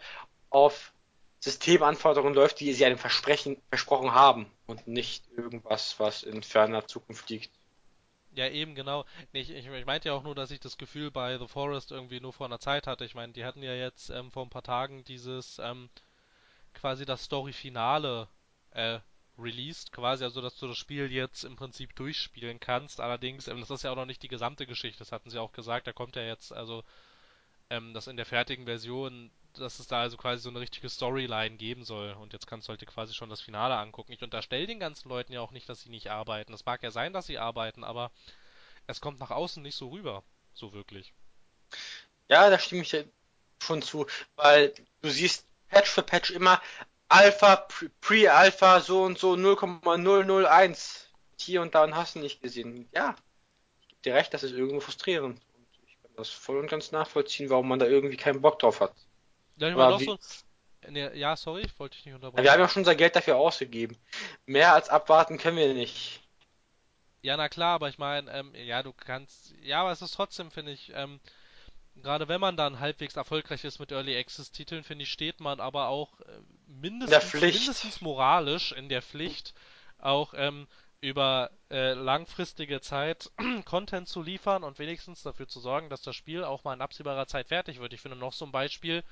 [0.48, 0.92] auf
[1.40, 7.28] Systemanforderungen läuft, die sie einem Versprechen, versprochen haben und nicht irgendwas, was in ferner Zukunft
[7.30, 7.50] liegt.
[8.34, 9.04] Ja, eben, genau.
[9.32, 12.20] Ich, ich, ich meinte ja auch nur, dass ich das Gefühl bei The Forest irgendwie
[12.20, 13.04] nur vor einer Zeit hatte.
[13.04, 15.88] Ich meine, die hatten ja jetzt ähm, vor ein paar Tagen dieses ähm,
[16.74, 18.28] quasi das Story-Finale
[18.72, 19.00] äh,
[19.36, 23.00] released, quasi, also dass du das Spiel jetzt im Prinzip durchspielen kannst.
[23.00, 25.52] Allerdings, ähm, das ist ja auch noch nicht die gesamte Geschichte, das hatten sie auch
[25.52, 26.84] gesagt, da kommt ja jetzt, also
[27.70, 31.56] ähm, das in der fertigen Version dass es da also quasi so eine richtige Storyline
[31.56, 32.12] geben soll.
[32.12, 34.12] Und jetzt kannst du halt quasi schon das Finale angucken.
[34.12, 36.52] Ich unterstelle den ganzen Leuten ja auch nicht, dass sie nicht arbeiten.
[36.52, 38.10] Es mag ja sein, dass sie arbeiten, aber
[38.86, 40.22] es kommt nach außen nicht so rüber.
[40.54, 41.12] So wirklich.
[42.28, 43.04] Ja, da stimme ich dir
[43.62, 46.60] schon zu, weil du siehst Patch für Patch immer
[47.08, 47.66] Alpha,
[48.00, 51.08] Pre-Alpha, so und so 0,001.
[51.38, 52.88] Hier und da und hast du nicht gesehen.
[52.92, 53.16] Ja,
[53.80, 55.40] ich gebe dir recht, das ist irgendwo frustrierend.
[55.54, 58.80] Und ich kann das voll und ganz nachvollziehen, warum man da irgendwie keinen Bock drauf
[58.80, 58.94] hat.
[59.60, 60.18] Ja, ich meine, so,
[60.88, 62.42] ne, ja, sorry, wollte ich nicht unterbrechen.
[62.42, 63.96] Wir haben ja schon unser Geld dafür ausgegeben.
[64.46, 66.22] Mehr als abwarten können wir nicht.
[67.22, 70.50] Ja, na klar, aber ich meine, ähm, ja, du kannst, ja, aber es ist trotzdem,
[70.50, 71.20] finde ich, ähm,
[71.96, 75.60] gerade wenn man dann halbwegs erfolgreich ist mit Early Access Titeln, finde ich, steht man
[75.60, 79.52] aber auch äh, mindestens, mindestens moralisch in der Pflicht,
[79.98, 80.66] auch ähm,
[81.02, 83.30] über äh, langfristige Zeit
[83.66, 87.26] Content zu liefern und wenigstens dafür zu sorgen, dass das Spiel auch mal in absehbarer
[87.26, 87.92] Zeit fertig wird.
[87.92, 89.04] Ich finde noch so ein Beispiel,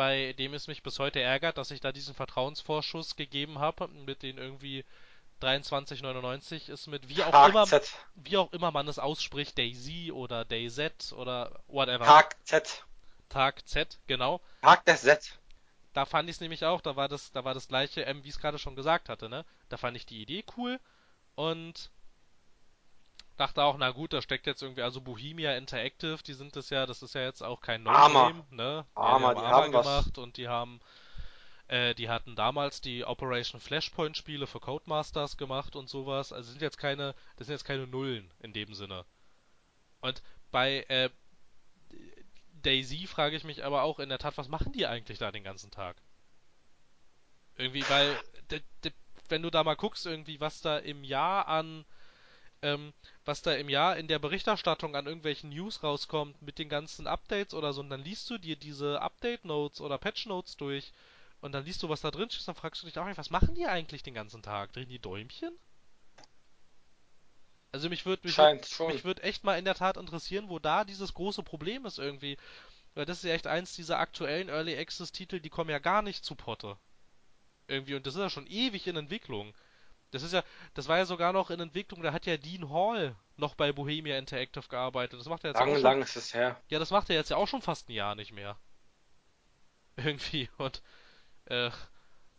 [0.00, 4.22] bei dem es mich bis heute ärgert, dass ich da diesen Vertrauensvorschuss gegeben habe, mit
[4.22, 4.82] den irgendwie
[5.42, 7.66] 23,99 ist mit wie auch immer
[8.14, 12.06] wie auch immer man es ausspricht, Daisy oder DayZ oder whatever.
[12.06, 12.86] Tag Z.
[13.28, 14.40] Tag Z, genau.
[14.62, 15.38] Tag des Z.
[15.92, 18.28] Da fand ich es nämlich auch, da war das, da war das gleiche, ähm, wie
[18.28, 19.44] ich es gerade schon gesagt hatte, ne?
[19.68, 20.80] Da fand ich die Idee cool
[21.34, 21.90] und
[23.40, 26.86] dachte auch, na gut, da steckt jetzt irgendwie, also Bohemia Interactive, die sind das ja,
[26.86, 28.86] das ist ja jetzt auch kein No-Name, ne?
[28.94, 30.18] Arma, die, die haben, haben gemacht was.
[30.18, 30.80] und die haben
[31.70, 36.32] Äh, die hatten damals die Operation Flashpoint Spiele für Codemasters gemacht und sowas.
[36.32, 39.04] Also sind jetzt keine, das sind jetzt keine Nullen in dem Sinne.
[40.00, 40.20] Und
[40.50, 41.10] bei äh,
[42.62, 45.44] Daisy frage ich mich aber auch in der Tat, was machen die eigentlich da den
[45.44, 45.96] ganzen Tag?
[47.56, 48.18] Irgendwie, weil
[49.28, 51.84] wenn du da mal guckst, irgendwie, was da im Jahr an
[52.62, 52.92] ähm,
[53.24, 57.54] was da im Jahr in der Berichterstattung an irgendwelchen News rauskommt mit den ganzen Updates
[57.54, 60.92] oder so, und dann liest du dir diese Update-Notes oder Patch-Notes durch
[61.40, 63.54] und dann liest du, was da drin steht, dann fragst du dich auch, was machen
[63.54, 64.72] die eigentlich den ganzen Tag?
[64.72, 65.56] Drehen die Däumchen?
[67.72, 70.84] Also mich würde mich, würd, mich würd echt mal in der Tat interessieren, wo da
[70.84, 72.36] dieses große Problem ist irgendwie.
[72.94, 76.02] Weil das ist ja echt eins dieser aktuellen Early Access Titel, die kommen ja gar
[76.02, 76.76] nicht zu Potte.
[77.68, 79.54] Irgendwie, und das ist ja schon ewig in Entwicklung.
[80.10, 80.42] Das ist ja,
[80.74, 84.18] das war ja sogar noch in Entwicklung, da hat ja Dean Hall noch bei Bohemia
[84.18, 85.18] Interactive gearbeitet.
[85.18, 86.60] Das macht er jetzt lang, auch schon, lang ist es her.
[86.68, 88.56] Ja, das macht er jetzt ja auch schon fast ein Jahr nicht mehr.
[89.96, 90.48] Irgendwie.
[90.58, 90.82] Und
[91.46, 91.70] äh,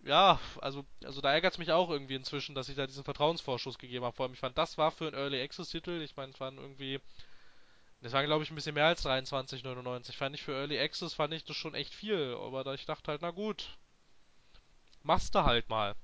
[0.03, 3.77] ja, also, also da ärgert es mich auch irgendwie inzwischen, dass ich da diesen Vertrauensvorschuss
[3.77, 4.15] gegeben habe.
[4.15, 6.57] Vor allem, ich fand, das war für einen Early Access Titel, ich meine, es waren
[6.57, 6.99] irgendwie,
[8.01, 10.13] das waren glaube ich ein bisschen mehr als 23,99.
[10.13, 12.35] Fand ich für Early Access, fand ich das schon echt viel.
[12.41, 13.77] Aber da ich dachte halt, na gut,
[15.03, 15.95] machst du halt mal.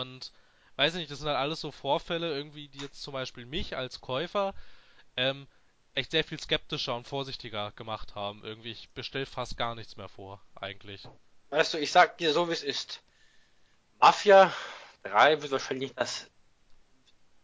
[0.00, 0.32] Und
[0.76, 4.00] weiß nicht, das sind halt alles so Vorfälle irgendwie, die jetzt zum Beispiel mich als
[4.00, 4.54] Käufer
[5.16, 5.46] ähm,
[5.94, 8.42] echt sehr viel skeptischer und vorsichtiger gemacht haben.
[8.42, 11.08] Irgendwie, ich bestell fast gar nichts mehr vor, eigentlich.
[11.50, 13.02] Weißt du, ich sag dir so, wie es ist.
[14.00, 14.52] Mafia
[15.04, 16.28] 3 wird wahrscheinlich das.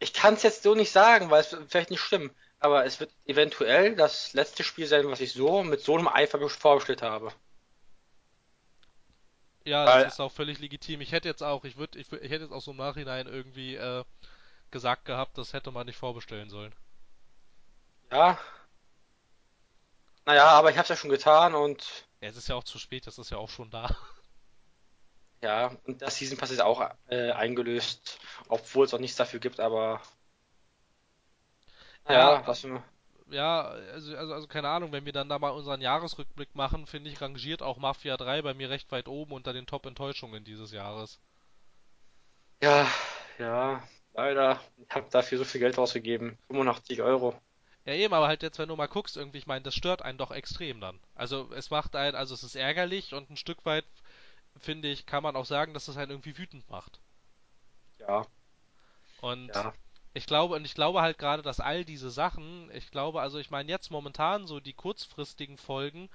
[0.01, 2.35] Ich kann es jetzt so nicht sagen, weil es vielleicht nicht stimmt.
[2.59, 6.47] Aber es wird eventuell das letzte Spiel sein, was ich so mit so einem Eifer
[6.49, 7.33] vorgestellt habe.
[9.71, 11.01] Ja, Weil, das ist auch völlig legitim.
[11.01, 13.77] Ich hätte jetzt auch, ich würde, ich, ich, hätte jetzt auch so im Nachhinein irgendwie
[13.77, 14.03] äh,
[14.73, 16.75] gesagt gehabt, das hätte man nicht vorbestellen sollen.
[18.11, 18.37] Ja.
[20.27, 22.09] Naja, aber ich habe es ja schon getan und.
[22.21, 23.97] Ja, es ist ja auch zu spät, das ist ja auch schon da.
[25.43, 29.59] Ja, und das Season Pass ist auch äh, eingelöst, obwohl es auch nichts dafür gibt,
[29.59, 30.03] aber.
[32.05, 32.85] Naja, ja, was wir
[33.31, 37.11] ja, also, also, also keine Ahnung, wenn wir dann da mal unseren Jahresrückblick machen, finde
[37.11, 41.21] ich, rangiert auch Mafia 3 bei mir recht weit oben unter den Top-Enttäuschungen dieses Jahres.
[42.63, 42.91] Ja,
[43.39, 43.83] ja,
[44.15, 44.61] leider.
[44.79, 46.39] Ich habe dafür so viel Geld ausgegeben.
[46.49, 47.35] 85 Euro.
[47.87, 50.19] Ja, eben, aber halt jetzt, wenn du mal guckst, irgendwie, ich meine, das stört einen
[50.19, 51.01] doch extrem dann.
[51.15, 53.87] Also, es macht einen, also es ist ärgerlich und ein Stück weit,
[54.59, 57.01] finde ich, kann man auch sagen, dass es einen irgendwie wütend macht.
[57.99, 58.27] Ja.
[59.23, 59.73] Und ja
[60.13, 63.51] ich glaube, und ich glaube halt gerade, dass all diese Sachen, ich glaube, also ich
[63.51, 66.09] meine jetzt momentan so die kurzfristigen Folgen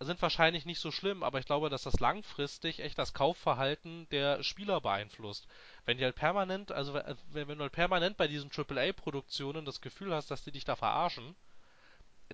[0.00, 4.42] sind wahrscheinlich nicht so schlimm, aber ich glaube, dass das langfristig echt das Kaufverhalten der
[4.42, 5.46] Spieler beeinflusst.
[5.84, 10.14] Wenn die halt permanent, also wenn, wenn du halt permanent bei diesen AAA-Produktionen das Gefühl
[10.14, 11.36] hast, dass die dich da verarschen,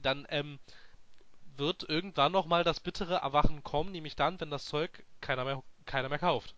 [0.01, 0.59] dann ähm,
[1.57, 6.09] wird irgendwann nochmal das bittere Erwachen kommen, nämlich dann, wenn das Zeug keiner mehr, keiner
[6.09, 6.55] mehr kauft.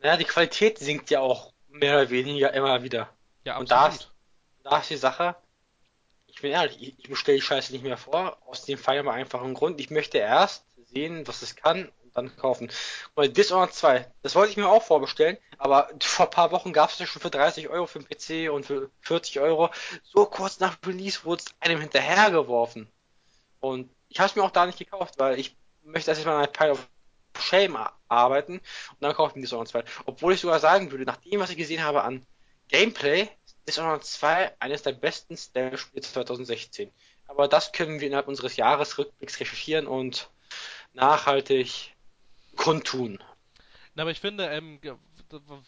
[0.00, 3.13] Naja, die Qualität sinkt ja auch mehr oder weniger immer wieder.
[3.44, 3.60] Ja, absolut.
[3.60, 4.10] Und da ist,
[4.62, 5.36] da ist die Sache,
[6.26, 9.54] ich bin ehrlich, ich, bestelle die Scheiße nicht mehr vor, aus dem Fall mal einfachen
[9.54, 9.80] Grund.
[9.80, 12.70] Ich möchte erst sehen, was es kann und dann kaufen.
[13.14, 16.90] Weil Dishonored 2, das wollte ich mir auch vorbestellen, aber vor ein paar Wochen gab
[16.90, 19.70] es das schon für 30 Euro für den PC und für 40 Euro.
[20.02, 22.88] So kurz nach Release wurde es einem hinterhergeworfen.
[23.60, 26.52] Und ich habe es mir auch da nicht gekauft, weil ich möchte erst mal ein
[26.52, 26.88] Pile of
[27.38, 27.78] Shame
[28.08, 29.84] arbeiten und dann kaufe ich mir Dishonored 2.
[30.06, 32.26] Obwohl ich sogar sagen würde, nach dem, was ich gesehen habe an
[32.68, 33.28] Gameplay
[33.66, 36.90] ist auch noch 2 eines der besten Stealth-Spiele 2016.
[37.26, 40.30] Aber das können wir innerhalb unseres Jahresrückblicks recherchieren und
[40.92, 41.94] nachhaltig
[42.56, 43.22] kundtun.
[43.94, 44.80] Na, aber ich finde, ähm,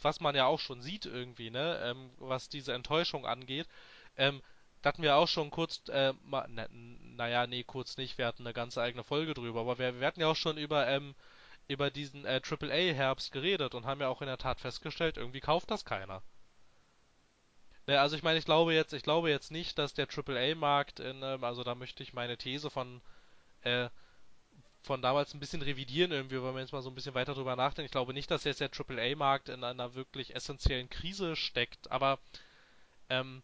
[0.03, 3.67] was man ja auch schon sieht irgendwie, ne, ähm, was diese Enttäuschung angeht,
[4.17, 4.43] ähm,
[4.83, 8.55] da hatten wir auch schon kurz, äh, na, naja, nee, kurz nicht, wir hatten eine
[8.55, 11.15] ganze eigene Folge drüber, aber wir, wir hatten ja auch schon über, ähm,
[11.69, 15.71] über diesen äh, AAA-Herbst geredet und haben ja auch in der Tat festgestellt, irgendwie kauft
[15.71, 16.23] das keiner.
[17.87, 21.23] Ne, also ich meine, ich glaube jetzt, ich glaube jetzt nicht, dass der AAA-Markt in,
[21.23, 23.01] ähm, also da möchte ich meine These von,
[23.63, 23.89] äh,
[24.83, 27.57] von damals ein bisschen revidieren irgendwie, wenn man jetzt mal so ein bisschen weiter drüber
[27.57, 27.87] nachdenkt.
[27.89, 32.19] Ich glaube nicht, dass jetzt der AAA-Markt in einer wirklich essentiellen Krise steckt, aber
[33.11, 33.43] ähm,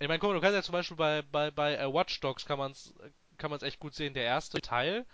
[0.00, 2.46] ich meine, guck mal, du kannst ja zum Beispiel bei, bei, bei uh, Watch Dogs
[2.46, 2.94] kann man es
[3.38, 4.14] kann man's echt gut sehen.
[4.14, 5.06] Der erste Teil,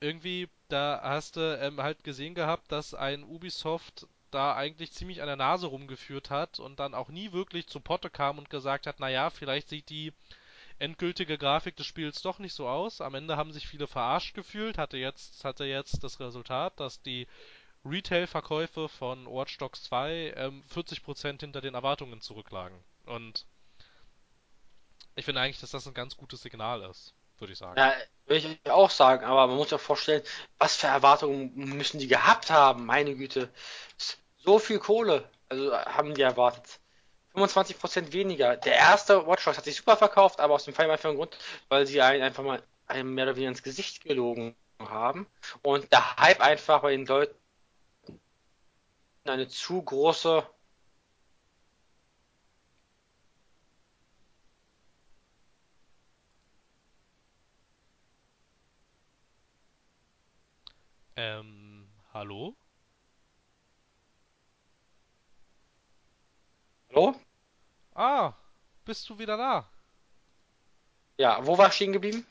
[0.00, 4.06] irgendwie, da hast du ähm, halt gesehen gehabt, dass ein Ubisoft
[4.36, 8.10] da eigentlich ziemlich an der Nase rumgeführt hat und dann auch nie wirklich zu Potte
[8.10, 10.12] kam und gesagt hat, naja, vielleicht sieht die
[10.78, 13.00] endgültige Grafik des Spiels doch nicht so aus.
[13.00, 17.26] Am Ende haben sich viele verarscht gefühlt, hatte jetzt, hatte jetzt das Resultat, dass die
[17.84, 22.78] Retail-Verkäufe von Watch Dogs 2 ähm, 40% hinter den Erwartungen zurücklagen.
[23.06, 23.46] Und
[25.14, 27.14] ich finde eigentlich, dass das ein ganz gutes Signal ist.
[27.38, 27.78] würde ich sagen.
[27.78, 27.94] Ja,
[28.26, 30.22] würde ich auch sagen, aber man muss auch vorstellen,
[30.58, 33.48] was für Erwartungen müssen die gehabt haben, meine Güte.
[34.46, 36.80] So viel Kohle, also haben die erwartet.
[37.34, 38.56] 25% weniger.
[38.56, 41.36] Der erste Watch Dogs hat sich super verkauft, aber aus dem Fall einfach Grund,
[41.68, 45.26] weil sie einen einfach mal einem mehr oder weniger ins Gesicht gelogen haben
[45.62, 47.34] und der Hype einfach bei den Leuten
[49.24, 50.42] eine zu große
[61.16, 62.56] Ähm, hallo?
[66.96, 67.14] Hallo?
[67.94, 68.32] Ah,
[68.86, 69.68] bist du wieder da?
[71.18, 72.26] Ja, wo war ich stehen geblieben?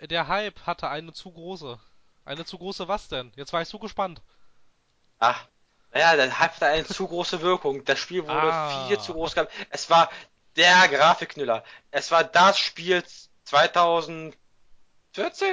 [0.00, 1.78] Der Hype hatte eine zu große.
[2.24, 3.32] Eine zu große was denn?
[3.36, 4.22] Jetzt war ich so gespannt.
[5.18, 5.46] Ach,
[5.92, 7.84] naja, der Hype hatte eine zu große Wirkung.
[7.84, 9.52] Das Spiel wurde viel zu Ah, groß gehabt.
[9.68, 10.08] Es war
[10.56, 11.62] der Grafikknüller.
[11.90, 13.04] Es war das Spiel
[13.44, 14.38] 2014,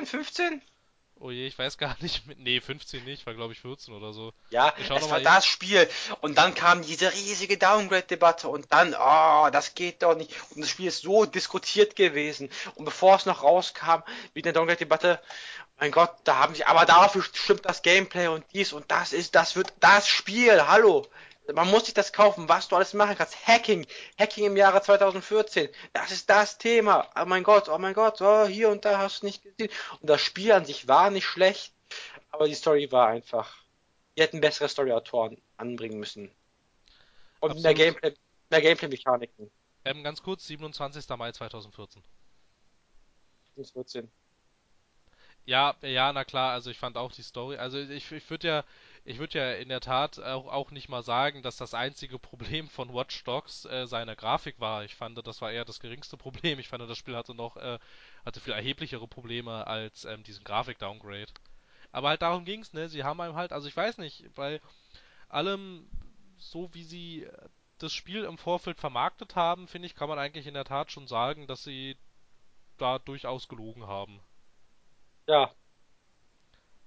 [0.05, 0.61] 15?
[1.19, 2.25] Oh je, ich weiß gar nicht.
[2.27, 4.33] Mit, nee, 15 nicht, war glaube ich 14 oder so.
[4.49, 5.89] Ja, Ich es war das Spiel.
[6.21, 10.31] Und dann kam diese riesige Downgrade-Debatte und dann, oh, das geht doch nicht.
[10.51, 12.49] Und das Spiel ist so diskutiert gewesen.
[12.75, 15.19] Und bevor es noch rauskam, wie der Downgrade-Debatte,
[15.79, 19.35] mein Gott, da haben sie, aber dafür stimmt das Gameplay und dies und das ist,
[19.35, 20.67] das wird das Spiel.
[20.67, 21.05] Hallo.
[21.53, 23.47] Man muss sich das kaufen, was du alles machen kannst.
[23.47, 23.85] Hacking,
[24.17, 27.09] Hacking im Jahre 2014, das ist das Thema.
[27.15, 29.71] Oh mein Gott, oh mein Gott, oh, hier und da hast du nicht gesehen.
[30.01, 31.73] Und das Spiel an sich war nicht schlecht,
[32.31, 33.65] aber die Story war einfach
[34.15, 36.31] die hätten bessere Story-Autoren anbringen müssen.
[37.39, 37.77] Und mehr Absolut.
[37.77, 38.13] Gameplay,
[38.49, 39.51] mehr Gameplay-Mechaniken.
[39.83, 41.07] Ähm, ganz kurz, 27.
[41.17, 42.03] Mai 2014.
[43.73, 44.11] 14.
[45.45, 48.63] Ja, ja, na klar, also ich fand auch die Story, also ich, ich würde ja,
[49.05, 52.67] ich würde ja in der Tat auch, auch nicht mal sagen, dass das einzige Problem
[52.67, 54.83] von Watch Dogs äh, seine Grafik war.
[54.83, 56.57] Ich fand, das war eher das geringste Problem.
[56.57, 57.77] Ich fand, das Spiel hatte noch, äh,
[58.25, 61.31] hatte viel erheblichere Probleme als ähm, diesen Grafik-Downgrade.
[61.91, 62.89] Aber halt darum ging's, ne?
[62.89, 64.59] Sie haben einem halt, also ich weiß nicht, bei
[65.29, 65.87] allem,
[66.37, 70.47] so wie sie äh, das Spiel im Vorfeld vermarktet haben, finde ich, kann man eigentlich
[70.47, 71.95] in der Tat schon sagen, dass sie
[72.77, 74.19] da durchaus gelogen haben.
[75.27, 75.53] Ja,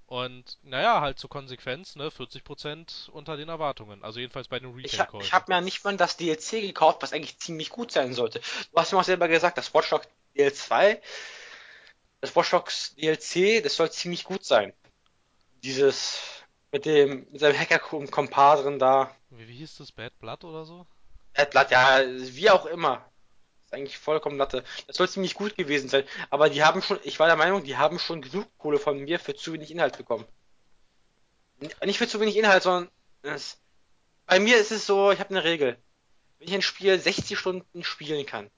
[0.09, 4.03] Und naja, halt zur Konsequenz, ne, 40% unter den Erwartungen.
[4.03, 5.33] Also jedenfalls bei den ich, ha ich Retail-Käufen.
[5.33, 8.41] habe mir nicht mal das DLC gekauft, was eigentlich ziemlich gut sein sollte.
[8.73, 10.99] Du hast mir auch selber gesagt, das Watch Dogs DL2,
[12.23, 14.73] das Watch Dogs DLC, das soll ziemlich gut sein.
[15.63, 16.21] Dieses
[16.73, 19.93] mit dem mit seinem Hacker-Kompadren da, Wie, wie hieß das?
[19.93, 20.87] Bad Blood oder so?
[21.51, 23.05] Blatt, ja, wie auch immer.
[23.69, 24.65] Ist eigentlich vollkommen Latte.
[24.87, 26.05] Das soll ziemlich gut gewesen sein.
[26.31, 29.21] Aber die haben schon, ich war der Meinung, die haben schon genug Kohle von mir
[29.21, 30.25] für zu wenig Inhalt bekommen.
[31.85, 32.91] Nicht für zu wenig Inhalt, sondern
[33.21, 33.61] es,
[34.25, 35.77] bei mir ist es so, ich habe eine Regel.
[36.39, 38.51] Wenn ich ein Spiel 60 Stunden spielen kann,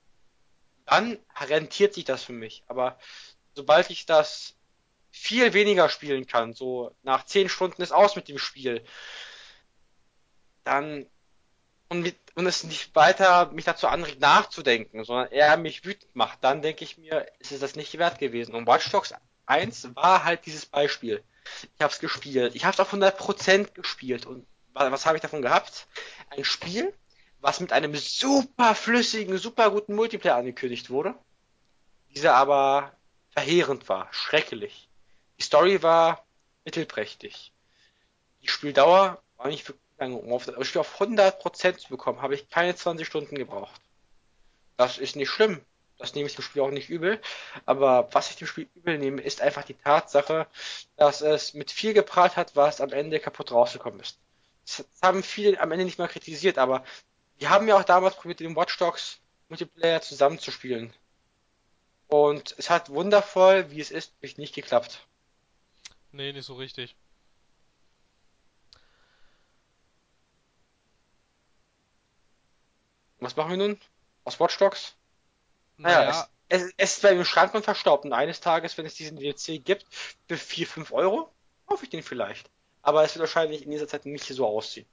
[0.87, 2.63] dann rentiert sich das für mich.
[2.69, 2.97] Aber
[3.55, 4.55] sobald ich das
[5.11, 8.85] viel weniger spielen kann, so nach 10 Stunden ist aus mit dem Spiel,
[10.63, 11.11] dann
[11.91, 16.43] und, mit, und es nicht weiter mich dazu anregt nachzudenken, sondern eher mich wütend macht,
[16.43, 18.55] dann denke ich mir, ist es das nicht wert gewesen.
[18.55, 19.13] Und Watch Dogs
[19.47, 21.23] 1 war halt dieses Beispiel.
[21.77, 22.55] Ich habe es gespielt.
[22.55, 24.25] Ich habe es auf 100% gespielt.
[24.25, 25.89] Und was habe ich davon gehabt?
[26.31, 26.95] Ein Spiel,
[27.41, 31.15] was mit einem super flüssigen, super guten Multiplayer angekündigt wurde,
[32.15, 32.93] dieser aber
[33.31, 34.89] verheerend war, schrecklich.
[35.39, 36.25] Die Story war
[36.65, 37.53] mittelprächtig.
[38.43, 40.17] Die Spieldauer war nicht wirklich lange.
[40.17, 43.81] Um auf das Spiel auf 100% zu bekommen, habe ich keine 20 Stunden gebraucht.
[44.77, 45.65] Das ist nicht schlimm.
[45.99, 47.21] Das nehme ich dem Spiel auch nicht übel.
[47.67, 50.47] Aber was ich dem Spiel übel nehme, ist einfach die Tatsache,
[50.97, 54.19] dass es mit viel geprahlt hat, was am Ende kaputt rausgekommen ist.
[54.65, 56.85] Das haben viele am Ende nicht mal kritisiert, aber
[57.39, 60.93] wir haben ja auch damals probiert, den Watch Dogs Multiplayer zusammenzuspielen.
[62.07, 65.07] Und es hat wundervoll, wie es ist, nicht geklappt.
[66.13, 66.97] Nee, nicht so richtig.
[73.21, 73.81] Was machen wir nun?
[74.25, 74.97] Aus Watch Dogs?
[75.77, 78.05] Naja, Naja, es, es, es ist bei mir im Schrank und verstaubt.
[78.05, 79.87] Und eines Tages, wenn es diesen DLC gibt,
[80.29, 81.33] für 4 5 Euro,
[81.67, 82.51] kaufe ich den vielleicht.
[82.83, 84.87] Aber es wird wahrscheinlich in dieser Zeit nicht so aussehen.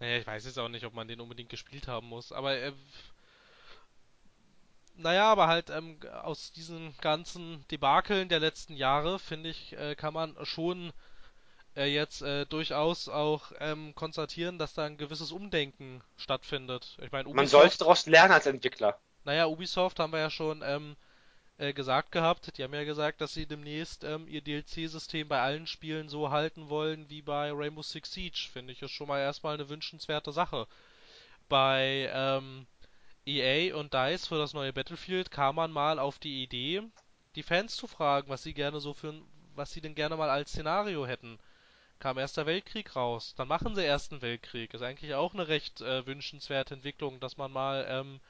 [0.00, 2.32] naja, ich weiß jetzt auch nicht, ob man den unbedingt gespielt haben muss.
[2.32, 2.72] Aber, äh,
[4.96, 10.12] naja, aber halt ähm, aus diesen ganzen Debakeln der letzten Jahre, finde ich, äh, kann
[10.14, 10.92] man schon
[11.78, 16.96] äh, jetzt äh, durchaus auch ähm, konstatieren, dass da ein gewisses Umdenken stattfindet.
[17.02, 18.98] Ich meine, Man sollte daraus lernen als Entwickler.
[19.24, 20.96] naja, Ubisoft haben wir ja schon ähm,
[21.58, 22.56] äh, gesagt gehabt.
[22.58, 26.68] Die haben ja gesagt, dass sie demnächst ähm, ihr DLC-System bei allen Spielen so halten
[26.68, 28.48] wollen wie bei Rainbow Six Siege.
[28.52, 30.66] Finde ich ist schon mal erstmal eine wünschenswerte Sache.
[31.48, 32.66] Bei ähm,
[33.26, 36.82] EA und DICE für das neue Battlefield kam man mal auf die Idee,
[37.34, 39.14] die Fans zu fragen, was sie gerne so für
[39.54, 41.38] was sie denn gerne mal als Szenario hätten.
[41.98, 44.72] Kam Erster Weltkrieg raus, dann machen sie Ersten Weltkrieg.
[44.74, 48.20] Ist eigentlich auch eine recht äh, wünschenswerte Entwicklung, dass man mal ähm,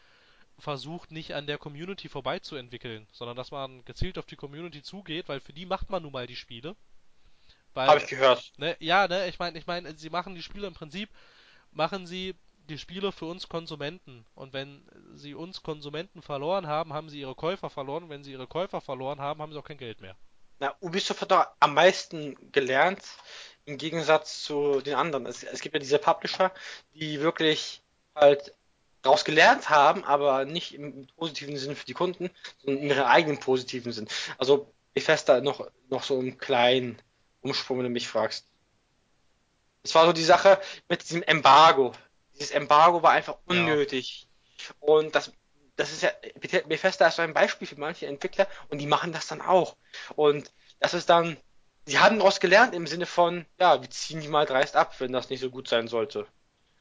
[0.59, 5.41] versucht, nicht an der Community vorbeizuentwickeln, sondern dass man gezielt auf die Community zugeht, weil
[5.41, 6.77] für die macht man nun mal die Spiele.
[7.75, 8.53] Weil, Hab ich gehört.
[8.57, 11.11] Ne, ja, ne, ich meine, ich meine, sie machen die Spiele im Prinzip,
[11.71, 12.35] machen sie
[12.69, 14.27] die Spiele für uns Konsumenten.
[14.35, 14.83] Und wenn
[15.15, 18.05] sie uns Konsumenten verloren haben, haben sie ihre Käufer verloren.
[18.05, 20.17] Und wenn sie ihre Käufer verloren haben, haben sie auch kein Geld mehr.
[20.61, 23.03] Na, Ubisoft hat doch am meisten gelernt,
[23.69, 25.27] im Gegensatz zu den anderen.
[25.27, 26.53] Es, es gibt ja diese Publisher,
[26.95, 27.83] die wirklich
[28.15, 28.55] halt
[29.03, 32.31] daraus gelernt haben, aber nicht im positiven Sinne für die Kunden,
[32.65, 34.09] sondern in ihrem eigenen positiven Sinn.
[34.39, 37.01] Also Bethesda noch, noch so einen kleinen
[37.43, 38.47] Umsprung, wenn du mich fragst.
[39.83, 41.93] Es war so die Sache mit diesem Embargo.
[42.35, 44.27] Dieses Embargo war einfach unnötig.
[44.59, 44.75] Ja.
[44.81, 45.33] Und das,
[45.77, 46.11] das ist ja,
[46.67, 49.77] Bethesda ist so ein Beispiel für manche Entwickler und die machen das dann auch.
[50.17, 50.51] Und
[50.81, 51.37] das ist dann,
[51.89, 55.13] sie haben daraus gelernt im Sinne von, ja, wir ziehen die mal dreist ab, wenn
[55.13, 56.27] das nicht so gut sein sollte.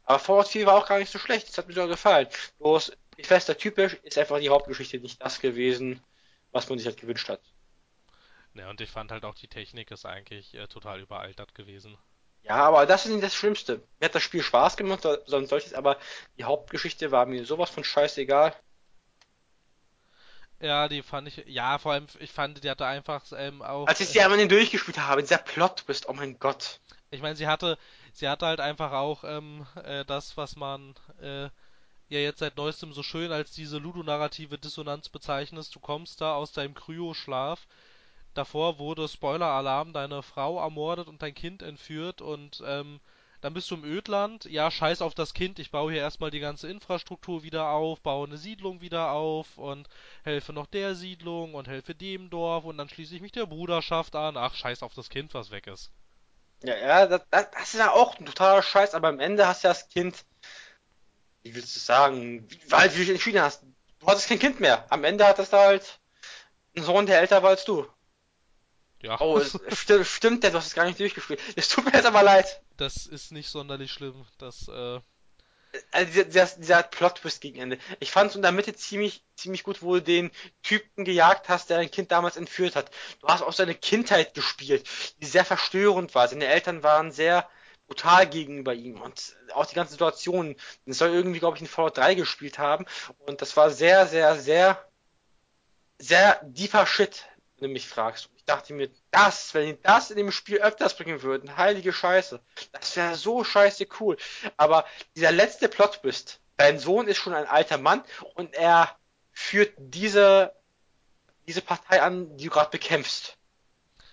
[0.04, 2.28] Aber Fallout 4 war auch gar nicht so schlecht, das hat mir sogar gefallen.
[2.60, 6.02] Bloß Bethesda typisch ist einfach die Hauptgeschichte nicht das gewesen,
[6.52, 7.42] was man sich halt gewünscht hat.
[8.54, 11.98] Ja, und ich fand halt auch die Technik ist eigentlich äh, total überaltert gewesen.
[12.44, 13.84] Ja, aber das ist nicht das Schlimmste.
[14.00, 15.98] Mir hat das Spiel Spaß gemacht, sondern solches, aber
[16.38, 18.56] die Hauptgeschichte war mir sowas von scheißegal.
[20.60, 23.88] Ja, die fand ich, ja, vor allem, ich fand, die hatte einfach ähm, auch.
[23.88, 26.80] Als ich sie äh, einmal durchgespielt habe, dieser Plot bist, oh mein Gott.
[27.12, 27.78] Ich meine, sie hatte,
[28.14, 31.44] sie hatte halt einfach auch ähm, äh, das, was man äh,
[32.10, 35.74] ja jetzt seit neuestem so schön als diese ludonarrative Dissonanz bezeichnet.
[35.76, 37.68] Du kommst da aus deinem Kryoschlaf,
[38.34, 43.00] davor wurde Spoiler-Alarm, deine Frau ermordet und dein Kind entführt und ähm,
[43.42, 46.40] dann bist du im Ödland, ja, scheiß auf das Kind, ich baue hier erstmal die
[46.40, 49.88] ganze Infrastruktur wieder auf, baue eine Siedlung wieder auf und
[50.24, 54.16] helfe noch der Siedlung und helfe dem Dorf und dann schließe ich mich der Bruderschaft
[54.16, 54.38] an.
[54.38, 55.92] Ach, scheiß auf das Kind, was weg ist.
[56.64, 59.68] Ja, ja, das, das ist ja auch ein totaler Scheiß, aber am Ende hast du
[59.68, 60.26] ja das Kind,
[61.44, 63.64] wie willst du sagen, weil du dich entschieden hast,
[64.00, 64.86] du hattest kein Kind mehr.
[64.90, 66.00] Am Ende hattest du halt
[66.76, 67.86] einen Sohn, der älter war als du.
[69.04, 69.22] Ja.
[69.22, 69.60] Oh, st
[70.04, 71.40] stimmt, der, du hast es gar nicht durchgespielt.
[71.56, 72.62] Es tut mir jetzt aber leid.
[72.78, 74.26] Das ist nicht sonderlich schlimm.
[74.38, 75.00] Das, äh.
[75.92, 77.78] Also dieser, dieser, dieser Plot-Twist gegen Ende.
[78.00, 80.32] Ich fand es in der Mitte ziemlich, ziemlich gut, wo du den
[80.64, 82.90] Typen gejagt hast, der dein Kind damals entführt hat.
[83.22, 84.88] Du hast auch seine Kindheit gespielt,
[85.22, 86.28] die sehr verstörend war.
[86.28, 87.50] Seine Eltern waren sehr
[87.88, 90.56] brutal gegenüber ihm und auch die ganze Situation.
[90.86, 92.86] Das soll irgendwie, glaube ich, in Fallout 3 gespielt haben
[93.20, 94.86] und das war sehr, sehr, sehr,
[95.98, 97.26] sehr deeper Shit,
[97.58, 101.22] wenn du mich fragst dachte mir, das, wenn die das in dem Spiel öfters bringen
[101.22, 102.40] würden, heilige Scheiße,
[102.72, 104.18] das wäre so scheiße cool.
[104.56, 104.86] Aber
[105.16, 108.04] dieser letzte Plot-Twist, dein Sohn ist schon ein alter Mann
[108.36, 108.98] und er
[109.32, 110.54] führt diese,
[111.46, 113.38] diese Partei an, die du gerade bekämpfst.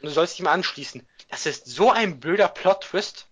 [0.00, 1.06] Und du sollst ihm anschließen.
[1.30, 3.28] Das ist so ein blöder Plot-Twist.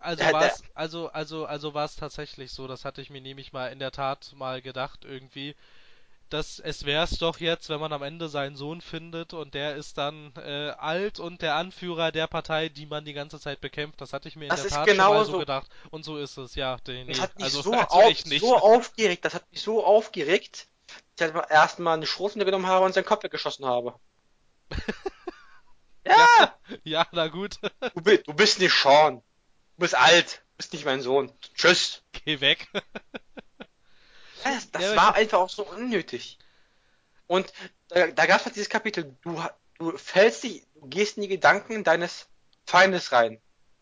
[0.00, 3.52] Also war es also, also, also war es tatsächlich so, das hatte ich mir nämlich
[3.52, 5.54] mal in der Tat mal gedacht irgendwie
[6.30, 9.76] dass es wäre es doch jetzt, wenn man am Ende seinen Sohn findet und der
[9.76, 14.00] ist dann äh, alt und der Anführer der Partei, die man die ganze Zeit bekämpft.
[14.00, 15.70] Das hatte ich mir in das der Tat genau schon mal so, gedacht.
[15.90, 16.76] Und so ist es, ja.
[16.86, 20.68] Nee, das hat mich also, so, auf, so aufgeregt, das hat mich so aufgeregt,
[21.16, 23.94] dass ich halt erstmal eine Schrotflinte genommen habe und seinen Kopf weggeschossen habe.
[26.06, 26.14] ja!
[26.38, 26.54] ja!
[26.82, 27.58] Ja, na gut.
[27.62, 29.22] du, bist, du bist nicht Sean.
[29.76, 30.42] Du bist alt.
[30.52, 31.32] Du bist nicht mein Sohn.
[31.54, 32.02] Tschüss.
[32.24, 32.68] Geh weg.
[34.44, 36.38] Das, das ja, war einfach auch so unnötig.
[37.26, 37.52] Und
[37.88, 39.42] da, da gab es halt dieses Kapitel, du,
[39.78, 42.26] du fällst dich, du gehst in die Gedanken deines
[42.66, 43.40] Feindes rein.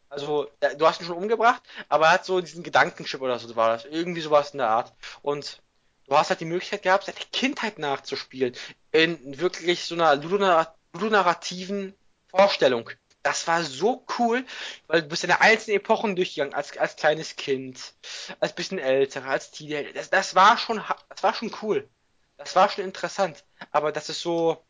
[0.08, 3.70] Also, du hast ihn schon umgebracht, aber er hat so diesen Gedankenchip oder so war
[3.70, 3.86] das.
[3.86, 4.92] Irgendwie sowas in der Art.
[5.22, 5.62] Und
[6.06, 8.54] du hast halt die Möglichkeit gehabt, seine Kindheit nachzuspielen.
[8.90, 11.94] In wirklich so einer ludonarrativen
[12.28, 12.90] Vorstellung
[13.22, 14.44] das war so cool,
[14.86, 17.94] weil du bist in der einzelnen Epochen durchgegangen, als, als kleines Kind,
[18.40, 19.92] als bisschen älter, als Teenager.
[19.92, 21.88] Das, das war schon, das war schon cool.
[22.36, 23.44] Das war schon interessant.
[23.70, 24.64] Aber das ist so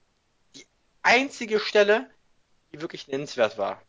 [0.55, 0.67] die
[1.03, 2.11] einzige Stelle,
[2.73, 3.81] die wirklich nennenswert war.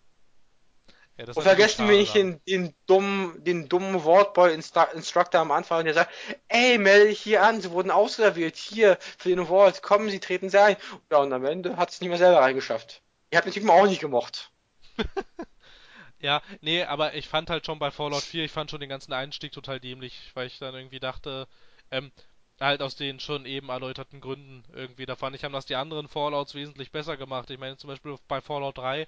[1.18, 5.94] Ja, und vergessen wir nicht den, den dummen, den dummen Wortboy Instructor am Anfang, der
[5.94, 6.12] sagt,
[6.48, 10.50] ey, melde dich hier an, sie wurden ausgewählt, hier, für den Vault, kommen Sie, treten
[10.50, 10.76] Sie ein.
[11.12, 13.04] Ja, und am Ende hat es nicht mehr selber reingeschafft.
[13.30, 14.52] Ihr habt den Typen auch nicht gemocht.
[16.20, 19.14] ja, nee, aber ich fand halt schon bei Fallout 4, ich fand schon den ganzen
[19.14, 21.48] Einstieg total dämlich, weil ich dann irgendwie dachte,
[21.92, 22.12] ähm,
[22.60, 25.06] halt aus den schon eben erläuterten Gründen irgendwie.
[25.06, 27.50] Da fand ich, haben das die anderen Fallouts wesentlich besser gemacht.
[27.50, 29.08] Ich meine, zum Beispiel bei Fallout 3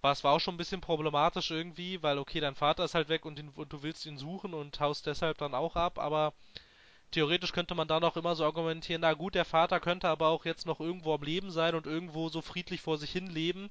[0.00, 3.08] war es war auch schon ein bisschen problematisch irgendwie, weil okay, dein Vater ist halt
[3.08, 6.32] weg und, ihn, und, du willst ihn suchen und haust deshalb dann auch ab, aber
[7.10, 10.44] theoretisch könnte man da noch immer so argumentieren, na gut, der Vater könnte aber auch
[10.44, 13.70] jetzt noch irgendwo am Leben sein und irgendwo so friedlich vor sich hin leben.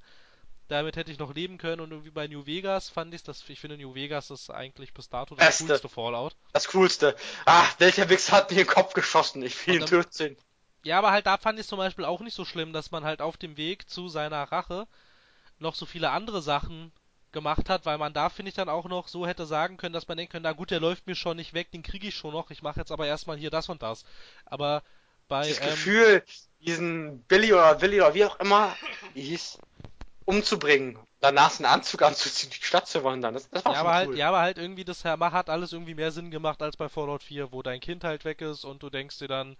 [0.70, 3.58] Damit hätte ich noch leben können und irgendwie bei New Vegas fand ich das, ich
[3.58, 5.66] finde New Vegas ist eigentlich bis dato das Beste.
[5.66, 6.36] coolste Fallout.
[6.52, 7.16] Das coolste.
[7.44, 9.42] Ah, welcher Wichs hat mir den Kopf geschossen?
[9.42, 10.36] Ich will ihn töten.
[10.84, 13.20] Ja, aber halt da fand ich zum Beispiel auch nicht so schlimm, dass man halt
[13.20, 14.86] auf dem Weg zu seiner Rache
[15.58, 16.92] noch so viele andere Sachen
[17.32, 20.06] gemacht hat, weil man da, finde ich, dann auch noch so hätte sagen können, dass
[20.06, 22.32] man denken könnte, na gut, der läuft mir schon nicht weg, den kriege ich schon
[22.32, 24.04] noch, ich mache jetzt aber erstmal hier das und das.
[24.46, 24.84] Aber
[25.26, 26.22] bei, Dieses ähm, Gefühl,
[26.60, 28.76] diesen Billy oder Willy oder wie auch immer,
[29.14, 29.58] wie hieß,
[30.30, 33.34] umzubringen, danach einen Anzug anzuziehen, die Stadt zu wandern.
[33.34, 34.16] Das, das war ja, aber halt, cool.
[34.18, 37.52] ja, aber halt irgendwie, das hat alles irgendwie mehr Sinn gemacht als bei Fallout 4,
[37.52, 39.56] wo dein Kind halt weg ist und du denkst dir dann,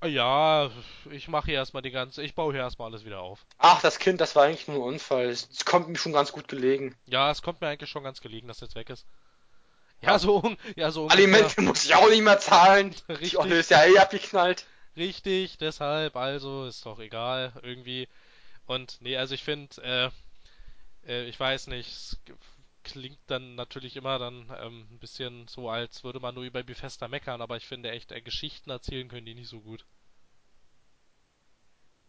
[0.00, 0.70] "Ah ja,
[1.10, 3.46] ich mache hier erstmal die ganze, ich baue hier erstmal alles wieder auf.
[3.58, 5.26] Ach, das Kind, das war eigentlich nur ein Unfall.
[5.28, 6.96] Es es kommt mir schon ganz gut gelegen.
[7.06, 9.06] Ja, es kommt mir eigentlich schon ganz gelegen, dass jetzt weg ist.
[10.00, 10.18] Ja, Ja.
[10.18, 11.24] so, ja, so ungefähr.
[11.24, 12.94] Alimente muss ich auch nicht mehr zahlen.
[13.08, 13.38] Die Richtig.
[13.38, 14.64] Olle ist ja eh abgeknallt.
[14.96, 18.08] Richtig, deshalb, also ist doch egal, irgendwie.
[18.68, 22.20] Und nee, also ich finde, äh, äh, ich weiß nicht, es
[22.84, 27.08] klingt dann natürlich immer dann ähm, ein bisschen so, als würde man nur über Bethesda
[27.08, 29.86] meckern, aber ich finde echt, äh, Geschichten erzählen können die nicht so gut.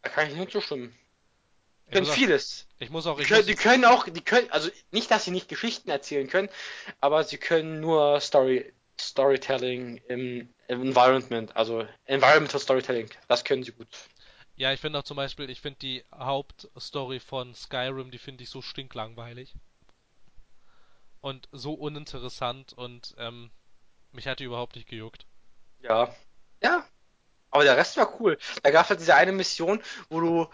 [0.02, 0.94] Da kann ich nur zustimmen.
[1.88, 2.68] Die Ich können auch, vieles.
[2.80, 5.26] ich muss auch, Die ich können, muss, die können auch, die können, also nicht, dass
[5.26, 6.50] sie nicht Geschichten erzählen können,
[7.02, 13.74] aber sie können nur Story, Storytelling im, im Environment, also Environmental Storytelling, das können sie
[13.74, 13.88] gut.
[14.60, 18.50] Ja, ich finde auch zum Beispiel, ich finde die Hauptstory von Skyrim, die finde ich
[18.50, 19.56] so stinklangweilig.
[21.22, 23.52] Und so uninteressant und, ähm,
[24.12, 25.26] mich hat die überhaupt nicht gejuckt.
[25.82, 26.14] Ja.
[26.62, 26.86] Ja.
[27.52, 28.38] Aber der Rest war cool.
[28.62, 30.50] Da gab es halt diese eine Mission, wo du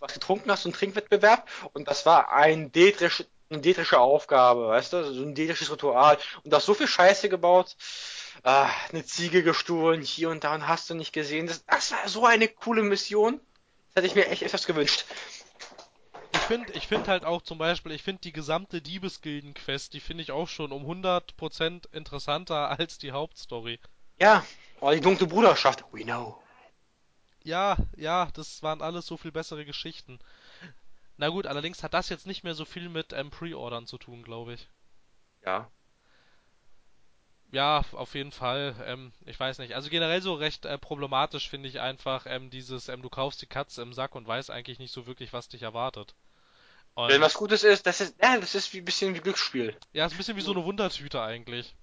[0.00, 4.92] was getrunken hast, so ein Trinkwettbewerb, und das war ein Detrisch, eine detrische Aufgabe, weißt
[4.92, 6.18] du, so ein detrisches Ritual.
[6.42, 7.76] Und da hast so viel Scheiße gebaut,
[8.42, 11.46] ah, eine Ziege gestohlen, hier und da, und hast du nicht gesehen.
[11.46, 13.40] Das, das war so eine coole Mission.
[13.88, 15.04] Das hätte ich mir echt etwas gewünscht.
[16.32, 20.22] Ich finde ich find halt auch zum Beispiel, ich finde die gesamte Diebesgilden-Quest, die finde
[20.22, 23.78] ich auch schon um 100% interessanter als die Hauptstory.
[24.18, 24.44] Ja,
[24.80, 25.84] oh, die dunkle Bruderschaft.
[25.92, 26.42] We know.
[27.44, 30.18] Ja, ja, das waren alles so viel bessere Geschichten.
[31.16, 34.22] Na gut, allerdings hat das jetzt nicht mehr so viel mit ähm, Pre-Ordern zu tun,
[34.22, 34.68] glaube ich.
[35.44, 35.70] Ja.
[37.50, 38.74] Ja, auf jeden Fall.
[38.84, 39.74] Ähm, ich weiß nicht.
[39.74, 43.46] Also generell so recht äh, problematisch finde ich einfach ähm, dieses, ähm, du kaufst die
[43.46, 46.14] Katze im Sack und weißt eigentlich nicht so wirklich, was dich erwartet.
[46.94, 49.76] Wenn Und was Gutes ist, das ist, ja, das ist wie ein bisschen wie Glücksspiel.
[49.92, 51.74] ja, ist ein bisschen wie so eine Wundertüte eigentlich.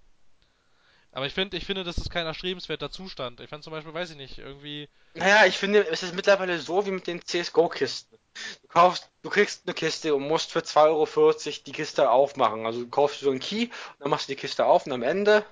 [1.15, 3.39] Aber ich finde, ich finde, das ist kein erstrebenswerter Zustand.
[3.39, 4.89] Ich fand zum Beispiel, weiß ich nicht, irgendwie.
[5.13, 8.19] Naja, ich finde, es ist mittlerweile so wie mit den CSGO-Kisten.
[8.63, 11.31] Du kaufst, du kriegst eine Kiste und musst für 2,40 Euro
[11.65, 12.65] die Kiste aufmachen.
[12.65, 13.69] Also du kaufst so einen Key,
[13.99, 15.45] dann machst du die Kiste auf und am Ende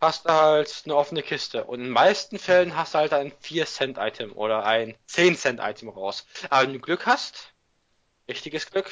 [0.00, 1.64] hast du halt eine offene Kiste.
[1.64, 6.26] Und in den meisten Fällen hast du halt ein 4-Cent-Item oder ein 10-Cent-Item raus.
[6.50, 7.52] Aber wenn du Glück hast,
[8.28, 8.90] richtiges Glück,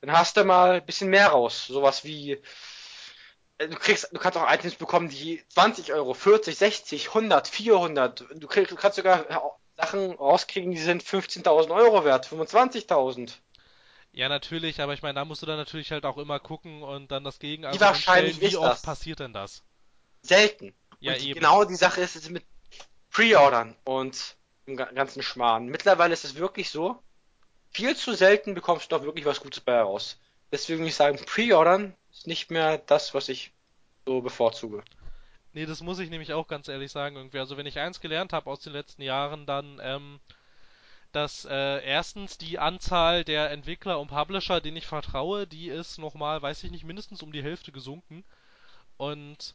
[0.00, 1.66] dann hast du mal ein bisschen mehr raus.
[1.66, 2.40] Sowas wie
[3.58, 8.24] äh, Du kriegst, du kannst auch Items bekommen, die 20 Euro, 40, 60, 100, 400.
[8.34, 9.38] Du, kriegst, du kannst sogar äh,
[9.76, 13.32] Sachen rauskriegen, die sind 15.000 Euro wert, 25.000.
[14.12, 17.10] Ja, natürlich, aber ich meine, da musst du dann natürlich halt auch immer gucken und
[17.10, 18.82] dann das Gegenargument wahrscheinlich stellen, wie oft das?
[18.82, 19.62] passiert denn das?
[20.26, 20.74] Selten.
[21.00, 21.34] Ja, und eben.
[21.40, 22.44] genau die Sache ist es mit
[23.10, 24.36] Pre-Ordern und
[24.66, 25.66] dem ga- ganzen Schmarrn.
[25.66, 27.02] Mittlerweile ist es wirklich so,
[27.70, 30.18] viel zu selten bekommst du doch wirklich was Gutes bei heraus.
[30.50, 33.52] Deswegen würde ich sagen, Pre-Ordern ist nicht mehr das, was ich
[34.06, 34.82] so bevorzuge.
[35.52, 37.38] Nee, das muss ich nämlich auch ganz ehrlich sagen irgendwie.
[37.38, 40.20] Also wenn ich eins gelernt habe aus den letzten Jahren, dann, ähm,
[41.12, 46.42] dass äh, erstens die Anzahl der Entwickler und Publisher, denen ich vertraue, die ist nochmal,
[46.42, 48.24] weiß ich nicht, mindestens um die Hälfte gesunken.
[48.98, 49.54] Und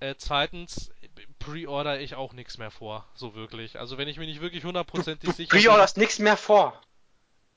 [0.00, 0.90] äh, zweitens
[1.38, 3.78] pre-order ich auch nichts mehr vor, so wirklich.
[3.78, 6.80] Also wenn ich mir nicht wirklich hundertprozentig sicher bin, pre-orderst nichts mehr vor.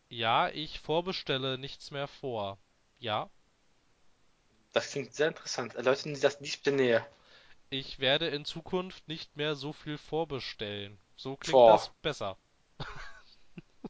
[0.09, 2.57] ja, ich vorbestelle nichts mehr vor.
[2.99, 3.29] Ja,
[4.73, 5.75] Das klingt sehr interessant.
[5.75, 7.07] Erläutern Sie das nicht bitte näher.
[7.69, 10.99] ich werde in Zukunft nicht mehr so viel vorbestellen.
[11.15, 11.71] So klingt Vor.
[11.71, 12.37] das besser.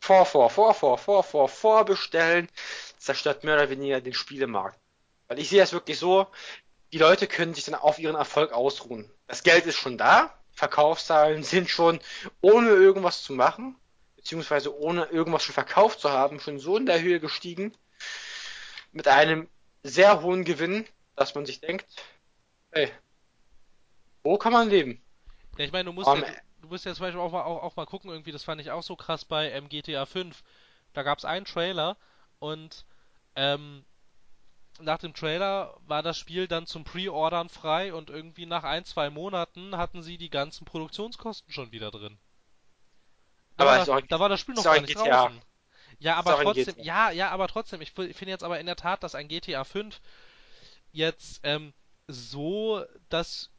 [0.02, 2.50] Vor, vor, vor, vor, vor, vor, vorbestellen.
[2.98, 4.78] Zerstört mehr oder weniger den Spielemarkt.
[5.28, 6.28] Weil ich sehe das wirklich so,
[6.94, 9.10] die Leute können sich dann auf ihren Erfolg ausruhen.
[9.26, 11.99] Das Geld ist schon da, Verkaufszahlen sind schon,
[12.40, 13.76] ohne irgendwas zu machen,
[14.15, 17.74] beziehungsweise ohne irgendwas schon verkauft zu haben, schon so in der Höhe gestiegen,
[18.91, 19.49] mit einem
[19.82, 21.88] sehr hohen Gewinn, dass man sich denkt,
[22.72, 22.91] hey,
[24.22, 25.03] wo kann man leben?
[25.57, 27.41] Ja, ich meine, du musst Am ja, du, du musst ja zum Beispiel auch mal,
[27.41, 30.44] auch, auch mal gucken, irgendwie, das fand ich auch so krass bei ähm, GTA 5.
[30.94, 31.98] Da gab es einen Trailer
[32.38, 32.86] und
[33.36, 33.84] ähm,
[34.80, 39.10] nach dem Trailer war das Spiel dann zum Pre-Ordern frei und irgendwie nach ein, zwei
[39.10, 42.20] Monaten hatten sie die ganzen Produktionskosten schon wieder drin.
[43.58, 44.95] Da, Aber war, ist da war das Spiel noch gar nicht GTA.
[44.95, 45.44] draußen.
[46.00, 49.04] Ja, aber trotzdem, ja, ja, aber trotzdem, ich fi- finde jetzt aber in der Tat,
[49.04, 50.02] dass ein GTA 5
[50.91, 51.74] jetzt ähm,
[52.08, 53.52] so das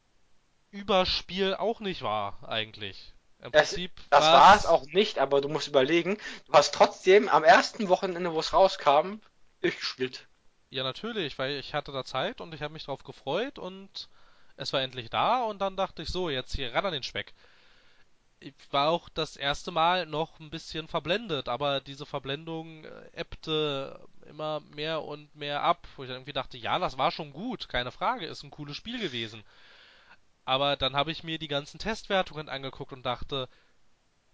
[0.71, 3.15] Überspiel auch nicht war, eigentlich.
[3.41, 7.27] Im Es, Prinzip das war es auch nicht, aber du musst überlegen, du hast trotzdem
[7.31, 9.15] am ersten Wochenende, wo es rauskam,
[9.63, 10.29] durchgespielt.
[10.75, 14.09] Ja, natürlich, weil ich hatte da Zeit und ich habe mich drauf gefreut und
[14.57, 17.33] es war endlich da und dann dachte ich so, jetzt hier ran an den Speck.
[18.41, 24.01] Ich war auch das erste Mal noch ein bisschen verblendet, aber diese Verblendung äh, ebbte
[24.27, 27.93] immer mehr und mehr ab, wo ich irgendwie dachte, ja, das war schon gut, keine
[27.93, 29.45] Frage, ist ein cooles Spiel gewesen.
[30.45, 33.49] Aber dann habe ich mir die ganzen Testwertungen angeguckt und dachte,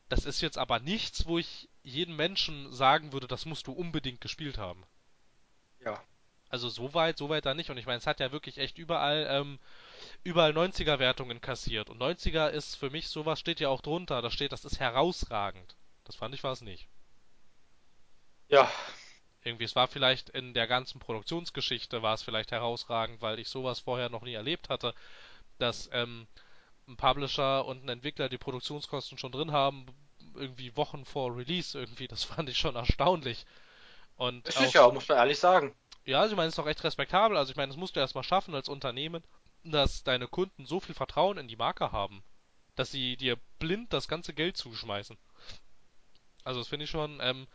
[0.08, 4.22] das ist jetzt aber nichts, wo ich jedem Menschen sagen würde, das musst du unbedingt
[4.22, 4.86] gespielt haben.
[5.84, 6.02] Ja.
[6.50, 7.70] Also so weit, so weit da nicht.
[7.70, 9.58] Und ich meine, es hat ja wirklich echt überall, ähm,
[10.24, 11.90] überall 90er-Wertungen kassiert.
[11.90, 14.22] Und 90er ist für mich, sowas steht ja auch drunter.
[14.22, 15.76] Da steht, das ist herausragend.
[16.04, 16.88] Das fand ich war es nicht.
[18.48, 18.68] Ja,
[19.42, 23.80] Irgendwie, es war vielleicht in der ganzen Produktionsgeschichte, war es vielleicht herausragend, weil ich sowas
[23.80, 24.94] vorher noch nie erlebt hatte,
[25.58, 26.28] dass ähm,
[26.88, 29.86] ein Publisher und ein Entwickler die Produktionskosten schon drin haben,
[30.34, 32.08] irgendwie Wochen vor Release irgendwie.
[32.08, 33.46] Das fand ich schon erstaunlich.
[34.16, 35.74] Und ist auch ja, muss man ehrlich sagen.
[36.10, 37.36] Ja, also ich meine, es ist doch echt respektabel.
[37.38, 39.24] Also ich meine, das musst du erstmal schaffen als Unternehmen,
[39.64, 42.22] dass deine Kunden so viel Vertrauen in die Marke haben,
[42.76, 45.16] dass sie dir blind das ganze Geld zuschmeißen.
[46.44, 47.46] Also das finde ich schon ähm,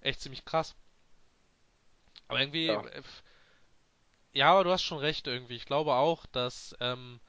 [0.00, 0.76] echt ziemlich krass.
[2.28, 2.80] Aber irgendwie, Ja.
[2.86, 3.02] äh,
[4.32, 5.54] ja, aber du hast schon recht irgendwie.
[5.56, 7.20] Ich glaube auch, dass, ähm,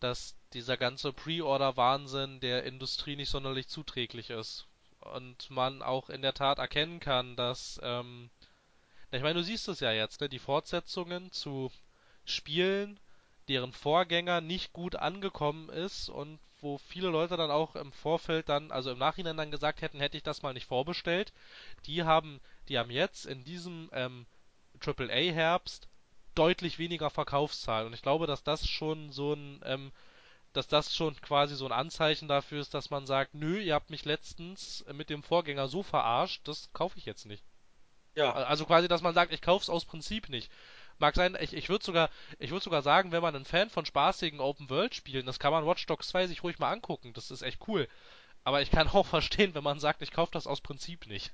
[0.00, 4.66] dass dieser ganze Pre-Order-Wahnsinn der Industrie nicht sonderlich zuträglich ist.
[5.00, 8.30] Und man auch in der Tat erkennen kann, dass, ähm,
[9.16, 10.28] ich meine, du siehst es ja jetzt, ne?
[10.28, 11.70] Die Fortsetzungen zu
[12.24, 12.98] Spielen,
[13.48, 18.70] deren Vorgänger nicht gut angekommen ist und wo viele Leute dann auch im Vorfeld dann,
[18.70, 21.32] also im Nachhinein dann gesagt hätten, hätte ich das mal nicht vorbestellt,
[21.86, 24.26] die haben, die haben jetzt in diesem ähm,
[24.80, 25.88] AAA-Herbst
[26.34, 27.88] deutlich weniger Verkaufszahlen.
[27.88, 29.92] Und ich glaube, dass das schon so ein, ähm,
[30.54, 33.90] dass das schon quasi so ein Anzeichen dafür ist, dass man sagt, nö, ihr habt
[33.90, 37.44] mich letztens mit dem Vorgänger so verarscht, das kaufe ich jetzt nicht.
[38.14, 38.32] Ja.
[38.32, 40.50] Also quasi, dass man sagt, ich kauf's aus Prinzip nicht.
[40.98, 43.84] Mag sein, ich, ich würde sogar, ich würde sogar sagen, wenn man ein Fan von
[43.84, 47.66] spaßigen Open-World-Spielen, das kann man Watch Dogs 2 sich ruhig mal angucken, das ist echt
[47.66, 47.88] cool.
[48.44, 51.32] Aber ich kann auch verstehen, wenn man sagt, ich kaufe das aus Prinzip nicht.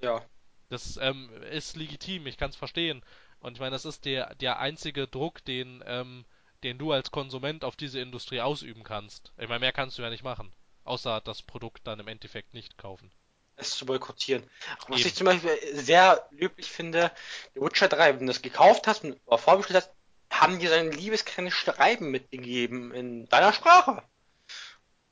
[0.00, 0.22] Ja.
[0.68, 3.02] Das ähm, ist legitim, ich kann es verstehen.
[3.40, 6.24] Und ich meine, das ist der, der einzige Druck, den, ähm,
[6.62, 9.32] den du als Konsument auf diese Industrie ausüben kannst.
[9.38, 10.52] Ich meine, mehr kannst du ja nicht machen.
[10.84, 13.10] Außer das Produkt dann im Endeffekt nicht kaufen.
[13.58, 14.48] Es zu boykottieren.
[14.80, 15.08] Auch was Eben.
[15.08, 17.10] ich zum Beispiel sehr löblich finde,
[17.54, 19.92] The Witcher 3, wenn du das gekauft hast und vorbestellt hast,
[20.30, 24.02] haben dir sein liebeskleines Schreiben mitgegeben in deiner Sprache.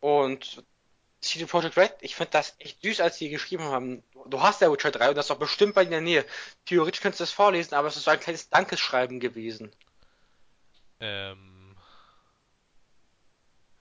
[0.00, 0.64] Und
[1.20, 4.60] CD Projekt Red, ich finde das echt süß, als die geschrieben haben, du, du hast
[4.60, 6.26] der Witcher 3 und das ist doch bestimmt bei dir in der Nähe.
[6.66, 9.74] Theoretisch könntest du das vorlesen, aber es ist so ein kleines Dankeschreiben gewesen.
[11.00, 11.76] Ähm,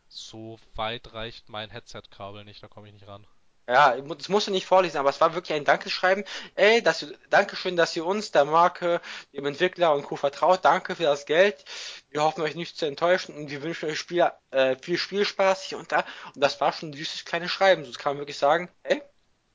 [0.08, 3.28] so weit reicht mein Headset-Kabel nicht, da komme ich nicht ran.
[3.68, 6.24] Ja, das musst du nicht vorlesen, aber es war wirklich ein Dankeschreiben.
[6.54, 9.02] Ey, dass du, Dankeschön, dass ihr uns, der Marke,
[9.34, 10.16] dem Entwickler und Co.
[10.16, 10.64] vertraut.
[10.64, 11.66] Danke für das Geld.
[12.10, 15.80] Wir hoffen euch nicht zu enttäuschen und wir wünschen euch Spiel, äh, viel Spielspaß hier
[15.80, 16.06] und da.
[16.36, 17.86] Und das war schon ein süßes kleines Schreiben.
[17.86, 19.02] So kann man wirklich sagen, ey,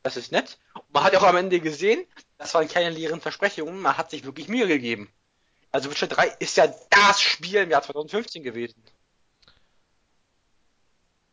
[0.02, 0.58] das ist nett.
[0.74, 2.04] Und man hat auch am Ende gesehen,
[2.36, 3.80] das waren keine leeren Versprechungen.
[3.80, 5.12] Man hat sich wirklich Mühe gegeben.
[5.70, 8.82] Also Witcher 3 ist ja das Spiel im Jahr 2015 gewesen.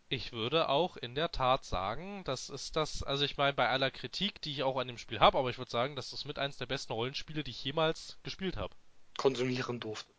[0.10, 3.92] Ich würde auch in der Tat sagen, das ist das, also ich meine, bei aller
[3.92, 6.40] Kritik, die ich auch an dem Spiel habe, aber ich würde sagen, das ist mit
[6.40, 8.74] eins der besten Rollenspiele, die ich jemals gespielt habe.
[9.18, 10.14] Konsumieren durfte.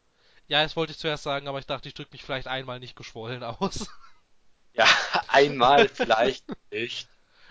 [0.47, 2.97] Ja, das wollte ich zuerst sagen, aber ich dachte, ich drücke mich vielleicht einmal nicht
[2.97, 3.89] geschwollen aus.
[4.75, 4.87] Ja,
[5.27, 7.09] einmal vielleicht nicht.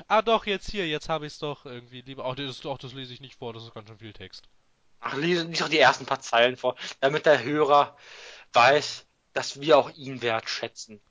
[0.08, 2.24] ah doch, jetzt hier, jetzt habe ich es doch irgendwie lieber.
[2.24, 4.48] Ach, das, ach, das lese ich nicht vor, das ist ganz schön viel Text.
[5.02, 7.98] Ach, lies, lies doch die ersten paar Zeilen vor, damit der Hörer
[8.54, 11.02] weiß, dass wir auch ihn wertschätzen.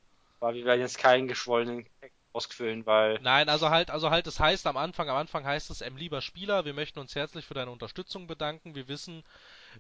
[0.41, 1.89] Weil wir werden jetzt keinen geschwollenen
[2.33, 5.81] ausfüllen, weil Nein, also halt, also halt, es heißt am Anfang, am Anfang heißt es,
[5.81, 8.75] ähm, lieber Spieler, wir möchten uns herzlich für deine Unterstützung bedanken.
[8.75, 9.25] Wir wissen,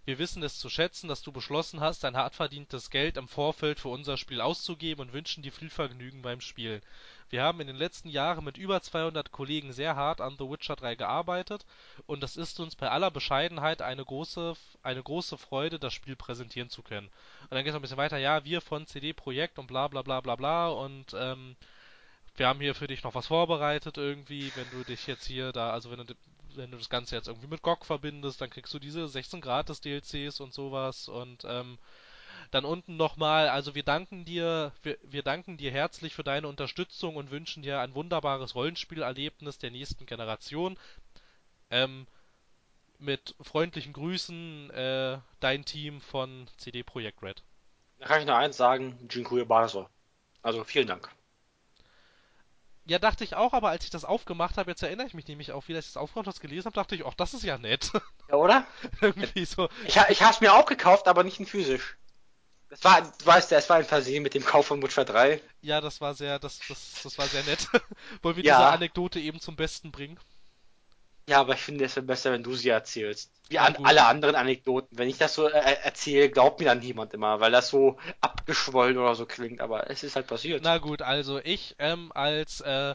[0.06, 3.78] wir wissen es zu schätzen, dass du beschlossen hast, dein hart verdientes Geld im Vorfeld
[3.78, 6.80] für unser Spiel auszugeben und wünschen dir viel Vergnügen beim Spielen.
[7.28, 10.76] Wir haben in den letzten Jahren mit über 200 Kollegen sehr hart an The Witcher
[10.76, 11.66] 3 gearbeitet
[12.06, 16.70] und es ist uns bei aller Bescheidenheit eine große, eine große Freude, das Spiel präsentieren
[16.70, 17.08] zu können.
[17.42, 19.88] Und dann geht es noch ein bisschen weiter, ja, wir von CD Projekt und bla
[19.88, 21.56] bla bla bla bla und ähm,
[22.36, 25.70] wir haben hier für dich noch was vorbereitet irgendwie, wenn du dich jetzt hier da,
[25.70, 26.14] also wenn du
[26.54, 29.80] wenn du das Ganze jetzt irgendwie mit GOG verbindest, dann kriegst du diese 16 gratis
[29.80, 31.78] DLCs und sowas und ähm,
[32.51, 37.16] dann unten nochmal, also wir danken dir, wir, wir danken dir herzlich für deine Unterstützung
[37.16, 40.78] und wünschen dir ein wunderbares Rollenspielerlebnis der nächsten Generation.
[41.70, 42.06] Ähm,
[42.98, 47.43] mit freundlichen Grüßen, äh, dein Team von CD Projekt Red.
[47.98, 49.89] Da kann ich nur eins sagen, Jinkuya Baraso.
[50.43, 51.10] Also vielen Dank.
[52.89, 55.51] Ja, dachte ich auch, aber als ich das aufgemacht habe, jetzt erinnere ich mich nämlich
[55.51, 57.43] auch wieder, als ich das aufgemacht und das gelesen habe, dachte ich, ach, das ist
[57.43, 57.90] ja nett.
[58.28, 58.66] Ja, oder?
[59.01, 59.68] Irgendwie so.
[59.86, 61.97] Ich, ich habe es mir auch gekauft, aber nicht in physisch.
[62.68, 65.40] Das war, du weißt ja, es war ein Versehen mit dem Kauf von Witcher 3.
[65.62, 67.68] Ja, das war sehr, das, das, das war sehr nett.
[68.22, 68.59] Wollen wir Ja.
[68.59, 70.18] diese Anekdote eben zum Besten bringen?
[71.28, 73.32] Ja, aber ich finde es wäre besser, wenn du sie erzählst.
[73.48, 74.97] Wie an alle anderen Anekdoten.
[74.97, 78.97] Wenn ich das so äh, erzähle, glaubt mir dann niemand immer, weil das so abgeschwollen
[78.97, 79.60] oder so klingt.
[79.60, 80.62] Aber es ist halt passiert.
[80.62, 82.94] Na gut, also ich ähm, als äh,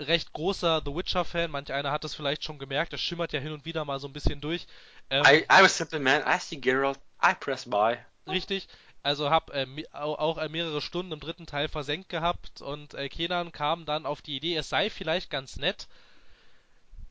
[0.00, 3.52] recht großer The Witcher-Fan, manch einer hat es vielleicht schon gemerkt, es schimmert ja hin
[3.52, 4.66] und wieder mal so ein bisschen durch.
[5.10, 6.22] Ähm, I, I'm a simple man.
[6.22, 6.98] I see Geralt.
[7.24, 7.98] I press buy.
[8.26, 8.66] Richtig.
[9.04, 13.52] Also hab äh, auch äh, mehrere Stunden im dritten Teil versenkt gehabt und äh, Kenan
[13.52, 15.86] kam dann auf die Idee, es sei vielleicht ganz nett,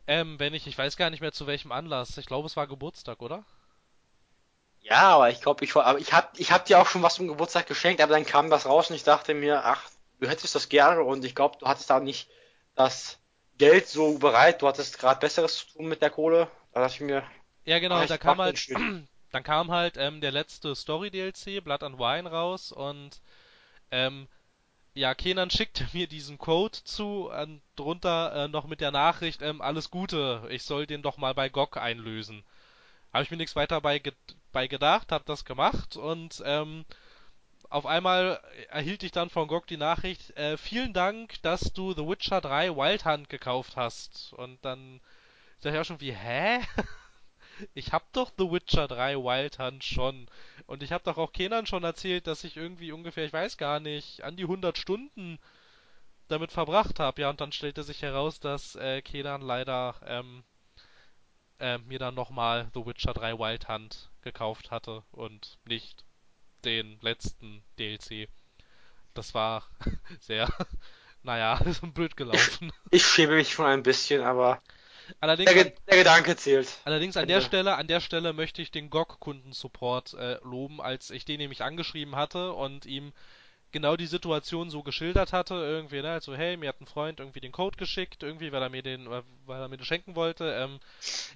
[0.08, 2.68] ähm, wenn ich, ich weiß gar nicht mehr zu welchem Anlass, ich glaube es war
[2.68, 3.44] Geburtstag, oder?
[4.82, 7.28] Ja, aber ich glaube, ich, aber ich hab, ich hab dir auch schon was zum
[7.28, 9.90] Geburtstag geschenkt, aber dann kam das raus und ich dachte mir, ach,
[10.20, 12.30] du hättest das gerne und ich glaube, du hattest da nicht
[12.76, 13.18] das
[13.58, 16.50] Geld so bereit, du hattest gerade Besseres zu tun mit der Kohle.
[16.74, 17.24] Da dachte ich mir,
[17.66, 18.60] Ja genau, ach, da kam halt.
[19.34, 23.20] dann kam halt ähm, der letzte Story-DLC, Blood and Wine raus und
[23.92, 24.28] ähm,
[24.94, 29.62] ja, Kenan schickte mir diesen Code zu, und drunter äh, noch mit der Nachricht, ähm,
[29.62, 32.44] alles Gute, ich soll den doch mal bei GOG einlösen.
[33.12, 34.14] Habe ich mir nichts weiter bei, ge
[34.52, 36.86] bei gedacht, habe das gemacht und ähm,
[37.72, 38.40] auf einmal
[38.70, 42.76] erhielt ich dann von GOG die Nachricht, äh, vielen Dank, dass du The Witcher 3
[42.76, 44.32] Wild Hunt gekauft hast.
[44.34, 45.02] Und dann
[45.62, 46.62] dachte ich auch schon wie, hä?
[47.74, 50.28] Ich hab doch The Witcher 3 Wild Hunt schon.
[50.66, 53.80] Und ich hab doch auch Kenan schon erzählt, dass ich irgendwie ungefähr, ich weiß gar
[53.80, 55.40] nicht, an die 100 Stunden
[56.28, 57.22] damit verbracht habe.
[57.22, 60.44] Ja, und dann stellte sich heraus, dass äh, Kenan leider ähm,
[61.60, 66.06] äh, mir dann nochmal The Witcher 3 Wild Hunt gekauft hatte und nicht
[66.66, 68.30] den letzten DLC.
[69.14, 69.68] Das war
[70.20, 70.50] sehr,
[71.24, 71.60] naja,
[71.94, 72.72] blöd gelaufen.
[72.92, 74.62] Ich schäme mich schon ein bisschen, aber
[75.20, 76.70] Allerdings, der, der Gedanke zählt.
[76.86, 77.48] allerdings an der Ende.
[77.48, 82.16] Stelle, an der Stelle möchte ich den GOG-Kundensupport äh, loben, als ich den nämlich angeschrieben
[82.16, 83.14] hatte und ihm
[83.74, 87.42] genau die Situation so geschildert hatte, irgendwie, ne, also hey, mir hat ein Freund irgendwie
[87.42, 90.80] den Code geschickt, irgendwie, weil er mir den, weil er mir den schenken wollte, ähm,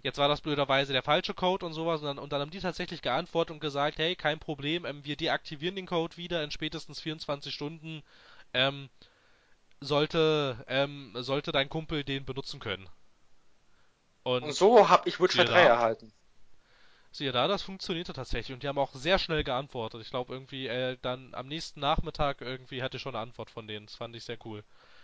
[0.03, 2.59] jetzt war das blöderweise der falsche Code und sowas und dann, und dann haben die
[2.59, 7.01] tatsächlich geantwortet und gesagt, hey, kein Problem, ähm, wir deaktivieren den Code wieder in spätestens
[7.01, 8.03] 24 Stunden,
[8.53, 8.89] ähm,
[9.81, 12.87] sollte, ähm, sollte dein Kumpel den benutzen können.
[14.35, 15.67] Und Und so habe ich Witcher Siehe 3 da.
[15.67, 16.13] erhalten.
[17.11, 20.01] siehe da, das funktionierte tatsächlich und die haben auch sehr schnell geantwortet.
[20.01, 23.67] Ich glaube irgendwie, äh, dann am nächsten Nachmittag irgendwie hatte ich schon eine Antwort von
[23.67, 23.87] denen.
[23.87, 24.63] Das fand ich sehr cool.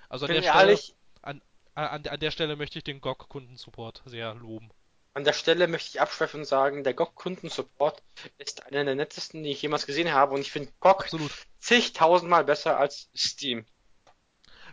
[0.09, 1.41] Also an Bin der Stelle, ehrlich, an,
[1.75, 4.71] an, an der Stelle möchte ich den GOG-Kundensupport sehr loben.
[5.15, 8.03] an der Stelle möchte ich abschweifen und sagen, der GOG-Kundensupport
[8.37, 11.31] ist einer der nettesten, die ich jemals gesehen habe und ich finde GOG Absolut.
[11.59, 13.65] zigtausendmal besser als Steam.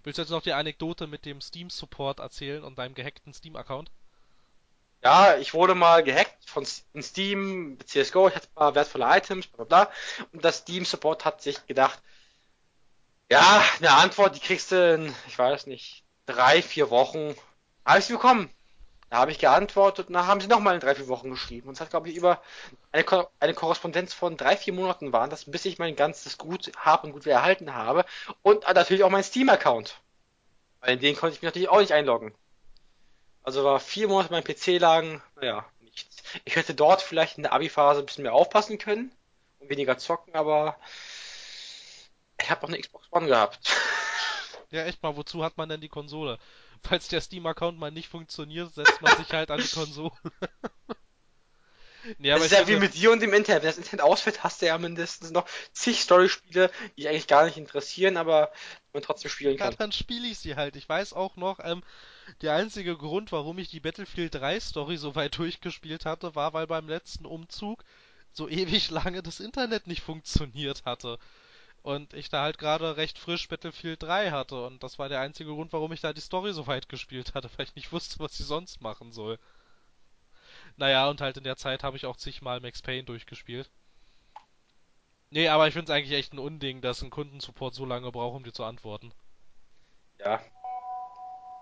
[0.02, 3.90] Willst du jetzt noch die Anekdote mit dem Steam-Support erzählen und deinem gehackten Steam-Account?
[5.02, 9.64] Ja, ich wurde mal gehackt von Steam, CSGO, ich hatte ein paar wertvolle Items, bla
[9.64, 9.92] bla bla.
[10.32, 12.02] Und das Steam Support hat sich gedacht,
[13.30, 17.34] ja, eine Antwort, die kriegst du in, ich weiß nicht, drei, vier Wochen.
[17.84, 18.50] Habe ich sie bekommen.
[19.08, 21.68] Da habe ich geantwortet und dann haben sie nochmal in drei, vier Wochen geschrieben.
[21.68, 22.40] Und es hat, glaube ich, über
[22.92, 26.72] eine, Ko eine Korrespondenz von drei, vier Monaten waren das, bis ich mein ganzes Gut
[26.76, 28.04] hab und Gut wieder erhalten habe.
[28.42, 30.00] Und natürlich auch mein Steam-Account.
[30.80, 32.34] Weil in den konnte ich mich natürlich auch nicht einloggen.
[33.42, 36.22] Also war vier Monate mein PC lang, naja, nichts.
[36.44, 39.12] Ich hätte dort vielleicht in der Abi-Phase ein bisschen mehr aufpassen können
[39.60, 40.76] und weniger zocken, aber
[42.40, 43.58] ich habe auch eine Xbox One gehabt.
[44.72, 46.38] Ja, echt mal, wozu hat man denn die Konsole?
[46.84, 50.12] Falls der Steam-Account mal nicht funktioniert, setzt man sich halt an die Konsole.
[52.18, 53.64] nee, aber das ist ja wie mit dir und dem Internet.
[53.64, 57.46] Wenn das Internet ausfällt, hast du ja mindestens noch zig Story-Spiele, die dich eigentlich gar
[57.46, 58.52] nicht interessieren, aber
[58.92, 59.74] man trotzdem spielen ja, kann.
[59.76, 60.76] dann spiele ich sie halt.
[60.76, 61.82] Ich weiß auch noch, ähm,
[62.42, 66.66] der einzige Grund, warum ich die Battlefield 3 Story so weit durchgespielt hatte, war, weil
[66.66, 67.84] beim letzten Umzug
[68.32, 71.18] so ewig lange das Internet nicht funktioniert hatte.
[71.82, 74.66] Und ich da halt gerade recht frisch Battlefield 3 hatte.
[74.66, 77.50] Und das war der einzige Grund, warum ich da die Story so weit gespielt hatte,
[77.56, 79.38] weil ich nicht wusste, was sie sonst machen soll.
[80.76, 83.70] Naja, und halt in der Zeit habe ich auch zigmal Max Payne durchgespielt.
[85.30, 88.36] Nee, aber ich finde es eigentlich echt ein Unding, dass ein Kundensupport so lange braucht,
[88.36, 89.12] um dir zu antworten.
[90.18, 90.40] Ja.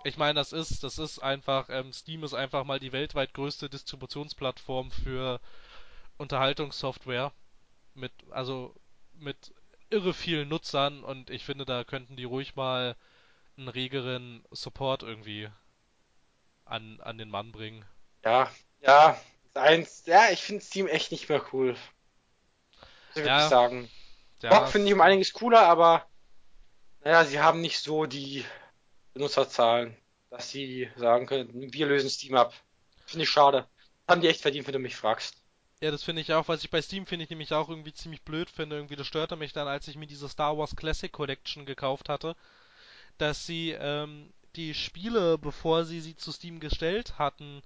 [0.04, 3.68] Ich meine, das ist, das ist einfach, ähm, Steam ist einfach mal die weltweit größte
[3.68, 5.40] Distributionsplattform für
[6.18, 7.32] Unterhaltungssoftware
[7.94, 8.74] mit, also
[9.14, 9.52] mit
[9.90, 12.96] irre vielen Nutzern und ich finde, da könnten die ruhig mal
[13.56, 15.48] einen regeren Support irgendwie
[16.64, 17.84] an, an den Mann bringen.
[18.24, 18.50] Ja,
[18.80, 19.20] ja,
[19.54, 21.76] eins, ja, ich finde Steam echt nicht mehr cool.
[23.10, 23.90] Ich ja, wirklich sagen.
[24.42, 26.06] Ja, Bock finde ich um einiges cooler, aber
[27.00, 28.44] naja, sie haben nicht so die
[29.18, 29.96] Benutzerzahlen,
[30.30, 32.54] dass sie sagen können, wir lösen Steam ab.
[33.04, 33.66] Finde ich schade.
[34.06, 35.42] haben die echt verdient, wenn du mich fragst.
[35.80, 36.46] Ja, das finde ich auch.
[36.46, 38.76] Was ich bei Steam finde ich nämlich auch irgendwie ziemlich blöd finde.
[38.76, 42.36] Irgendwie, das störte mich dann, als ich mir diese Star Wars Classic Collection gekauft hatte,
[43.16, 47.62] dass sie ähm, die Spiele, bevor sie sie zu Steam gestellt hatten,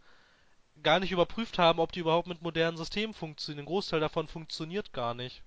[0.83, 3.65] gar nicht überprüft haben, ob die überhaupt mit modernen Systemen funktionieren.
[3.65, 5.43] Ein Großteil davon funktioniert gar nicht.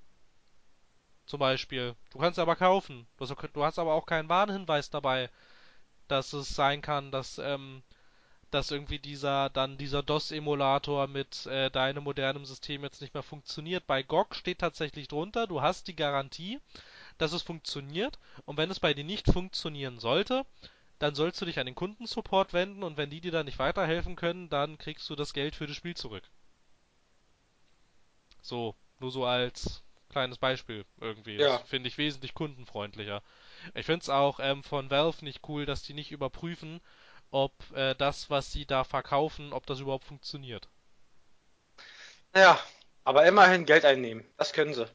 [1.25, 1.95] Zum Beispiel.
[2.11, 3.07] Du kannst aber kaufen.
[3.17, 5.31] Du hast aber auch keinen Warnhinweis dabei,
[6.07, 7.83] dass es sein kann, dass, ähm,
[8.51, 13.85] dass irgendwie dieser, dann dieser DOS-Emulator mit äh, deinem modernen System jetzt nicht mehr funktioniert.
[13.87, 16.59] Bei GOG steht tatsächlich drunter, du hast die Garantie,
[17.17, 20.45] dass es funktioniert und wenn es bei dir nicht funktionieren sollte,
[20.99, 24.15] dann sollst du dich an den Kundensupport wenden und wenn die dir dann nicht weiterhelfen
[24.15, 26.23] können, dann kriegst du das Geld für das Spiel zurück.
[28.41, 31.35] So, nur so als kleines Beispiel irgendwie.
[31.35, 31.57] Ja.
[31.57, 33.21] Das finde ich wesentlich kundenfreundlicher.
[33.73, 36.81] Ich finde es auch ähm, von Valve nicht cool, dass die nicht überprüfen,
[37.31, 40.67] ob äh, das, was sie da verkaufen, ob das überhaupt funktioniert.
[42.35, 42.59] Ja,
[43.03, 44.25] aber immerhin Geld einnehmen.
[44.37, 44.87] Das können sie.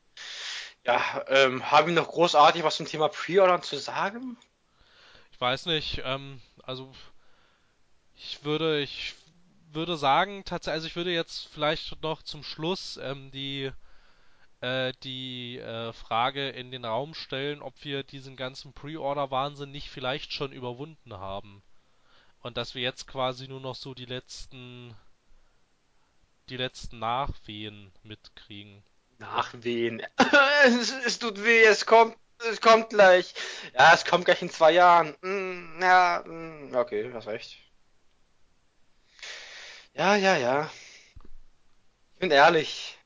[0.84, 4.36] Ja, ähm, haben wir noch großartig was zum Thema Pre-Ordern zu sagen?
[5.32, 6.92] Ich weiß nicht, ähm, also
[8.14, 9.14] ich würde, ich
[9.72, 13.70] würde sagen, tatsächlich, also ich würde jetzt vielleicht noch zum Schluss ähm, die
[14.60, 20.32] äh, die äh, Frage in den Raum stellen, ob wir diesen ganzen Pre-Order-Wahnsinn nicht vielleicht
[20.32, 21.62] schon überwunden haben.
[22.42, 24.94] Und dass wir jetzt quasi nur noch so die letzten
[26.50, 28.82] die letzten Nachwehen mitkriegen.
[29.18, 30.02] Nachwehen.
[30.64, 32.16] es, es tut weh, es kommt,
[32.50, 33.34] es kommt gleich.
[33.74, 35.14] Ja, es kommt gleich in zwei Jahren.
[35.22, 37.58] Mm, ja, mm, okay, hast recht.
[39.94, 40.70] Ja, ja, ja.
[42.14, 42.98] Ich bin ehrlich.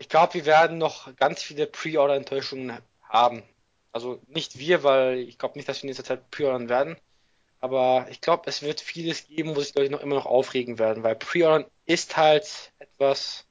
[0.00, 3.42] Ich glaube, wir werden noch ganz viele Pre-Order-Enttäuschungen haben.
[3.92, 6.96] Also nicht wir, weil ich glaube nicht, dass wir in nächster Zeit pre-ordern werden.
[7.60, 11.02] Aber ich glaube, es wird vieles geben, wo sich Leute noch immer noch aufregen werden,
[11.02, 13.44] weil Pre-Ordern ist halt etwas,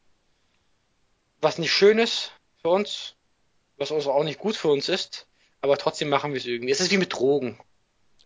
[1.39, 2.31] was nicht schön ist
[2.63, 3.15] für uns,
[3.77, 5.27] was also auch nicht gut für uns ist,
[5.61, 6.71] aber trotzdem machen wir es irgendwie.
[6.71, 7.59] Es ist wie mit Drogen.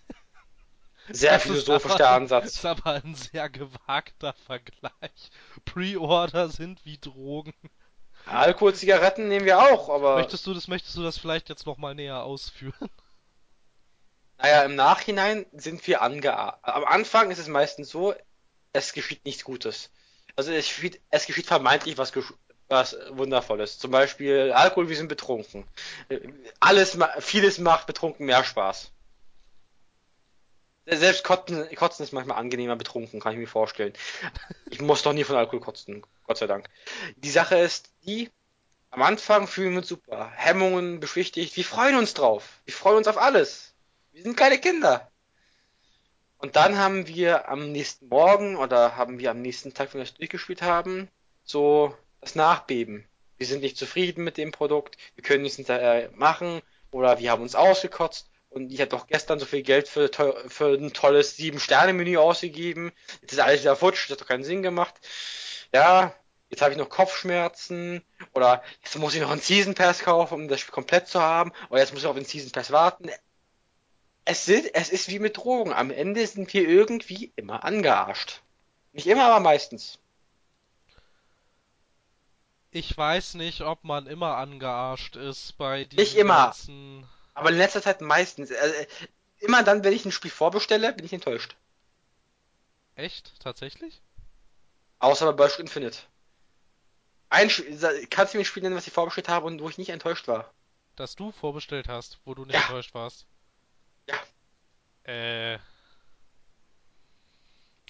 [1.11, 2.43] Sehr das philosophisch der Ansatz.
[2.45, 5.31] Das ist aber ein sehr gewagter Vergleich.
[5.65, 7.53] Pre-Order sind wie Drogen.
[8.25, 10.17] Alkohol, Zigaretten nehmen wir auch, aber.
[10.17, 12.89] Möchtest du das, möchtest du das vielleicht jetzt nochmal näher ausführen?
[14.37, 16.57] Naja, im Nachhinein sind wir angeahmt.
[16.61, 18.13] Am Anfang ist es meistens so,
[18.71, 19.91] es geschieht nichts Gutes.
[20.35, 22.13] Also es geschieht, es geschieht vermeintlich was,
[22.69, 23.79] was Wundervolles.
[23.79, 25.65] Zum Beispiel Alkohol, wir sind betrunken.
[26.61, 28.91] Alles, vieles macht betrunken mehr Spaß.
[30.91, 33.93] Selbst kotzen, kotzen ist manchmal angenehmer betrunken, kann ich mir vorstellen.
[34.69, 36.67] Ich muss doch nie von Alkohol kotzen, Gott sei Dank.
[37.17, 38.29] Die Sache ist die,
[38.89, 40.31] am Anfang fühlen wir uns super.
[40.35, 42.61] Hemmungen beschwichtigt, wir freuen uns drauf.
[42.65, 43.75] Wir freuen uns auf alles.
[44.11, 45.11] Wir sind kleine Kinder.
[46.37, 50.05] Und dann haben wir am nächsten Morgen oder haben wir am nächsten Tag, wenn wir
[50.05, 51.09] das durchgespielt haben,
[51.43, 53.05] so das Nachbeben.
[53.37, 56.61] Wir sind nicht zufrieden mit dem Produkt, wir können nichts hinterher machen
[56.91, 60.09] oder wir haben uns ausgekotzt und ich habe doch gestern so viel Geld für,
[60.47, 62.91] für ein tolles 7-Sterne-Menü ausgegeben.
[63.21, 64.95] Jetzt ist alles wieder futsch, das hat doch keinen Sinn gemacht.
[65.73, 66.13] Ja,
[66.49, 68.03] jetzt habe ich noch Kopfschmerzen
[68.33, 71.51] oder jetzt muss ich noch einen Season Pass kaufen, um das Spiel komplett zu haben
[71.69, 73.09] oder jetzt muss ich auf den Season Pass warten.
[74.25, 75.73] Es, sind, es ist wie mit Drogen.
[75.73, 78.41] Am Ende sind wir irgendwie immer angearscht.
[78.93, 79.99] Nicht immer, aber meistens.
[82.71, 86.45] Ich weiß nicht, ob man immer angearscht ist bei diesen Nicht immer.
[86.45, 88.51] Ganzen aber in letzter Zeit meistens.
[88.51, 88.75] Also,
[89.39, 91.55] immer dann, wenn ich ein Spiel vorbestelle, bin ich enttäuscht.
[92.95, 93.33] Echt?
[93.39, 94.01] Tatsächlich?
[94.99, 95.99] Außer bei Bioshock Infinite.
[97.29, 97.49] Ein,
[98.09, 100.27] kannst du mir ein Spiel nennen, was ich vorbestellt habe und wo ich nicht enttäuscht
[100.27, 100.51] war?
[100.95, 102.61] Das du vorbestellt hast, wo du nicht ja.
[102.61, 103.25] enttäuscht warst?
[104.07, 105.13] Ja.
[105.13, 105.59] Äh.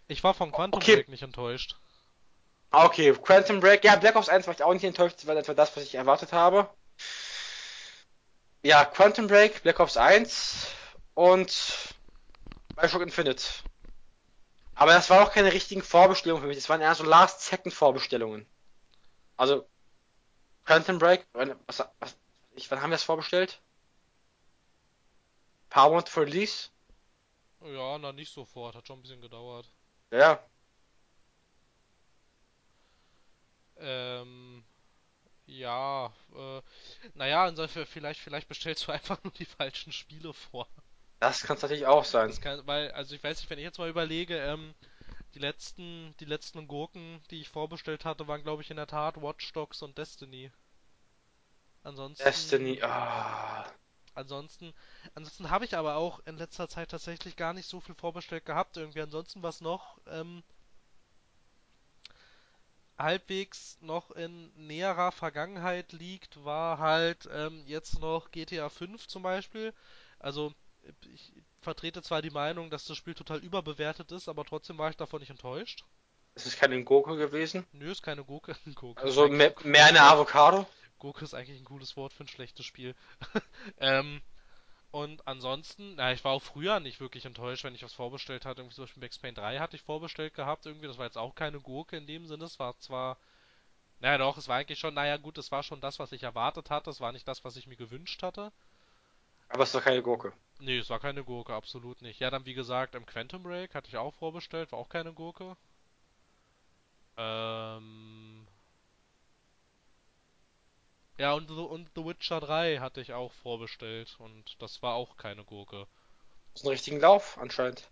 [0.07, 0.97] Ich war von Quantum okay.
[0.97, 1.75] Break nicht enttäuscht.
[2.71, 3.83] Okay, Quantum Break.
[3.83, 5.95] Ja, Black Ops 1 war ich auch nicht enttäuscht, das war etwa das, was ich
[5.95, 6.69] erwartet habe
[8.63, 10.67] ja, Quantum Break, Black Ops 1
[11.13, 11.95] und
[12.75, 13.43] Bioshock Infinite.
[14.75, 18.45] Aber das waren auch keine richtigen Vorbestellungen für mich, das waren eher so Last-Second-Vorbestellungen.
[19.37, 19.67] Also,
[20.65, 22.17] Quantum Break, was, was,
[22.55, 23.61] ich, wann haben wir das vorbestellt?
[25.69, 26.69] Paar Monate vor Release?
[27.61, 29.69] Ja, na nicht sofort, hat schon ein bisschen gedauert.
[30.11, 30.39] Ja.
[33.77, 34.58] Ähm,
[35.49, 36.61] ja, äh,
[37.15, 40.67] naja, insofern vielleicht, vielleicht bestellst du einfach nur die falschen Spiele vor.
[41.19, 42.33] Das kann es natürlich auch sein.
[42.39, 44.73] Kann, weil, also ich weiß nicht, wenn ich jetzt mal überlege, ähm,
[45.33, 49.21] die letzten, die letzten Gurken, die ich vorbestellt hatte, waren glaube ich in der Tat
[49.21, 50.51] Watch Dogs und Destiny.
[51.83, 52.23] Ansonsten.
[52.23, 53.65] Destiny, ah.
[54.15, 54.73] Ansonsten,
[55.13, 58.75] ansonsten habe ich aber auch in letzter Zeit tatsächlich gar nicht so viel vorbestellt gehabt
[58.75, 59.01] irgendwie.
[59.01, 60.43] Ansonsten was noch ähm,
[62.99, 69.73] halbwegs noch in näherer Vergangenheit liegt, war halt ähm, jetzt noch GTA 5 zum Beispiel.
[70.19, 70.53] Also
[71.13, 71.31] ich
[71.61, 75.19] vertrete zwar die Meinung, dass das Spiel total überbewertet ist, aber trotzdem war ich davon
[75.19, 75.83] nicht enttäuscht.
[76.35, 77.65] Es ist keine Gurke gewesen.
[77.71, 78.55] Nö, ist keine Gurke.
[78.75, 80.67] Gurke also mehr, mehr eine Avocado.
[80.99, 82.95] Gurke ist eigentlich ein cooles Wort für ein schlechtes Spiel.
[83.79, 84.21] ähm,
[84.91, 88.61] und ansonsten, na, ich war auch früher nicht wirklich enttäuscht, wenn ich was vorbestellt hatte.
[88.61, 90.87] Irgendwie zum Beispiel Max Payne 3 hatte ich vorbestellt gehabt, irgendwie.
[90.87, 92.45] Das war jetzt auch keine Gurke in dem Sinne.
[92.45, 93.17] Es war zwar,
[93.99, 96.71] naja doch, es war eigentlich schon, naja gut, es war schon das, was ich erwartet
[96.71, 96.89] hatte.
[96.89, 98.51] Es war nicht das, was ich mir gewünscht hatte.
[99.49, 100.33] Aber es war keine Gurke.
[100.59, 102.19] Nee, es war keine Gurke, absolut nicht.
[102.19, 105.55] Ja, dann wie gesagt, im Quantum Break hatte ich auch vorbestellt, war auch keine Gurke.
[107.17, 108.18] Ähm,
[111.19, 115.43] ja, und, und The Witcher 3 hatte ich auch vorbestellt und das war auch keine
[115.43, 115.85] Gurke.
[116.53, 117.89] Das ist ein richtigen Lauf anscheinend.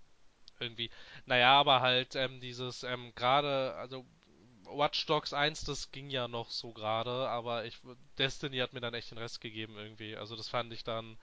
[0.60, 0.90] Irgendwie.
[1.26, 4.06] Naja, aber halt ähm, dieses, ähm, gerade, also
[4.66, 7.78] Watch Dogs 1, das ging ja noch so gerade, aber ich
[8.18, 10.16] Destiny hat mir dann echt den Rest gegeben irgendwie.
[10.16, 11.18] Also das fand ich dann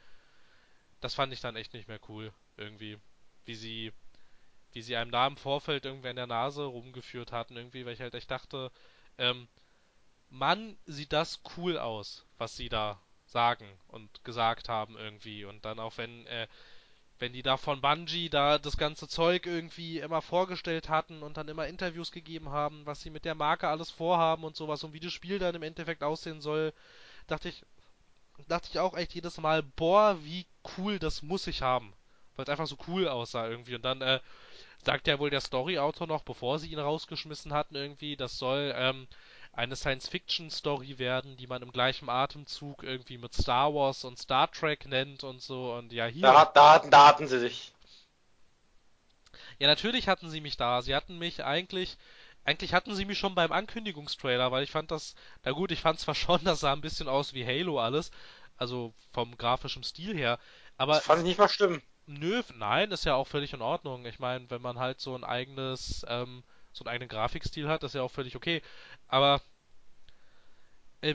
[1.00, 2.98] das fand ich dann echt nicht mehr cool irgendwie,
[3.44, 3.92] wie sie
[4.72, 8.00] wie sie einem da im Vorfeld irgendwie in der Nase rumgeführt hatten irgendwie, weil ich
[8.00, 8.72] halt echt dachte,
[9.18, 9.46] ähm,
[10.30, 15.44] Mann, sieht das cool aus, was sie da sagen und gesagt haben irgendwie.
[15.44, 16.46] Und dann auch wenn, äh,
[17.18, 21.48] wenn die da von Bungie da das ganze Zeug irgendwie immer vorgestellt hatten und dann
[21.48, 25.00] immer Interviews gegeben haben, was sie mit der Marke alles vorhaben und sowas und wie
[25.00, 26.72] das Spiel dann im Endeffekt aussehen soll,
[27.26, 27.62] dachte ich,
[28.48, 30.46] dachte ich auch echt jedes Mal, boah, wie
[30.76, 31.92] cool, das muss ich haben.
[32.36, 33.76] Weil es einfach so cool aussah irgendwie.
[33.76, 34.20] Und dann, äh,
[34.84, 39.06] sagt ja wohl der Story-Autor noch, bevor sie ihn rausgeschmissen hatten irgendwie, das soll ähm,
[39.56, 44.86] eine Science-Fiction-Story werden, die man im gleichen Atemzug irgendwie mit Star Wars und Star Trek
[44.86, 46.22] nennt und so und ja hier.
[46.22, 47.72] Da, da, da hatten sie sich.
[49.58, 50.82] Ja, natürlich hatten sie mich da.
[50.82, 51.96] Sie hatten mich eigentlich,
[52.44, 55.14] eigentlich hatten sie mich schon beim Ankündigungstrailer, weil ich fand das,
[55.44, 58.10] na gut, ich fand zwar schon, das sah ein bisschen aus wie Halo alles,
[58.56, 60.38] also vom grafischen Stil her,
[60.76, 60.94] aber.
[60.94, 61.82] Das fand ich nicht mal stimmen.
[62.06, 64.04] Nö, nein, ist ja auch völlig in Ordnung.
[64.04, 66.42] Ich meine, wenn man halt so ein eigenes, ähm,
[66.74, 68.62] so einen eigenen Grafikstil hat, ist ja auch völlig okay.
[69.08, 69.40] Aber
[71.00, 71.14] äh,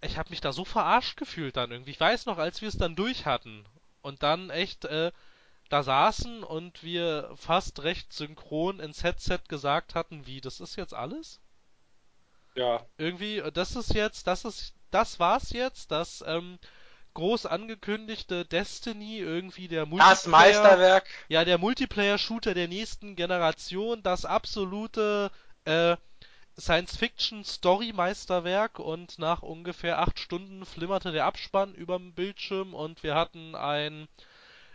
[0.00, 1.90] ich habe mich da so verarscht gefühlt dann irgendwie.
[1.90, 3.66] Ich weiß noch, als wir es dann durch hatten
[4.00, 5.12] und dann echt äh,
[5.68, 10.94] da saßen und wir fast recht synchron ins Headset gesagt hatten, wie, das ist jetzt
[10.94, 11.40] alles?
[12.54, 12.86] Ja.
[12.96, 16.58] Irgendwie, das ist jetzt, das ist, das war's jetzt, das ähm,
[17.18, 20.14] groß angekündigte Destiny, irgendwie der Multiplayer.
[20.14, 21.08] Das Meisterwerk.
[21.28, 25.32] Ja, der Multiplayer-Shooter der nächsten Generation, das absolute
[25.64, 25.96] äh,
[26.56, 34.06] Science-Fiction-Story-Meisterwerk und nach ungefähr acht Stunden flimmerte der Abspann überm Bildschirm und wir hatten ein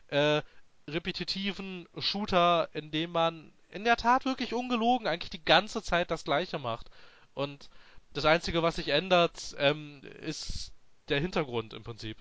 [0.08, 0.42] äh,
[0.88, 6.26] repetitiven Shooter, in dem man in der Tat wirklich ungelogen eigentlich die ganze Zeit das
[6.26, 6.90] gleiche macht.
[7.34, 7.70] Und
[8.12, 10.74] das Einzige, was sich ändert, ähm, ist
[11.08, 12.18] der Hintergrund im Prinzip.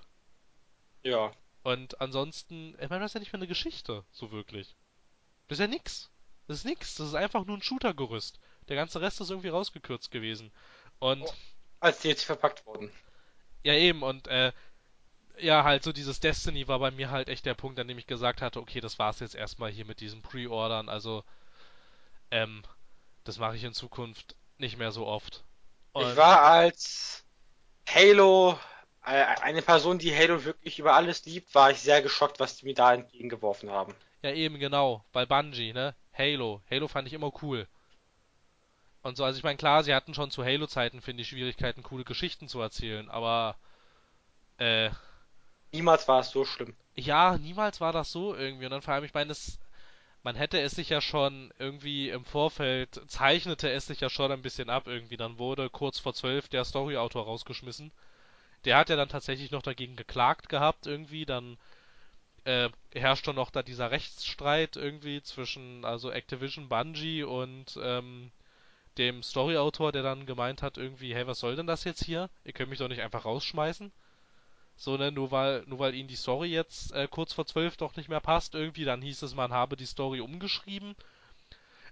[1.03, 1.33] Ja.
[1.63, 4.75] Und ansonsten, ich meine, das ist ja nicht mehr eine Geschichte, so wirklich.
[5.49, 6.11] Das ist ja nix.
[6.49, 6.97] Das ist nix.
[6.97, 8.41] Das ist einfach nur ein Shooter-Gerüst.
[8.69, 10.53] Der ganze Rest ist irgendwie rausgekürzt gewesen.
[10.99, 11.23] Und.
[11.23, 11.33] Oh,
[11.81, 12.93] als die jetzt verpackt wurden.
[13.63, 14.03] Ja, eben.
[14.03, 14.53] Und, äh,
[15.39, 18.07] ja, halt so dieses Destiny war bei mir halt echt der Punkt, an dem ich
[18.07, 21.25] gesagt hatte, okay, das war's jetzt erstmal hier mit diesen Pre-Ordern, also
[22.31, 22.63] ähm,
[23.25, 25.45] das mache ich in Zukunft nicht mehr so oft.
[25.93, 27.25] Und ich war als
[27.89, 28.59] Halo,
[29.03, 32.75] eine Person, die Halo wirklich über alles liebt, war ich sehr geschockt, was die mir
[32.75, 33.95] da entgegengeworfen haben.
[34.23, 35.95] Ja, eben genau, bei Bungie, ne?
[36.17, 36.63] Halo.
[36.71, 37.67] Halo fand ich immer cool.
[39.03, 42.05] Und so, also ich meine, klar, sie hatten schon zu Halo-Zeiten, finde ich, Schwierigkeiten, coole
[42.05, 43.57] Geschichten zu erzählen, aber
[44.59, 44.91] äh,
[45.73, 46.77] Niemals war es so schlimm.
[46.95, 48.67] Ja, niemals war das so irgendwie.
[48.67, 49.35] Und dann vor allem, ich meine,
[50.23, 54.43] man hätte es sich ja schon irgendwie im Vorfeld, zeichnete es sich ja schon ein
[54.43, 55.17] bisschen ab irgendwie.
[55.17, 57.91] Dann wurde kurz vor zwölf der Storyautor rausgeschmissen.
[58.65, 61.27] Der hat ja dann tatsächlich noch dagegen geklagt gehabt irgendwie.
[61.27, 61.59] Dann
[62.45, 68.31] äh, herrscht doch noch da dieser Rechtsstreit irgendwie zwischen also Activision, Bungie und ähm,
[68.99, 72.29] dem Storyautor, der dann gemeint hat irgendwie, hey, was soll denn das jetzt hier?
[72.45, 73.93] Ihr könnt mich doch nicht einfach rausschmeißen.
[74.77, 77.97] So, ne, nur weil, nur weil ihnen die Story jetzt äh, kurz vor zwölf doch
[77.97, 80.97] nicht mehr passt, irgendwie, dann hieß es, man habe die Story umgeschrieben.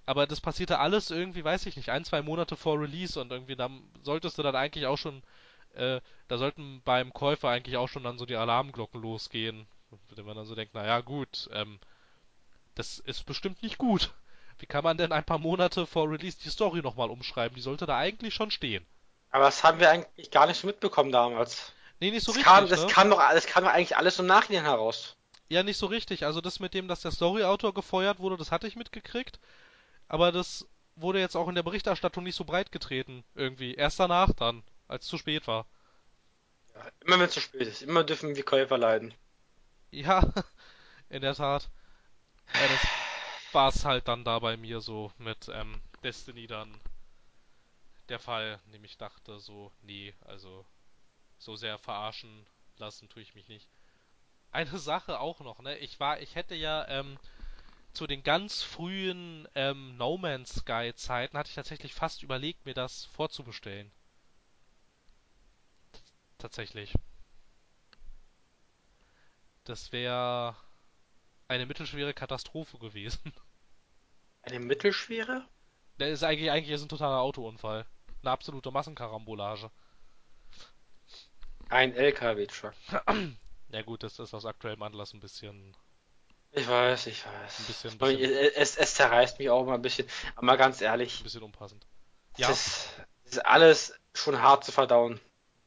[0.07, 3.57] Aber das passierte alles irgendwie, weiß ich nicht, ein, zwei Monate vor Release und irgendwie
[3.57, 5.23] dann solltest du dann eigentlich auch schon,
[5.75, 9.67] äh, da sollten beim Käufer eigentlich auch schon dann so die Alarmglocken losgehen.
[10.17, 11.81] Dem man dann so denkt, naja, gut, ähm,
[12.75, 14.13] das ist bestimmt nicht gut.
[14.59, 17.57] Wie kann man denn ein paar Monate vor Release die Story nochmal umschreiben?
[17.57, 18.87] Die sollte da eigentlich schon stehen.
[19.31, 21.73] Aber das haben wir eigentlich gar nicht so mitbekommen damals.
[21.99, 22.53] Nee, nicht so das richtig.
[22.53, 22.87] Kam, das, ne?
[22.89, 25.17] kam doch, das kam doch eigentlich alles im Nachhinein heraus.
[25.49, 26.25] Ja, nicht so richtig.
[26.25, 29.41] Also das mit dem, dass der Story-Autor gefeuert wurde, das hatte ich mitgekriegt.
[30.09, 30.67] Aber das
[30.97, 33.75] wurde jetzt auch in der Berichterstattung nicht so breit getreten, irgendwie.
[33.75, 35.67] Erst danach dann, als es zu spät war.
[36.75, 39.15] Ja, immer wenn es zu spät ist, immer dürfen wir Käufer leiden.
[39.91, 40.23] Ja,
[41.09, 41.71] in der Tat.
[42.55, 46.81] Ja, das war's halt dann da bei mir so mit ähm, Destiny dann
[48.09, 50.67] der Fall, dem ich dachte so, nee, also
[51.39, 52.47] so sehr verarschen
[52.77, 53.69] lassen tue ich mich nicht.
[54.51, 55.79] Eine Sache auch noch, ne?
[55.79, 57.19] Ich war, ich hätte ja ähm,
[57.93, 62.75] zu den ganz frühen ähm, No Man's Sky Zeiten hatte ich tatsächlich fast überlegt, mir
[62.75, 63.93] das vorzubestellen.
[66.41, 66.93] Tatsächlich.
[69.65, 70.55] Das wäre
[71.49, 73.33] eine mittelschwere Katastrophe gewesen.
[74.43, 75.49] Eine mittelschwere?
[76.01, 77.87] Der ist eigentlich, eigentlich ist ein totaler Autounfall.
[78.23, 79.71] Eine absolute Massenkarambolage.
[81.71, 82.75] Ein LKW-Truck.
[83.73, 85.77] Ja gut, das ist aus aktuellem Anlass ein bisschen,
[86.53, 87.59] Ich weiß, ich weiß.
[87.59, 90.09] ein bisschen, ein bisschen, Es, es zerreißt mich auch mal ein bisschen.
[90.37, 91.87] Aber mal ganz ein ehrlich, bisschen unpassend.
[92.35, 92.89] das Ja, ist,
[93.25, 95.21] das ist alles schon hart zu verdauen.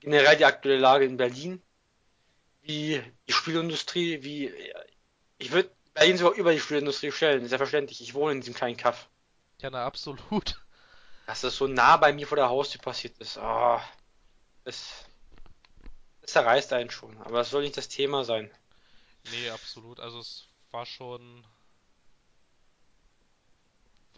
[0.04, 1.62] Generell die aktuelle Lage in Berlin,
[2.62, 4.54] wie die Spielindustrie, wie
[5.38, 8.02] ich würde Berlin sogar über die Spielindustrie stellen, selbstverständlich.
[8.02, 9.08] Ich wohne in diesem kleinen Kaff.
[9.62, 10.60] ja, na absolut.
[11.26, 13.38] Dass das so nah bei mir vor der Haustür passiert ist.
[13.38, 13.82] Ah,
[14.66, 15.06] das,
[16.20, 17.18] das zerreißt einen schon.
[17.20, 18.52] Aber das soll nicht das Thema sein.
[19.32, 20.02] Nee, absolut.
[20.02, 21.46] Also es war schon.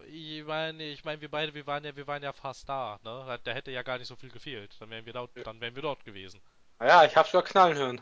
[0.07, 3.39] Ich meine, ich meine, wir beide, wir waren ja, wir waren ja fast da, ne?
[3.43, 4.75] Da hätte ja gar nicht so viel gefehlt.
[4.79, 6.41] Dann wären wir dort, dann wären wir dort gewesen.
[6.79, 8.01] Naja, ich hab's sogar knallen hören.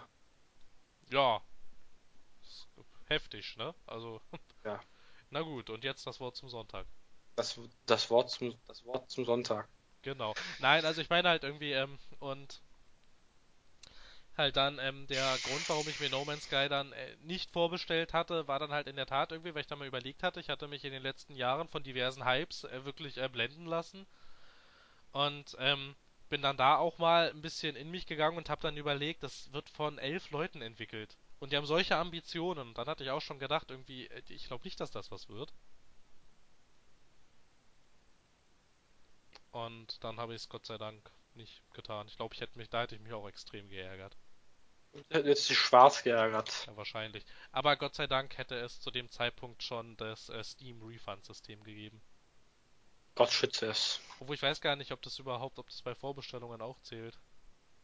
[1.12, 1.42] Ja,
[3.14, 3.74] heftig, ne?
[3.86, 4.22] Also,
[4.66, 4.80] Ja.
[5.30, 6.86] na gut, und jetzt das Wort zum Sonntag.
[7.36, 9.68] Das, das Wort zum, das Wort zum Sonntag.
[10.02, 10.34] Genau.
[10.60, 12.62] Nein, also ich meine halt irgendwie, ähm, und
[14.38, 18.14] halt dann, ähm, der Grund, warum ich mir No Man's Sky dann äh, nicht vorbestellt
[18.14, 20.50] hatte, war dann halt in der Tat irgendwie, weil ich dann mal überlegt hatte, ich
[20.50, 24.06] hatte mich in den letzten Jahren von diversen Hypes äh, wirklich äh, blenden lassen
[25.14, 25.96] und ähm,
[26.30, 29.52] bin dann da auch mal ein bisschen in mich gegangen und habe dann überlegt, das
[29.54, 31.16] wird von elf Leuten entwickelt.
[31.40, 32.74] Und die haben solche Ambitionen.
[32.74, 35.54] Dann hatte ich auch schon gedacht, irgendwie, äh, ich glaube nicht, dass das was wird.
[39.52, 42.10] Und dann habe ich es Gott sei Dank nicht getan.
[42.10, 44.18] Ich glaube, ich hätte mich, da hätte ich mich auch extrem geärgert.
[45.10, 46.66] Jetzt ist schwarz geärgert.
[46.68, 47.26] Ja, wahrscheinlich.
[47.52, 51.64] Aber Gott sei Dank hätte es zu dem Zeitpunkt schon das äh, Steam Refund System
[51.64, 52.02] gegeben.
[53.16, 54.00] Gott schütze es.
[54.20, 57.18] Obwohl ich weiß gar nicht, ob das überhaupt, ob das bei Vorbestellungen auch zählt.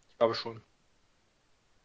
[0.09, 0.61] Ich glaube schon.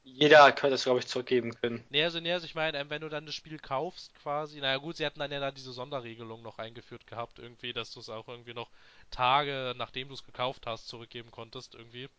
[0.02, 1.82] Jeder könnte es, glaube ich, zurückgeben können.
[1.88, 4.76] Nee, also, nee, also ich meine, ähm, wenn du dann das Spiel kaufst quasi, naja
[4.76, 8.10] gut, sie hatten dann ja da diese Sonderregelung noch eingeführt gehabt, irgendwie, dass du es
[8.10, 8.68] auch irgendwie noch
[9.10, 12.10] Tage, nachdem du es gekauft hast, zurückgeben konntest, irgendwie.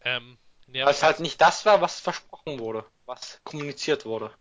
[0.00, 0.36] Ähm,
[0.68, 4.34] nee, Weil es halt nicht das war, was versprochen wurde, was kommuniziert wurde.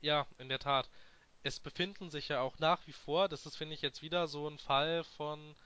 [0.00, 0.88] Ja, in der Tat.
[1.42, 4.48] Es befinden sich ja auch nach wie vor, das ist, finde ich, jetzt wieder so
[4.48, 5.56] ein Fall von.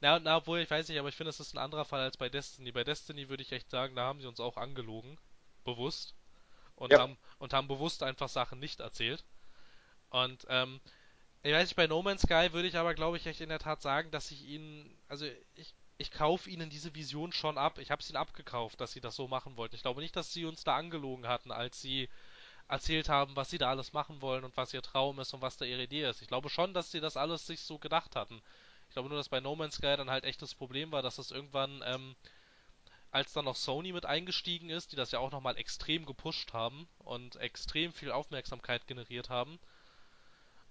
[0.00, 2.16] Na, na, obwohl, ich weiß nicht, aber ich finde, es ist ein anderer Fall als
[2.16, 2.72] bei Destiny.
[2.72, 5.18] Bei Destiny würde ich echt sagen, da haben sie uns auch angelogen.
[5.64, 6.14] Bewusst.
[6.76, 6.98] Und Ja.
[6.98, 9.24] haben, und haben bewusst einfach Sachen nicht erzählt.
[10.10, 10.80] Und, ähm,
[11.42, 13.58] ich weiß nicht, bei No Man's Sky würde ich aber, glaube ich, echt in der
[13.60, 17.78] Tat sagen, dass ich ihnen, also ich, ich kaufe ihnen diese Vision schon ab.
[17.78, 19.76] Ich habe es ihnen abgekauft, dass sie das so machen wollten.
[19.76, 22.08] Ich glaube nicht, dass sie uns da angelogen hatten, als sie
[22.68, 25.58] erzählt haben, was sie da alles machen wollen und was ihr Traum ist und was
[25.58, 26.22] da ihre Idee ist.
[26.22, 28.40] Ich glaube schon, dass sie das alles sich so gedacht hatten.
[28.88, 31.18] Ich glaube nur, dass bei No Man's Sky dann halt echt das Problem war, dass
[31.18, 32.16] es irgendwann, ähm,
[33.10, 36.88] als dann noch Sony mit eingestiegen ist, die das ja auch nochmal extrem gepusht haben
[37.00, 39.58] und extrem viel Aufmerksamkeit generiert haben.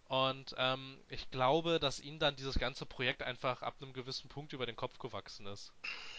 [0.09, 4.53] Und ähm, ich glaube, dass ihnen dann dieses ganze Projekt einfach ab einem gewissen Punkt
[4.53, 5.71] über den Kopf gewachsen ist.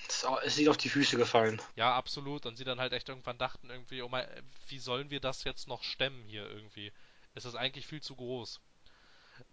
[0.06, 1.60] Es ist auf die Füße gefallen.
[1.74, 2.46] Ja, absolut.
[2.46, 4.28] Und sie dann halt echt irgendwann dachten irgendwie, oh mein,
[4.68, 6.92] wie sollen wir das jetzt noch stemmen hier irgendwie?
[7.34, 8.60] Es ist eigentlich viel zu groß.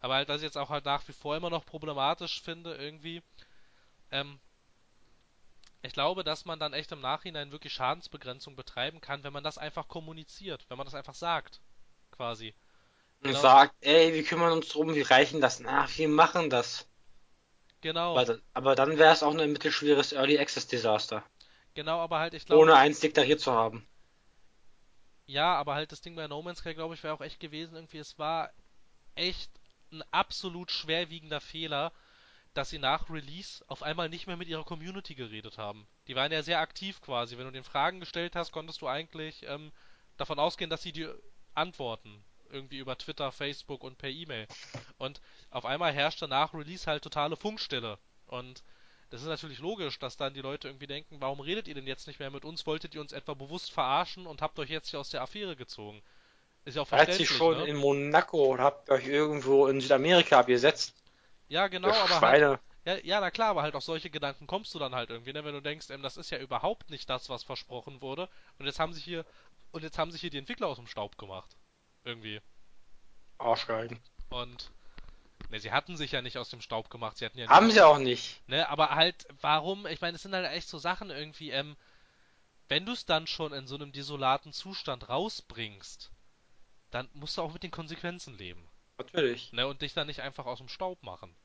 [0.02, 3.24] Aber halt, was ich jetzt auch halt nach wie vor immer noch problematisch finde irgendwie,
[4.12, 4.40] ähm,
[5.82, 9.58] ich glaube, dass man dann echt im Nachhinein wirklich Schadensbegrenzung betreiben kann, wenn man das
[9.58, 11.60] einfach kommuniziert, wenn man das einfach sagt,
[12.12, 12.54] quasi.
[13.24, 16.88] Und Genau, sagt, ey, wir kümmern uns drum, wir reichen das nach, wir machen das.
[17.82, 21.24] genau, Aber, dann- aber dann wäre es auch ein mittelschweres Early Access Desaster.
[21.76, 22.66] Genau, aber halt, ich glaube.
[22.66, 23.88] Ohne eins deklariert zu haben.
[25.28, 27.76] Ja, aber halt das Ding bei No Man's Sky, glaube ich, wäre auch echt gewesen,
[27.76, 28.52] irgendwie, es war
[29.16, 29.52] echt
[29.92, 31.94] ein absolut schwerwiegender Fehler,
[32.56, 35.88] dass sie nach Release auf einmal nicht mehr mit ihrer Community geredet haben.
[36.08, 37.38] Die waren ja sehr aktiv quasi.
[37.38, 39.74] Wenn du den Fragen gestellt hast, konntest du eigentlich ähm,
[40.18, 41.20] davon ausgehen, dass sie dir
[41.56, 42.24] antworten.
[42.52, 44.48] Irgendwie über Twitter, Facebook und per E-Mail.
[44.98, 47.98] Und auf einmal herrschte nach Release halt totale Funkstille.
[48.28, 48.64] Und
[49.10, 52.08] das ist natürlich logisch, dass dann die Leute irgendwie denken, warum redet ihr denn jetzt
[52.08, 52.66] nicht mehr mit uns?
[52.66, 56.02] Wolltet ihr uns etwa bewusst verarschen und habt euch jetzt hier aus der Affäre gezogen?
[56.66, 57.30] Ist ja auch verständlich.
[57.30, 57.66] Seid ihr schon ne?
[57.66, 60.94] in Monaco oder habt euch irgendwo in Südamerika abgesetzt?
[61.48, 62.48] Ja, genau, aber Schweine.
[62.50, 62.60] halt.
[62.86, 65.44] Ja, ja, na klar, aber halt auf solche Gedanken kommst du dann halt irgendwie, ne?
[65.46, 68.30] Wenn du denkst, ähm, das ist ja überhaupt nicht das, was versprochen wurde.
[68.60, 69.26] Und jetzt haben sich hier.
[69.72, 71.56] Und jetzt haben sich hier die Entwickler aus dem Staub gemacht.
[72.08, 72.42] Irgendwie.
[73.38, 74.00] Arschgeigen.
[74.30, 74.72] Und.
[75.50, 77.18] Ne, sie hatten sich ja nicht aus dem Staub gemacht.
[77.18, 78.42] Sie hatten ja Haben sie auch nicht.
[78.48, 79.86] Ne, aber halt, warum?
[79.88, 81.76] Ich meine, es sind halt echt so Sachen irgendwie, ähm,
[82.70, 86.12] wenn du es dann schon in so einem desolaten Zustand rausbringst,
[86.92, 88.68] dann musst du auch mit den Konsequenzen leben.
[88.98, 89.52] Natürlich.
[89.52, 91.36] Ne, und dich dann nicht einfach aus dem Staub machen.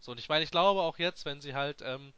[0.00, 2.12] So, und ich meine, ich glaube auch jetzt, wenn sie halt, ähm,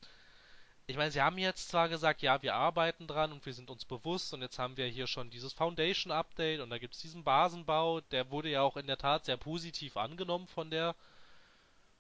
[0.90, 3.84] ich meine, sie haben jetzt zwar gesagt, ja, wir arbeiten dran und wir sind uns
[3.84, 7.22] bewusst und jetzt haben wir hier schon dieses Foundation Update und da gibt es diesen
[7.22, 10.96] Basenbau, der wurde ja auch in der Tat sehr positiv angenommen von der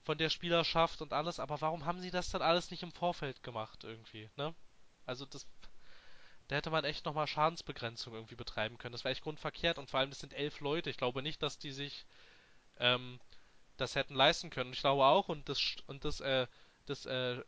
[0.02, 3.42] von der Spielerschaft und alles, aber warum haben sie das dann alles nicht im Vorfeld
[3.44, 4.54] gemacht irgendwie, ne?
[5.06, 5.46] Also das
[6.48, 8.90] da hätte man echt nochmal Schadensbegrenzung irgendwie betreiben können.
[8.90, 10.90] Das wäre echt grundverkehrt und vor allem, das sind elf Leute.
[10.90, 12.06] Ich glaube nicht, dass die sich
[12.80, 13.20] ähm,
[13.76, 14.72] das hätten leisten können.
[14.72, 16.48] Ich glaube auch, und das, und das, äh,
[16.86, 17.40] das äh,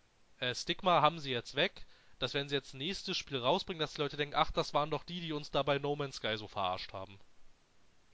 [0.55, 1.87] Stigma haben sie jetzt weg,
[2.19, 5.05] dass wenn sie jetzt nächstes Spiel rausbringen, dass die Leute denken, ach, das waren doch
[5.05, 7.19] die, die uns da bei No Man's Sky so verarscht haben.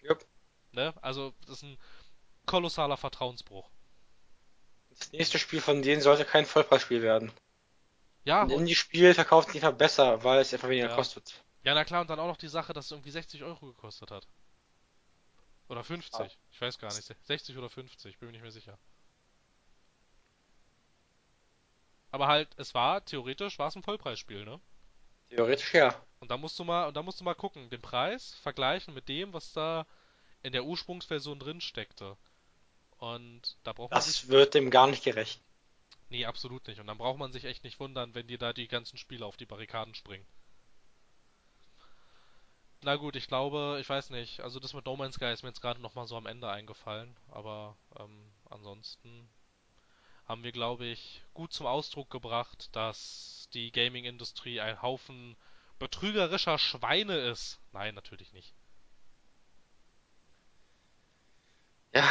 [0.02, 0.24] Yep.
[0.72, 0.94] Ne?
[1.02, 1.78] Also, das ist ein
[2.46, 3.68] kolossaler Vertrauensbruch.
[4.90, 7.32] Das nächste Spiel von denen sollte kein Vollpreisspiel werden.
[8.24, 8.42] Ja.
[8.42, 10.94] Ein Indie-Spiel verkauft sich einfach besser, weil es einfach weniger ja.
[10.94, 11.42] kostet.
[11.62, 14.10] Ja, na klar, und dann auch noch die Sache, dass es irgendwie 60 Euro gekostet
[14.10, 14.26] hat.
[15.68, 16.14] Oder 50.
[16.20, 16.28] Ah.
[16.50, 17.14] Ich weiß gar nicht.
[17.24, 18.78] 60 oder 50, bin mir nicht mehr sicher.
[22.10, 24.60] Aber halt, es war, theoretisch war es ein Vollpreisspiel, ne?
[25.30, 25.94] Theoretisch ja.
[26.20, 29.08] Und da musst du mal, und da musst du mal gucken, den Preis vergleichen mit
[29.08, 29.86] dem, was da
[30.42, 32.16] in der Ursprungsversion drin steckte.
[32.98, 35.40] Und da braucht man Das wird dem gar nicht gerecht.
[36.08, 36.80] Nee, absolut nicht.
[36.80, 39.36] Und dann braucht man sich echt nicht wundern, wenn dir da die ganzen Spiele auf
[39.36, 40.26] die Barrikaden springen.
[42.82, 44.40] Na gut, ich glaube, ich weiß nicht.
[44.40, 47.16] Also das mit No Man's Sky ist mir jetzt gerade nochmal so am Ende eingefallen.
[47.28, 49.28] Aber ähm, ansonsten
[50.28, 55.36] haben wir, glaube ich, gut zum Ausdruck gebracht, dass die Gaming-Industrie ein Haufen
[55.78, 57.58] betrügerischer Schweine ist.
[57.72, 58.52] Nein, natürlich nicht.
[61.94, 62.06] Ja.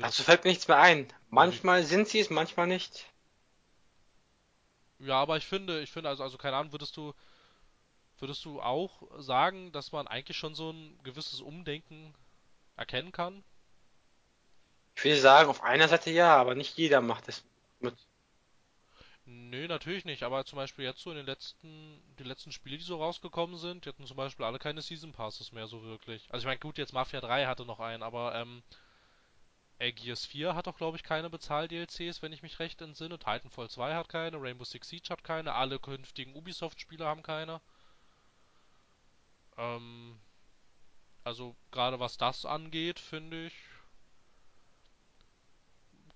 [0.00, 1.12] Dazu fällt mir nichts mehr ein.
[1.30, 3.06] Manchmal sind sie es, manchmal nicht.
[4.98, 7.14] Ja, aber ich finde, ich finde, also, also keine Ahnung, würdest du,
[8.18, 12.14] Würdest du auch sagen, dass man eigentlich schon so ein gewisses Umdenken
[12.76, 13.44] erkennen kann?
[14.98, 17.44] Ich würde sagen, auf einer Seite ja, aber nicht jeder macht es
[17.78, 17.94] mit.
[19.26, 22.82] Nö, natürlich nicht, aber zum Beispiel jetzt so in den letzten, die letzten Spiele, die
[22.82, 26.26] so rausgekommen sind, die hatten zum Beispiel alle keine Season Passes mehr so wirklich.
[26.30, 28.64] Also ich meine, gut, jetzt Mafia 3 hatte noch einen, aber ähm,
[29.78, 33.20] Gears 4 hat doch glaube ich keine Bezahl-DLCs, wenn ich mich recht entsinne.
[33.20, 37.60] Titanfall 2 hat keine, Rainbow Six Siege hat keine, alle künftigen Ubisoft-Spiele haben keine.
[39.58, 40.18] Ähm,
[41.22, 43.54] also gerade was das angeht, finde ich,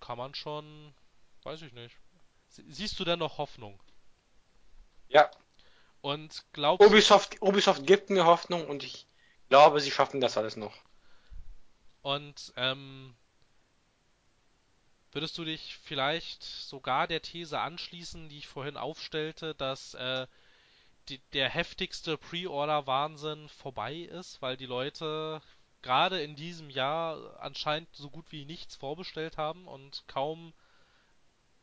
[0.03, 0.93] kann man schon,
[1.45, 1.97] weiß ich nicht.
[2.49, 3.83] Siehst du denn noch Hoffnung?
[5.09, 5.31] Ja.
[6.03, 9.07] Und glaubst Ubisoft, Ubisoft gibt mir Hoffnung und ich
[9.49, 10.77] glaube, sie schaffen das alles noch.
[12.03, 13.15] Und ähm,
[15.13, 20.27] würdest du dich vielleicht sogar der These anschließen, die ich vorhin aufstellte, dass äh,
[21.09, 25.41] die, der heftigste Pre-Order-Wahnsinn vorbei ist, weil die Leute
[25.83, 30.53] gerade in diesem Jahr anscheinend so gut wie nichts vorbestellt haben und kaum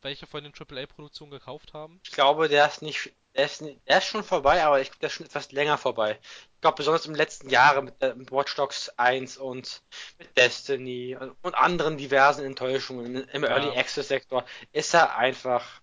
[0.02, 2.00] welche von den AAA-Produktionen gekauft haben?
[2.04, 5.06] Ich glaube, der ist nicht, der ist, der ist schon vorbei, aber ich glaube, der
[5.08, 6.18] ist schon etwas länger vorbei.
[6.54, 9.82] Ich glaube, besonders im letzten Jahr mit, äh, mit Watch Dogs 1 und
[10.18, 13.50] mit Destiny und, und anderen diversen Enttäuschungen im ja.
[13.50, 15.80] Early Access Sektor ist er einfach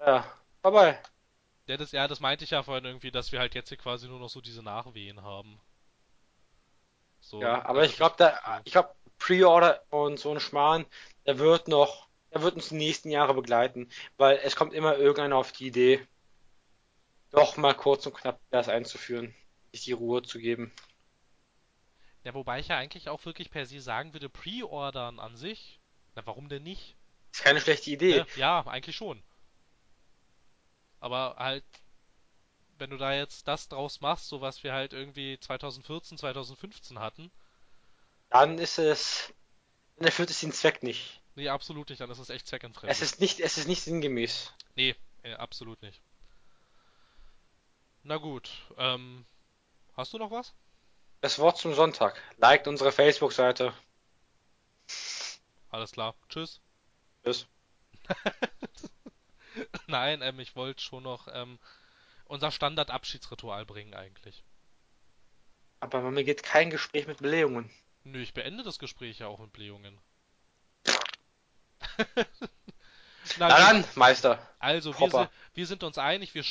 [0.00, 0.24] ja,
[0.62, 0.98] vorbei.
[1.66, 4.06] Ja das, ja, das meinte ich ja vorhin irgendwie, dass wir halt jetzt hier quasi
[4.08, 5.60] nur noch so diese Nachwehen haben.
[7.34, 10.86] So, ja, aber ich glaube, da, ich glaube, Pre-Order und so ein Schmarrn,
[11.26, 15.36] der wird noch, der wird uns die nächsten Jahre begleiten, weil es kommt immer irgendeiner
[15.36, 16.06] auf die Idee,
[17.32, 19.34] doch mal kurz und knapp das einzuführen,
[19.72, 20.72] sich die Ruhe zu geben.
[22.22, 25.80] Ja, wobei ich ja eigentlich auch wirklich per se sagen würde, Pre-Ordern an sich,
[26.14, 26.94] na warum denn nicht?
[27.32, 28.18] Ist keine schlechte Idee.
[28.18, 29.20] Ja, ja eigentlich schon.
[31.00, 31.64] Aber halt,
[32.78, 37.30] wenn du da jetzt das draus machst, so was wir halt irgendwie 2014, 2015 hatten.
[38.30, 39.32] Dann ist es.
[39.96, 41.20] Dann erfüllt es den Zweck nicht.
[41.36, 42.90] Nee, absolut nicht, dann ist es echt zweckentfremd.
[42.90, 44.52] Es ist nicht, es ist nicht sinngemäß.
[44.76, 46.00] Nee, äh, absolut nicht.
[48.02, 49.24] Na gut, ähm,
[49.96, 50.52] hast du noch was?
[51.20, 52.20] Das Wort zum Sonntag.
[52.36, 53.72] Liked unsere Facebook-Seite.
[55.70, 56.14] Alles klar.
[56.28, 56.60] Tschüss.
[57.24, 57.46] Tschüss.
[59.86, 61.58] Nein, ähm, ich wollte schon noch ähm,
[62.24, 64.42] unser Standard-Abschiedsritual bringen eigentlich.
[65.80, 67.70] Aber bei mir geht kein Gespräch mit Belegungen.
[68.04, 69.98] Nö, ich beende das Gespräch ja auch mit Blähungen.
[73.38, 74.38] Na, Na dann, Meister.
[74.58, 76.44] Also, wir, si wir, sind uns einig, wir,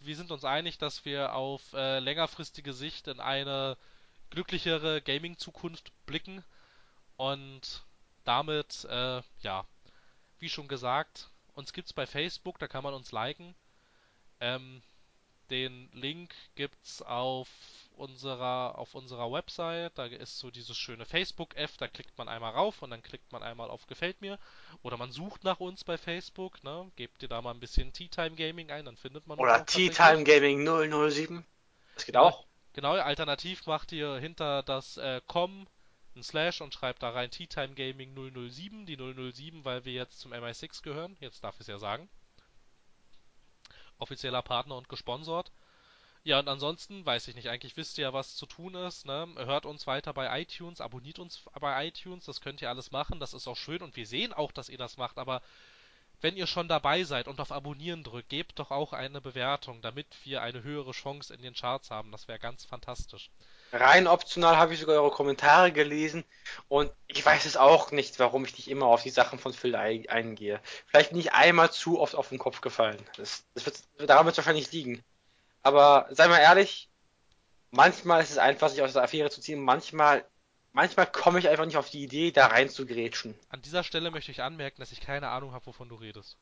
[0.00, 3.76] wir sind uns einig, dass wir auf äh, längerfristige Sicht in eine
[4.30, 6.44] glücklichere Gaming-Zukunft blicken.
[7.16, 7.84] Und
[8.24, 9.66] damit, äh, ja,
[10.38, 13.54] wie schon gesagt, uns gibt's bei Facebook, da kann man uns liken.
[14.40, 14.82] Ähm,
[15.50, 17.48] den Link gibt's auf
[17.96, 19.92] unserer, auf unserer Website.
[19.96, 23.42] Da ist so dieses schöne Facebook-F, da klickt man einmal rauf und dann klickt man
[23.42, 24.38] einmal auf Gefällt mir.
[24.82, 26.90] Oder man sucht nach uns bei Facebook, ne?
[26.96, 29.44] Gebt ihr da mal ein bisschen Tea Time Gaming ein, dann findet man uns.
[29.44, 31.44] Oder Tea Time Gaming 007.
[31.94, 32.46] Das geht auch.
[32.72, 35.66] Genau, alternativ macht ihr hinter das äh, com
[36.14, 40.20] ein Slash und schreibt da rein Tea Time Gaming 007, die 007, weil wir jetzt
[40.20, 41.16] zum MI6 gehören.
[41.20, 42.08] Jetzt darf ich es ja sagen.
[43.98, 45.50] Offizieller Partner und gesponsert.
[46.24, 47.48] Ja, und ansonsten weiß ich nicht.
[47.48, 49.06] Eigentlich wisst ihr ja, was zu tun ist.
[49.06, 49.28] Ne?
[49.36, 52.26] Hört uns weiter bei iTunes, abonniert uns bei iTunes.
[52.26, 53.20] Das könnt ihr alles machen.
[53.20, 55.18] Das ist auch schön und wir sehen auch, dass ihr das macht.
[55.18, 55.42] Aber
[56.20, 60.06] wenn ihr schon dabei seid und auf Abonnieren drückt, gebt doch auch eine Bewertung, damit
[60.24, 62.10] wir eine höhere Chance in den Charts haben.
[62.10, 63.30] Das wäre ganz fantastisch.
[63.72, 66.24] Rein optional habe ich sogar eure Kommentare gelesen
[66.68, 69.76] und ich weiß es auch nicht, warum ich nicht immer auf die Sachen von Phil
[69.76, 70.60] eingehe.
[70.86, 73.02] Vielleicht nicht einmal zu oft auf den Kopf gefallen.
[73.16, 75.04] Das, das wird, daran wird es wahrscheinlich liegen.
[75.62, 76.88] Aber sei mal ehrlich,
[77.70, 79.60] manchmal ist es einfach, sich aus der Affäre zu ziehen.
[79.60, 80.24] Manchmal,
[80.72, 83.34] manchmal komme ich einfach nicht auf die Idee, da rein zu grätschen.
[83.50, 86.38] An dieser Stelle möchte ich anmerken, dass ich keine Ahnung habe, wovon du redest.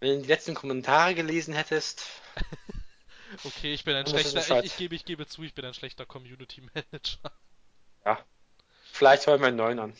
[0.00, 2.04] Wenn du die letzten Kommentare gelesen hättest.
[3.44, 6.06] okay, ich bin ein schlechter, ich, ich, gebe, ich gebe zu, ich bin ein schlechter
[6.06, 7.32] Community Manager.
[8.04, 8.24] Ja.
[8.92, 9.96] Vielleicht hören wir einen neuen an.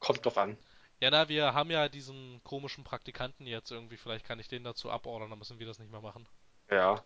[0.00, 0.56] Kommt drauf an.
[1.00, 3.96] Ja, na, wir haben ja diesen komischen Praktikanten jetzt irgendwie.
[3.96, 6.26] Vielleicht kann ich den dazu abordern, dann müssen wir das nicht mehr machen.
[6.70, 7.04] Ja.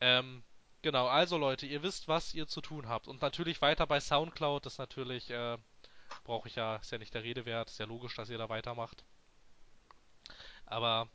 [0.00, 0.42] Ähm,
[0.82, 3.08] genau, also Leute, ihr wisst, was ihr zu tun habt.
[3.08, 5.56] Und natürlich weiter bei Soundcloud, das natürlich, äh,
[6.24, 8.48] brauche ich ja, ist ja nicht der Rede wert, ist ja logisch, dass ihr da
[8.50, 9.02] weitermacht.
[10.66, 11.08] Aber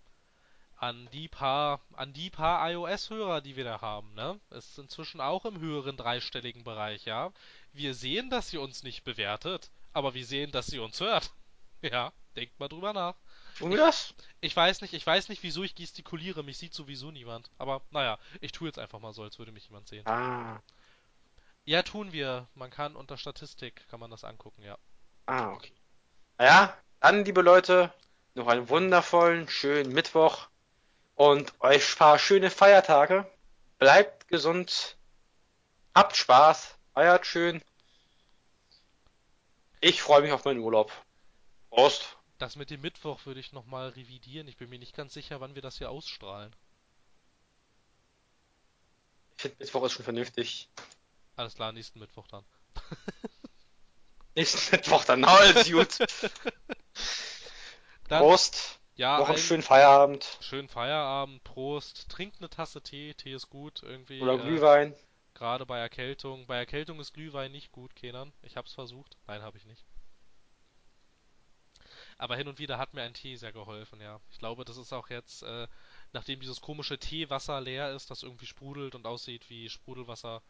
[0.86, 4.40] an die paar, an die paar iOS-Hörer, die wir da haben, ne?
[4.52, 7.32] Ist inzwischen auch im höheren dreistelligen Bereich, ja.
[7.74, 11.32] Wir sehen, dass ihr uns nicht bewertet, aber wir sehen, dass ihr uns hört.
[11.82, 13.16] ja, denkt mal drüber nach.
[13.58, 14.14] Tun wir das?
[14.42, 16.44] Ich weiß nicht, ich weiß nicht, wieso ich gestikuliere.
[16.44, 17.50] Mich sieht sowieso niemand.
[17.58, 20.06] Aber naja, ich tue jetzt einfach mal so, als würde mich jemand sehen.
[20.06, 20.62] Ah.
[21.64, 22.48] Ja, tun wir.
[22.54, 24.78] Man kann unter Statistik, kann man das angucken, ja.
[25.26, 25.74] Ah, okay.
[26.38, 27.92] Naja, dann, liebe Leute,
[28.36, 30.50] noch einen wundervollen, schönen Mittwoch
[31.16, 33.30] und euch paar schöne Feiertage.
[33.80, 34.98] Bleibt gesund,
[35.94, 37.62] habt Spaß, feiert schön.
[39.82, 40.92] Ich freue mich auf meinen Urlaub.
[41.70, 42.18] Prost!
[42.38, 44.48] Das mit dem Mittwoch würde ich nochmal revidieren.
[44.48, 46.54] Ich bin mir nicht ganz sicher, wann wir das hier ausstrahlen.
[49.36, 50.70] Ich finde Mittwoch ist schon vernünftig.
[51.36, 52.46] Alles klar, nächsten Mittwoch dann.
[54.36, 56.00] nächsten Mittwoch dann, alles gut.
[58.08, 58.80] dann, Prost.
[58.96, 60.38] Ja, noch einen schönen Feierabend.
[60.40, 62.08] Schönen Feierabend, Prost.
[62.10, 64.22] Trinkt eine Tasse Tee, Tee ist gut irgendwie.
[64.22, 64.94] Oder äh, Glühwein.
[64.94, 64.96] Äh,
[65.34, 66.48] Gerade bei Erkältung.
[66.48, 68.32] Bei Erkältung ist Glühwein nicht gut, Kenan.
[68.42, 69.18] Ich hab's versucht.
[69.28, 69.84] Nein, habe ich nicht.
[72.18, 74.22] Aber hin und wieder hat mir ein Tee sehr geholfen, ja.
[74.32, 75.68] Ich glaube, das ist auch jetzt, äh,
[76.14, 80.42] nachdem dieses komische Teewasser leer ist, das irgendwie sprudelt und aussieht wie Sprudelwasser,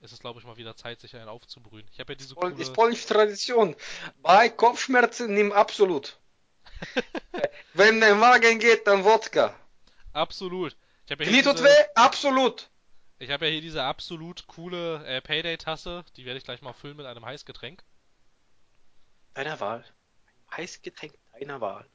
[0.00, 1.86] ist es, glaube ich, mal wieder Zeit, sich einen aufzubrühen.
[1.92, 2.54] Ich habe ja diese coole...
[2.54, 3.76] Ist polnische Tradition.
[4.22, 6.18] Bei Kopfschmerzen nimm absolut.
[7.74, 9.54] Wenn der Magen geht, dann Wodka.
[10.12, 10.76] Absolut.
[11.06, 11.84] Ich habe ja Knie tut weh?
[11.94, 12.70] Absolut.
[13.18, 16.04] Ich habe ja hier diese absolut coole äh, Payday-Tasse.
[16.16, 17.84] Die werde ich gleich mal füllen mit einem Heißgetränk.
[19.34, 19.84] Deiner Wahl.
[20.56, 21.88] Heißgetränk deiner Wahl.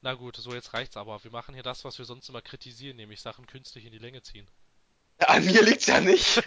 [0.00, 1.24] Na gut, so jetzt reicht's aber.
[1.24, 4.22] Wir machen hier das, was wir sonst immer kritisieren, nämlich Sachen künstlich in die Länge
[4.22, 4.48] ziehen.
[5.20, 6.42] Ja, an mir liegt's ja nicht.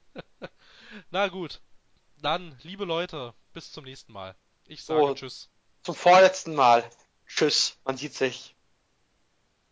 [1.10, 1.60] Na gut.
[2.16, 4.36] Dann, liebe Leute, bis zum nächsten Mal.
[4.66, 5.50] Ich sage oh, Tschüss.
[5.84, 6.82] Zum vorletzten Mal.
[7.26, 8.56] Tschüss, man sieht sich.